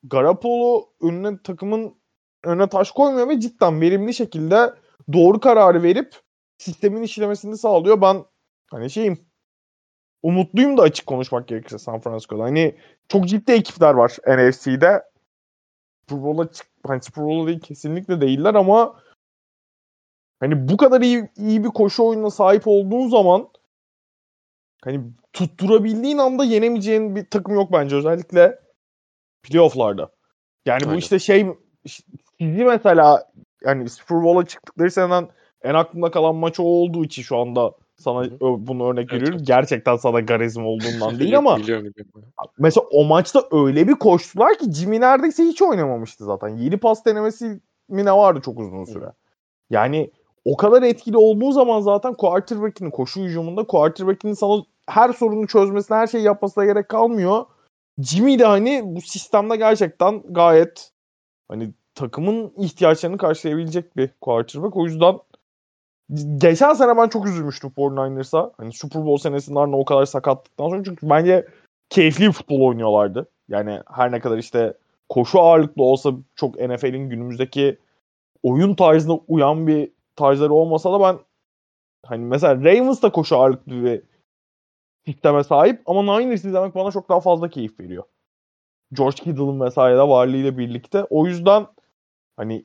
[0.03, 1.95] Garoppolo önüne takımın
[2.45, 4.75] önüne taş koymuyor ve cidden verimli şekilde
[5.13, 6.21] doğru kararı verip
[6.59, 8.01] sistemin işlemesini sağlıyor.
[8.01, 8.25] Ben
[8.71, 9.32] hani şeyim
[10.23, 12.43] umutluyum da açık konuşmak gerekirse San Francisco'da.
[12.43, 12.75] Hani
[13.09, 15.03] çok ciddi ekipler var NFC'de.
[16.09, 19.01] Super Bowl'a çık hani Super Bowl'a değil kesinlikle değiller ama
[20.41, 23.49] hani bu kadar iyi, iyi bir koşu oyununa sahip olduğun zaman
[24.85, 25.01] hani
[25.33, 28.59] tutturabildiğin anda yenemeyeceğin bir takım yok bence özellikle
[29.43, 30.09] playoff'larda.
[30.67, 30.95] Yani Aynen.
[30.95, 31.47] bu işte şey
[32.39, 33.31] sizi mesela
[33.65, 35.29] yani Super Bowl'a çıktıkları seneden
[35.63, 37.73] en aklımda kalan maç o olduğu için şu anda
[38.03, 38.39] sana Hı-hı.
[38.41, 39.39] bunu örnek evet, veriyorum.
[39.39, 39.47] Evet.
[39.47, 42.33] Gerçekten sana garizm olduğundan değil ama biliyorum, biliyorum.
[42.59, 46.49] mesela o maçta öyle bir koştular ki Jimmy neredeyse hiç oynamamıştı zaten.
[46.49, 49.05] 7 pas denemesi mi ne vardı çok uzun süre.
[49.05, 49.13] Hı.
[49.71, 50.11] Yani
[50.45, 56.07] o kadar etkili olduğu zaman zaten quarterback'in koşu hücumunda quarterback'in sana her sorunu çözmesine, her
[56.07, 57.45] şeyi yapmasına gerek kalmıyor.
[57.99, 60.91] Jimmy de hani bu sistemde gerçekten gayet
[61.49, 64.77] hani takımın ihtiyaçlarını karşılayabilecek bir quarterback.
[64.77, 65.19] O yüzden
[66.37, 68.53] geçen sene ben çok üzülmüştüm 49ers'a.
[68.57, 71.47] Hani Super Bowl senesinin ardından o kadar sakatlıktan sonra çünkü bence
[71.89, 73.29] keyifli bir futbol oynuyorlardı.
[73.49, 74.75] Yani her ne kadar işte
[75.09, 77.79] koşu ağırlıklı olsa çok NFL'in günümüzdeki
[78.43, 81.19] oyun tarzına uyan bir tarzları olmasa da ben
[82.07, 84.03] hani mesela Ravens da koşu ağırlıklı bir
[85.07, 88.05] sisteme sahip ama Niners izlemek bana çok daha fazla keyif veriyor.
[88.93, 91.05] George Kittle'ın vesaire de varlığıyla birlikte.
[91.11, 91.67] O yüzden
[92.37, 92.65] hani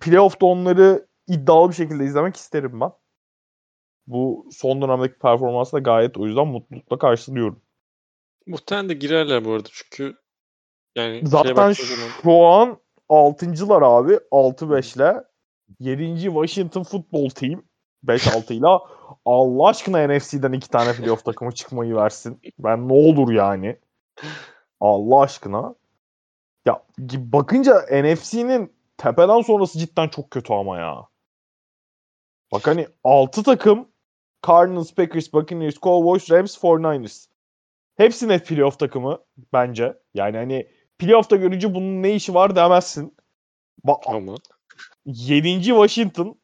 [0.00, 2.90] playoff'ta onları iddialı bir şekilde izlemek isterim ben.
[4.06, 7.62] Bu son dönemdeki performansı da gayet o yüzden mutlulukla karşılıyorum.
[8.46, 10.16] Muhtemelen de girerler bu arada çünkü
[10.96, 11.72] yani zaten
[12.22, 12.78] şu an
[13.08, 15.24] 6.lar abi 6-5 ile
[15.80, 16.22] 7.
[16.22, 17.62] Washington Football Team
[18.06, 18.66] 5-6 ile
[19.24, 22.40] Allah aşkına NFC'den iki tane playoff takımı çıkmayı versin.
[22.58, 23.78] Ben ne olur yani.
[24.80, 25.74] Allah aşkına.
[26.66, 26.82] Ya
[27.16, 31.08] bakınca NFC'nin tepeden sonrası cidden çok kötü ama ya.
[32.52, 33.88] Bak hani 6 takım
[34.46, 37.26] Cardinals, Packers, Buccaneers, Cowboys, Rams, 49ers.
[37.96, 39.18] Hepsi net playoff takımı
[39.52, 39.94] bence.
[40.14, 40.68] Yani hani
[40.98, 43.16] playoff'ta görünce bunun ne işi var demezsin.
[43.84, 44.34] Ba Ama.
[45.06, 45.62] 7.
[45.62, 46.38] Washington.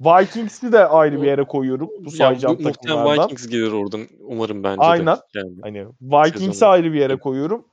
[0.00, 1.90] Vikings'i de ayrı bir yere koyuyorum.
[2.00, 3.24] Bu sayacağım ya, takımlardan.
[3.24, 5.16] Vikings gelir oradan umarım bence Aynen.
[5.16, 5.20] de.
[5.34, 5.56] Yani.
[5.62, 7.66] Hani Vikings'i ayrı bir yere koyuyorum.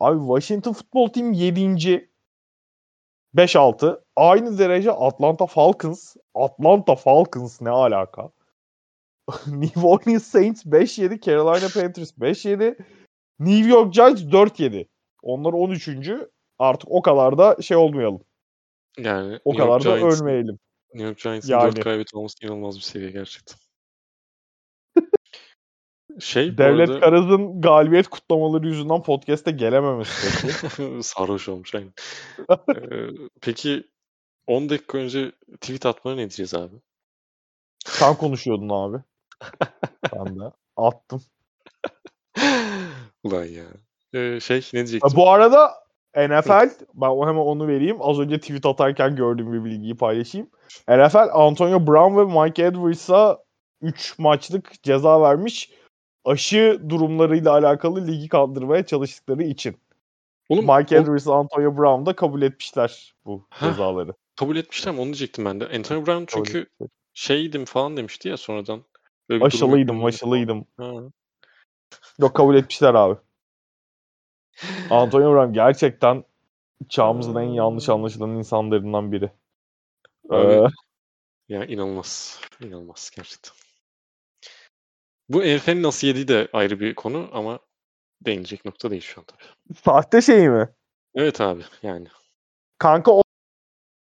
[0.00, 2.07] Abi Washington Football Team 7.
[3.34, 4.00] 5-6.
[4.16, 6.16] Aynı derece Atlanta Falcons.
[6.34, 8.30] Atlanta Falcons ne alaka?
[9.46, 11.20] New Orleans Saints 5-7.
[11.20, 12.76] Carolina Panthers 5-7.
[13.40, 14.86] New York Giants 4-7.
[15.22, 15.88] Onlar 13.
[16.58, 18.20] Artık o kadar da şey olmayalım.
[18.98, 20.58] Yani o kadar da ölmeyelim.
[20.94, 21.76] New York Giants'ın yani.
[21.76, 23.56] 4 kaybet olması inanılmaz bir seviye gerçekten.
[26.20, 27.00] Şey Devlet arada...
[27.00, 30.12] Karaz'ın galibiyet kutlamaları yüzünden podcast'e gelememesi
[30.42, 31.02] peki.
[31.02, 31.90] Sarhoş olmuş aynı.
[32.50, 33.08] ee,
[33.40, 33.84] peki
[34.46, 36.74] 10 dakika önce tweet atmaya ne diyeceğiz abi?
[37.86, 38.96] Sen konuşuyordun abi.
[40.14, 41.22] ben de attım.
[43.22, 43.64] Ulan ya.
[44.14, 45.16] Ee, şey ne diyecektim?
[45.16, 45.74] Bu arada
[46.16, 47.96] NFL, ben hemen onu vereyim.
[48.00, 50.50] Az önce tweet atarken gördüğüm bir bilgiyi paylaşayım.
[50.88, 53.38] NFL, Antonio Brown ve Mike Edwards'a
[53.80, 55.70] 3 maçlık ceza vermiş.
[56.28, 59.76] Aşı durumlarıyla alakalı ligi kaldırmaya çalıştıkları için.
[60.48, 61.02] Oğlum, Mike o...
[61.02, 64.14] Edwards, Antonio Brown da kabul etmişler bu Heh, cezaları.
[64.36, 65.00] Kabul etmişler mi?
[65.00, 65.68] Onu diyecektim ben de.
[65.68, 66.66] Antonio Brown çünkü
[67.14, 68.84] şeydim falan demişti ya sonradan.
[69.28, 70.66] Böyle aşılıydım, aşılıydım.
[72.18, 73.18] Yok kabul etmişler abi.
[74.90, 76.24] Antonio Brown gerçekten
[76.88, 79.30] çağımızın en yanlış anlaşılan insanlarından biri.
[80.30, 80.66] Abi, ee...
[81.48, 82.40] Ya inanılmaz.
[82.60, 83.67] İnanılmaz gerçekten.
[85.28, 87.58] Bu NFL'in nasıl yediği de ayrı bir konu ama
[88.20, 89.78] değinecek nokta değil şu an tabii.
[89.84, 90.68] Sahte şey mi?
[91.14, 92.08] Evet abi yani.
[92.78, 93.22] Kanka o,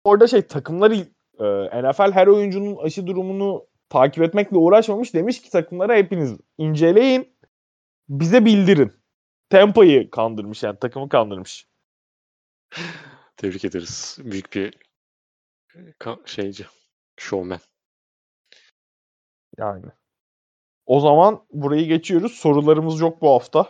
[0.05, 0.95] orada şey takımları
[1.39, 5.15] e, NFL her oyuncunun aşı durumunu takip etmekle uğraşmamış.
[5.15, 7.37] Demiş ki takımlara hepiniz inceleyin.
[8.09, 8.93] Bize bildirin.
[9.51, 11.67] Tempa'yı kandırmış yani takımı kandırmış.
[13.37, 14.19] Tebrik ederiz.
[14.21, 14.79] Büyük bir
[16.25, 16.67] şeyci.
[17.17, 17.61] Showman.
[19.59, 19.87] Yani.
[20.87, 22.33] O zaman burayı geçiyoruz.
[22.33, 23.67] Sorularımız yok bu hafta.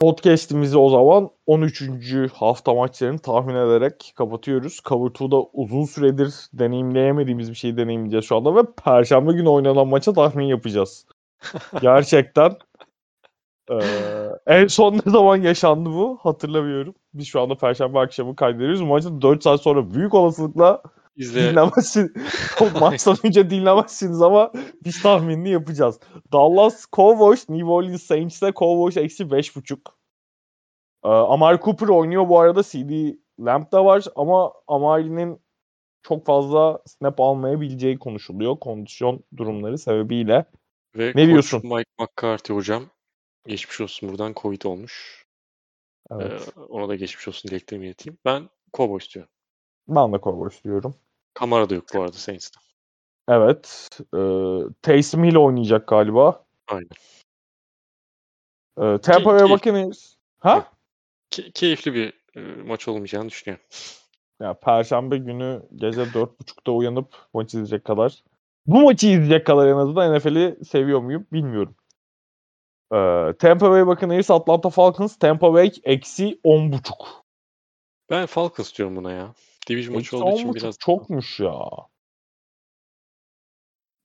[0.00, 1.82] Podcast'imizi o zaman 13.
[2.32, 4.80] hafta maçlarını tahmin ederek kapatıyoruz.
[4.84, 10.12] Cover 2'da uzun süredir deneyimleyemediğimiz bir şeyi deneyimleyeceğiz şu anda ve Perşembe günü oynanan maça
[10.12, 11.06] tahmin yapacağız.
[11.80, 12.56] Gerçekten
[13.70, 13.80] ee,
[14.46, 16.94] en son ne zaman yaşandı bu hatırlamıyorum.
[17.14, 18.80] Biz şu anda Perşembe akşamı kaydediyoruz.
[18.80, 20.82] Maçın 4 saat sonra büyük olasılıkla
[21.20, 21.50] İzle.
[21.50, 22.14] Dinlemezsin.
[22.80, 24.52] Maçtan önce dinlemezsiniz ama
[24.84, 26.00] biz tahminini yapacağız.
[26.32, 29.78] Dallas Cowboys, New Orleans Saints'te Cowboys eksi 5.5.
[31.04, 32.62] Ee, Amari Cooper oynuyor bu arada.
[32.62, 35.40] CD Lamb da var ama Amari'nin
[36.02, 38.56] çok fazla snap almayabileceği konuşuluyor.
[38.58, 40.44] Kondisyon durumları sebebiyle.
[40.96, 41.62] Ve ne diyorsun?
[41.64, 42.84] Mike McCarthy hocam
[43.46, 45.24] geçmiş olsun buradan Covid olmuş.
[46.10, 46.52] Evet.
[46.56, 48.18] Ee, ona da geçmiş olsun dileklerimi ileteyim.
[48.24, 49.32] Ben Cowboys diyorum.
[49.88, 50.94] Ben de Cowboys diyorum.
[51.34, 52.60] Kamara da yok bu arada Saints'te.
[53.28, 53.88] Evet.
[54.16, 54.20] E,
[54.82, 56.44] Taysom Hill oynayacak galiba.
[56.68, 56.88] Aynen.
[58.78, 60.14] E, Tampa Bay Buccaneers.
[60.38, 60.72] Ha?
[61.30, 63.66] Key- keyifli bir e, maç olmayacağını düşünüyorum.
[64.40, 68.24] Ya Perşembe günü gece 4.30'da uyanıp maç izleyecek kadar.
[68.66, 71.76] Bu maçı izleyecek kadar en azından NFL'i seviyor muyum bilmiyorum.
[72.92, 77.08] Ee, Tampa Bay Buccaneers, Atlanta Falcons, Tampa Bay eksi 10.5.
[78.10, 79.34] Ben Falcons diyorum buna ya.
[79.68, 80.78] Division maçı olduğu için biraz...
[80.78, 81.60] Çokmuş ya.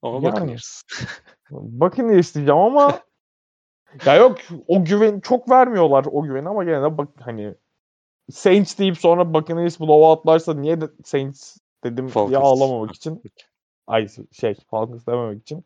[0.02, 0.82] Ama yani, Buccaneers.
[1.52, 3.00] Buccaneers diyeceğim ama
[4.06, 4.38] ya yok
[4.68, 7.56] o güven çok vermiyorlar o güveni ama gene de bak hani
[8.32, 12.30] Saints deyip sonra Buccaneers blowoutlarsa niye de Saints dedim Falcons.
[12.30, 13.24] diye ağlamamak için.
[13.88, 15.64] Ay şey Falcons dememek için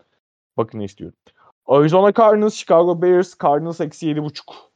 [0.58, 1.18] Buccaneers diyorum.
[1.66, 4.70] Arizona Cardinals, Chicago Bears, Cardinals eksi yedi buçuk.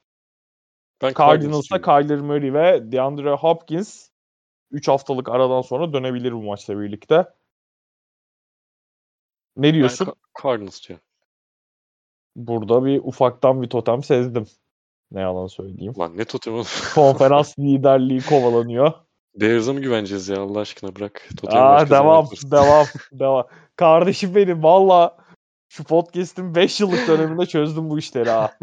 [1.18, 4.10] Cardinals'ta Kyler Murray ve DeAndre Hopkins
[4.74, 7.26] 3 haftalık aradan sonra dönebilir bu maçla birlikte.
[9.58, 10.08] Ne diyorsun?
[10.08, 11.06] Ben Cardinals diyorum.
[12.36, 14.46] Burada bir ufaktan bir totem sezdim.
[15.12, 15.94] Ne yalan söyleyeyim.
[16.00, 16.54] Lan ne totem
[16.96, 18.94] Konferans liderliği kovalanıyor.
[19.36, 21.30] Bears'a mı güveneceğiz ya Allah aşkına bırak.
[21.38, 23.48] Totem Aa, devam, devam, devam.
[23.76, 25.18] Kardeşim benim valla
[25.70, 28.58] şu podcast'in 5 yıllık döneminde çözdüm bu işleri ha.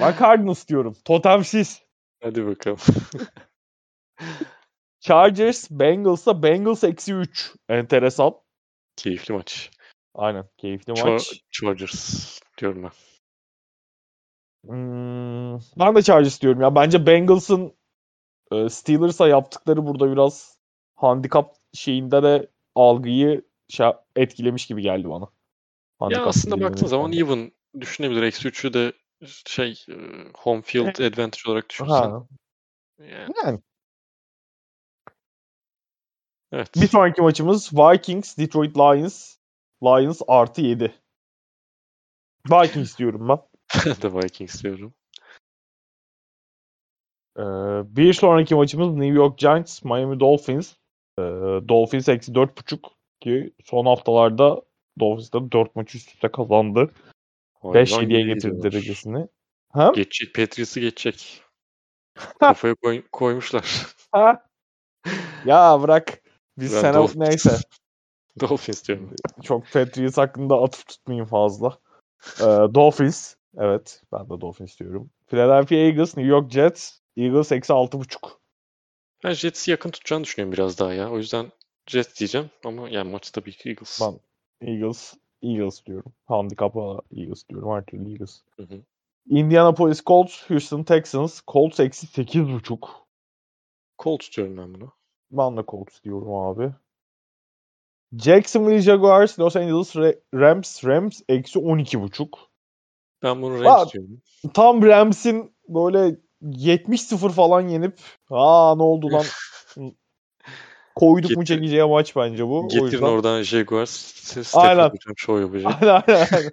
[0.00, 0.96] Ben Cardinals diyorum.
[1.04, 1.82] Totemsiz.
[2.22, 2.78] Hadi bakalım.
[5.04, 7.52] Chargers Bengals'a Bengals eksi 3.
[7.68, 8.34] Enteresan.
[8.96, 9.70] Keyifli maç.
[10.14, 11.42] Aynen keyifli Ch- maç.
[11.50, 12.90] Chargers diyorum ben.
[14.68, 16.74] Hmm, ben de Chargers diyorum ya.
[16.74, 17.76] Bence Bengals'ın
[18.52, 20.58] e, Steelers'a yaptıkları burada biraz
[20.94, 23.86] handikap şeyinde de algıyı şey,
[24.16, 25.28] etkilemiş gibi geldi bana.
[25.98, 28.22] Handikap ya aslında baktığın zaman even düşünebilir.
[28.22, 28.92] Eksi 3'ü de
[29.46, 29.84] şey
[30.34, 32.10] home field advantage olarak düşünsen.
[32.10, 32.26] Ha.
[32.98, 33.32] Yani.
[33.44, 33.60] yani.
[36.54, 36.74] Evet.
[36.76, 39.36] Bir sonraki maçımız Vikings, Detroit Lions.
[39.82, 40.94] Lions artı 7.
[42.50, 43.38] Vikings diyorum ben.
[43.86, 44.94] Ben de Vikings diyorum.
[47.38, 47.42] Ee,
[47.96, 50.74] bir sonraki maçımız New York Giants, Miami Dolphins.
[51.18, 51.22] Ee,
[51.68, 52.78] Dolphins eksi 4.5
[53.20, 54.62] ki son haftalarda
[55.00, 56.90] Dolphins'da 4 maç üst üste kazandı.
[57.62, 59.28] 5-7'ye getirdi derecesini.
[59.72, 59.92] Ha?
[59.94, 60.34] Geçecek.
[60.34, 61.42] Patriots'ı geçecek.
[62.40, 63.86] Kafaya koy, koymuşlar.
[65.44, 66.23] Ya bırak.
[66.58, 67.16] Biz ben sene Dolphins.
[67.16, 67.58] neyse.
[68.40, 69.10] Dolphins diyorum.
[69.42, 71.78] Çok Patriots hakkında atıp tutmayayım fazla.
[72.40, 72.44] Ee,
[72.74, 73.34] Dolphins.
[73.58, 74.02] Evet.
[74.12, 75.10] Ben de Dolphins diyorum.
[75.26, 76.98] Philadelphia Eagles, New York Jets.
[77.16, 78.30] Eagles eksi 6.5.
[79.24, 81.10] Ben Jets'i yakın tutacağını düşünüyorum biraz daha ya.
[81.10, 81.52] O yüzden
[81.86, 84.00] Jets diyeceğim ama yani maç tabii ki Eagles.
[84.00, 84.20] Ben
[84.68, 86.12] Eagles Eagles diyorum.
[86.24, 87.70] Handikap'a Eagles diyorum.
[87.70, 88.40] Her türlü Eagles.
[88.56, 88.80] Hı hı.
[89.28, 91.40] Indianapolis Colts, Houston Texans.
[91.48, 92.90] Colts eksi 8.5.
[93.98, 94.92] Colts diyorum ben bunu.
[95.30, 96.72] Ben de Colts diyorum abi.
[98.18, 99.96] Jacksonville Jaguars, Los Angeles
[100.34, 102.28] Rams, Rams eksi 12.5.
[103.22, 104.22] Ben bunu Rams diyorum.
[104.54, 107.98] Tam Rams'in böyle 70-0 falan yenip
[108.30, 109.24] aa ne oldu lan
[110.94, 112.68] koyduk Getir, mu çekeceği maç bence bu.
[112.68, 113.06] Getirin yüzden...
[113.06, 114.36] oradan Jaguars.
[114.54, 114.90] Aynen.
[115.16, 115.82] Show yapacak.
[115.82, 116.50] Aynen aynen.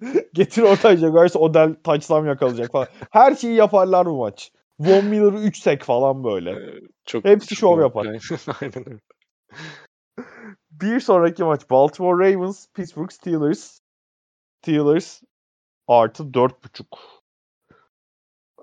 [0.34, 2.88] Getir oradan Jaguars Odell touchdown yakalayacak falan.
[3.10, 4.52] Her şeyi yaparlar bu maç.
[4.78, 6.50] Von Miller'ı 3 sek falan böyle.
[6.50, 8.06] Ee, çok Hepsi şov yapar.
[8.60, 9.00] aynen öyle.
[10.70, 13.80] Bir sonraki maç Baltimore Ravens, Pittsburgh Steelers.
[14.62, 15.22] Steelers
[15.88, 16.84] artı 4.5.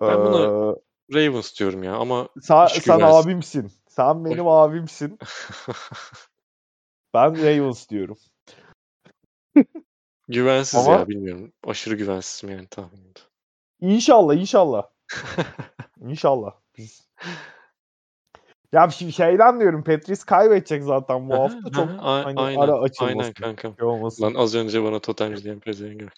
[0.01, 0.75] Ben buna ee,
[1.13, 3.71] Ravens diyorum ya ama sen, sen abimsin.
[3.87, 5.19] Sen benim abimsin.
[7.13, 8.17] ben Ravens diyorum.
[10.27, 10.97] Güvensiz ama...
[10.97, 11.53] ya bilmiyorum.
[11.67, 13.19] Aşırı güvensizim yani tahminimde.
[13.79, 14.87] İnşallah inşallah.
[16.01, 16.51] inşallah.
[16.77, 17.11] Biz
[18.73, 23.17] ya şimdi şeyden diyorum Petris kaybedecek zaten bu hafta çok hani aynen, ara açılması.
[23.19, 23.75] Aynen kankam.
[23.79, 23.87] Şey
[24.27, 26.11] Lan az önce bana totemci diyen pezevenk yok.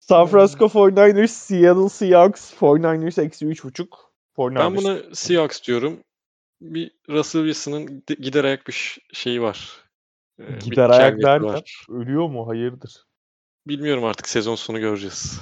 [0.00, 3.88] San Francisco 49ers, Seattle Seahawks, 49ers eksi 3.5.
[4.36, 4.58] 49ers.
[4.58, 6.00] Ben buna Seahawks diyorum.
[6.60, 9.84] Bir Russell Wilson'ın gider ayak bir şeyi var.
[10.38, 12.48] Ee, gider ayak derken ölüyor mu?
[12.48, 13.04] Hayırdır?
[13.66, 15.40] Bilmiyorum artık sezon sonu göreceğiz.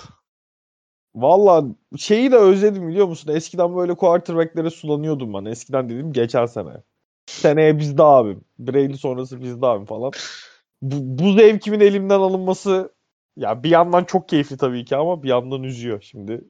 [1.14, 1.64] Valla
[1.98, 3.34] şeyi de özledim biliyor musun?
[3.34, 5.44] Eskiden böyle quarterback'lere sulanıyordum ben.
[5.44, 6.82] Eskiden dedim geçen sene.
[7.26, 8.44] Seneye bizde abim.
[8.58, 10.12] Brady sonrası bizde abim falan.
[10.82, 12.94] Bu, bu zevkimin elimden alınması
[13.36, 16.44] ya bir yandan çok keyifli tabii ki ama bir yandan üzüyor şimdi.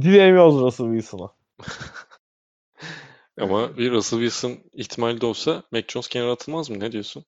[0.00, 1.32] Dilemiyoruz Russell Wilson'a.
[3.40, 6.80] ama bir Russell Wilson ihtimali de olsa Mac Jones kenara atılmaz mı?
[6.80, 7.24] Ne diyorsun?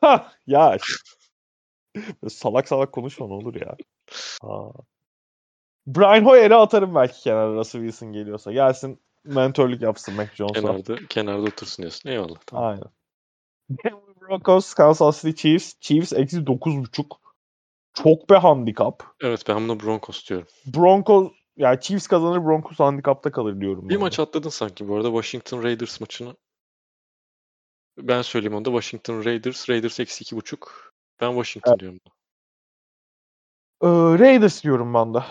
[0.00, 0.78] Ha ya
[2.28, 3.76] salak salak konuşma ne olur ya.
[4.42, 4.72] Ha.
[5.94, 8.52] Brian Hoyer'e atarım belki kenara Russell Wilson geliyorsa.
[8.52, 10.60] Gelsin mentörlük yapsın Mac Jones'a.
[10.60, 12.10] Kenarda, kenarda otursun diyorsun.
[12.10, 12.38] Eyvallah.
[12.46, 12.64] Tamam.
[12.64, 12.90] Aynen.
[13.70, 15.80] Denver Broncos, Kansas City Chiefs.
[15.80, 17.04] Chiefs eksi 9.5.
[17.94, 19.02] Çok be handikap.
[19.20, 20.48] Evet ben bunu Broncos diyorum.
[20.66, 23.88] Broncos yani Chiefs kazanır Broncos handikapta kalır diyorum.
[23.88, 26.36] Bir maç atladın sanki bu arada Washington Raiders maçını.
[27.98, 29.70] Ben söyleyeyim onu da Washington Raiders.
[29.70, 30.94] Raiders eksi iki buçuk.
[31.20, 31.80] Ben Washington evet.
[31.80, 32.00] diyorum.
[33.82, 35.22] Ee, Raiders diyorum ben de.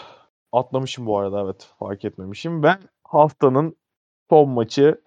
[0.52, 1.70] Atlamışım bu arada evet.
[1.80, 2.64] Fark etmemişim.
[2.64, 3.76] Ben haftanın
[4.30, 5.02] son maçı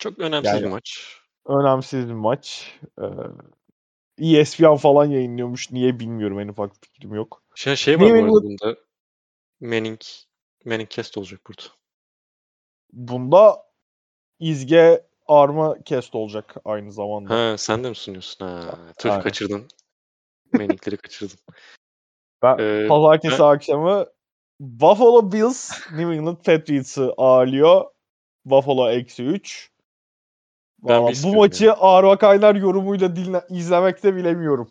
[0.00, 1.16] çok önemsiz yani, bir maç.
[1.46, 2.74] Önemsiz bir maç.
[4.18, 5.72] Ee, ESPN falan yayınlıyormuş.
[5.72, 6.40] Niye bilmiyorum.
[6.40, 7.42] En ufak fikrim yok.
[7.54, 8.76] Şey, şey var bu arada bunda.
[9.60, 10.00] Manning,
[10.64, 11.62] Manning Cast olacak burada.
[12.92, 13.62] Bunda
[14.38, 17.34] İzge Arma Cast olacak aynı zamanda.
[17.34, 18.46] Ha, sen de mi sunuyorsun?
[18.46, 19.68] Ha, tüh kaçırdın.
[20.52, 21.38] Manning'leri kaçırdın.
[22.42, 23.44] Ben ee, pazartesi ben...
[23.44, 24.06] akşamı
[24.60, 27.84] Buffalo Bills New England Patriots'ı ağırlıyor.
[28.44, 29.70] Buffalo eksi 3.
[30.82, 31.76] Valla bu maçı yani.
[31.80, 34.70] Ağır Vakaylar yorumuyla dinle, izlemekte bilemiyorum.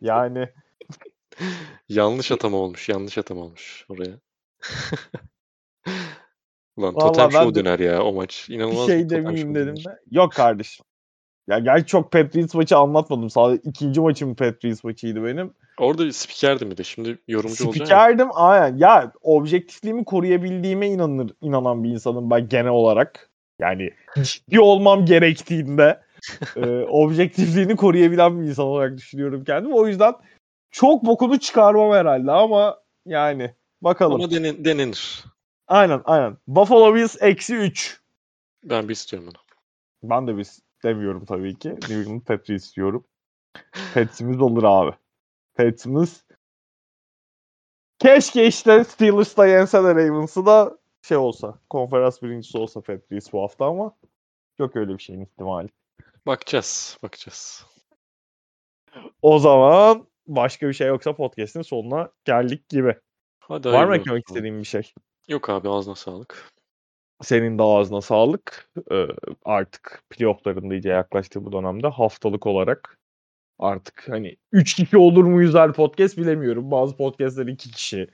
[0.00, 0.48] Yani.
[1.88, 2.88] yanlış atama olmuş.
[2.88, 4.14] Yanlış atama olmuş oraya.
[6.78, 8.50] Lan Vallahi totem show döner ya o maç.
[8.50, 10.00] İnanılmaz bir şey demeyeyim dedim de.
[10.10, 10.86] Yok kardeşim.
[11.48, 13.30] Ya gerçi çok Patriots maçı anlatmadım.
[13.30, 15.54] Sadece ikinci maçım Patriots maçıydı benim.
[15.78, 16.84] Orada spikerdim bir de.
[16.84, 17.86] Şimdi yorumcu olacağım.
[17.86, 18.76] Spikerdim aynen.
[18.76, 23.30] Ya objektifliğimi koruyabildiğime inanır, inanan bir insanım ben genel olarak.
[23.58, 23.90] Yani
[24.22, 26.00] ciddi olmam gerektiğinde
[26.56, 29.74] e, objektifliğini koruyabilen bir insan olarak düşünüyorum kendimi.
[29.74, 30.14] O yüzden
[30.70, 34.14] çok bokunu çıkarmam herhalde ama yani bakalım.
[34.14, 35.24] Ama denen, denenir.
[35.68, 36.36] Aynen aynen.
[36.46, 38.00] Buffalo Bills eksi 3.
[38.64, 39.40] Ben bir istiyorum bunu.
[40.10, 40.46] Ben de bir
[40.84, 41.68] demiyorum tabii ki.
[41.68, 43.04] New England Patriots istiyorum.
[43.94, 44.96] Pets'imiz olur abi.
[45.54, 46.22] Patriots.
[47.98, 51.58] Keşke işte Steelers'da yense de Ravens'ı da şey olsa.
[51.70, 53.96] Konferans birincisi olsa Patriots bu hafta ama
[54.58, 55.68] yok öyle bir şeyin ihtimali.
[56.26, 56.98] Bakacağız.
[57.02, 57.66] Bakacağız.
[59.22, 62.96] O zaman başka bir şey yoksa podcast'in sonuna geldik gibi.
[63.38, 64.92] Hadi Var mı eklemek istediğin bir şey?
[65.28, 66.52] Yok abi ağzına sağlık.
[67.24, 68.70] Senin de ağzına sağlık.
[68.92, 69.06] Ee,
[69.44, 72.98] artık playoff'ların da iyice yaklaştığı bu dönemde haftalık olarak
[73.58, 76.70] artık hani 3 kişi olur muyuz her podcast bilemiyorum.
[76.70, 78.08] Bazı podcastler 2 kişi,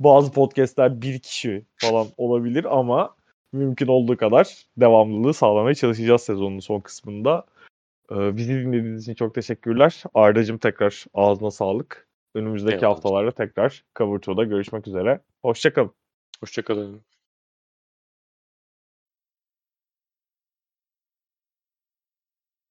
[0.00, 3.16] bazı podcastler 1 kişi falan olabilir ama
[3.52, 7.44] mümkün olduğu kadar devamlılığı sağlamaya çalışacağız sezonun son kısmında.
[8.12, 10.02] Ee, bizi dinlediğiniz için çok teşekkürler.
[10.14, 12.08] Arda'cığım tekrar ağzına sağlık.
[12.34, 12.90] Önümüzdeki Eyvallah.
[12.90, 15.20] haftalarda tekrar Cover 2'da görüşmek üzere.
[15.42, 15.92] Hoşçakalın.
[16.40, 17.13] Hoşçakalın.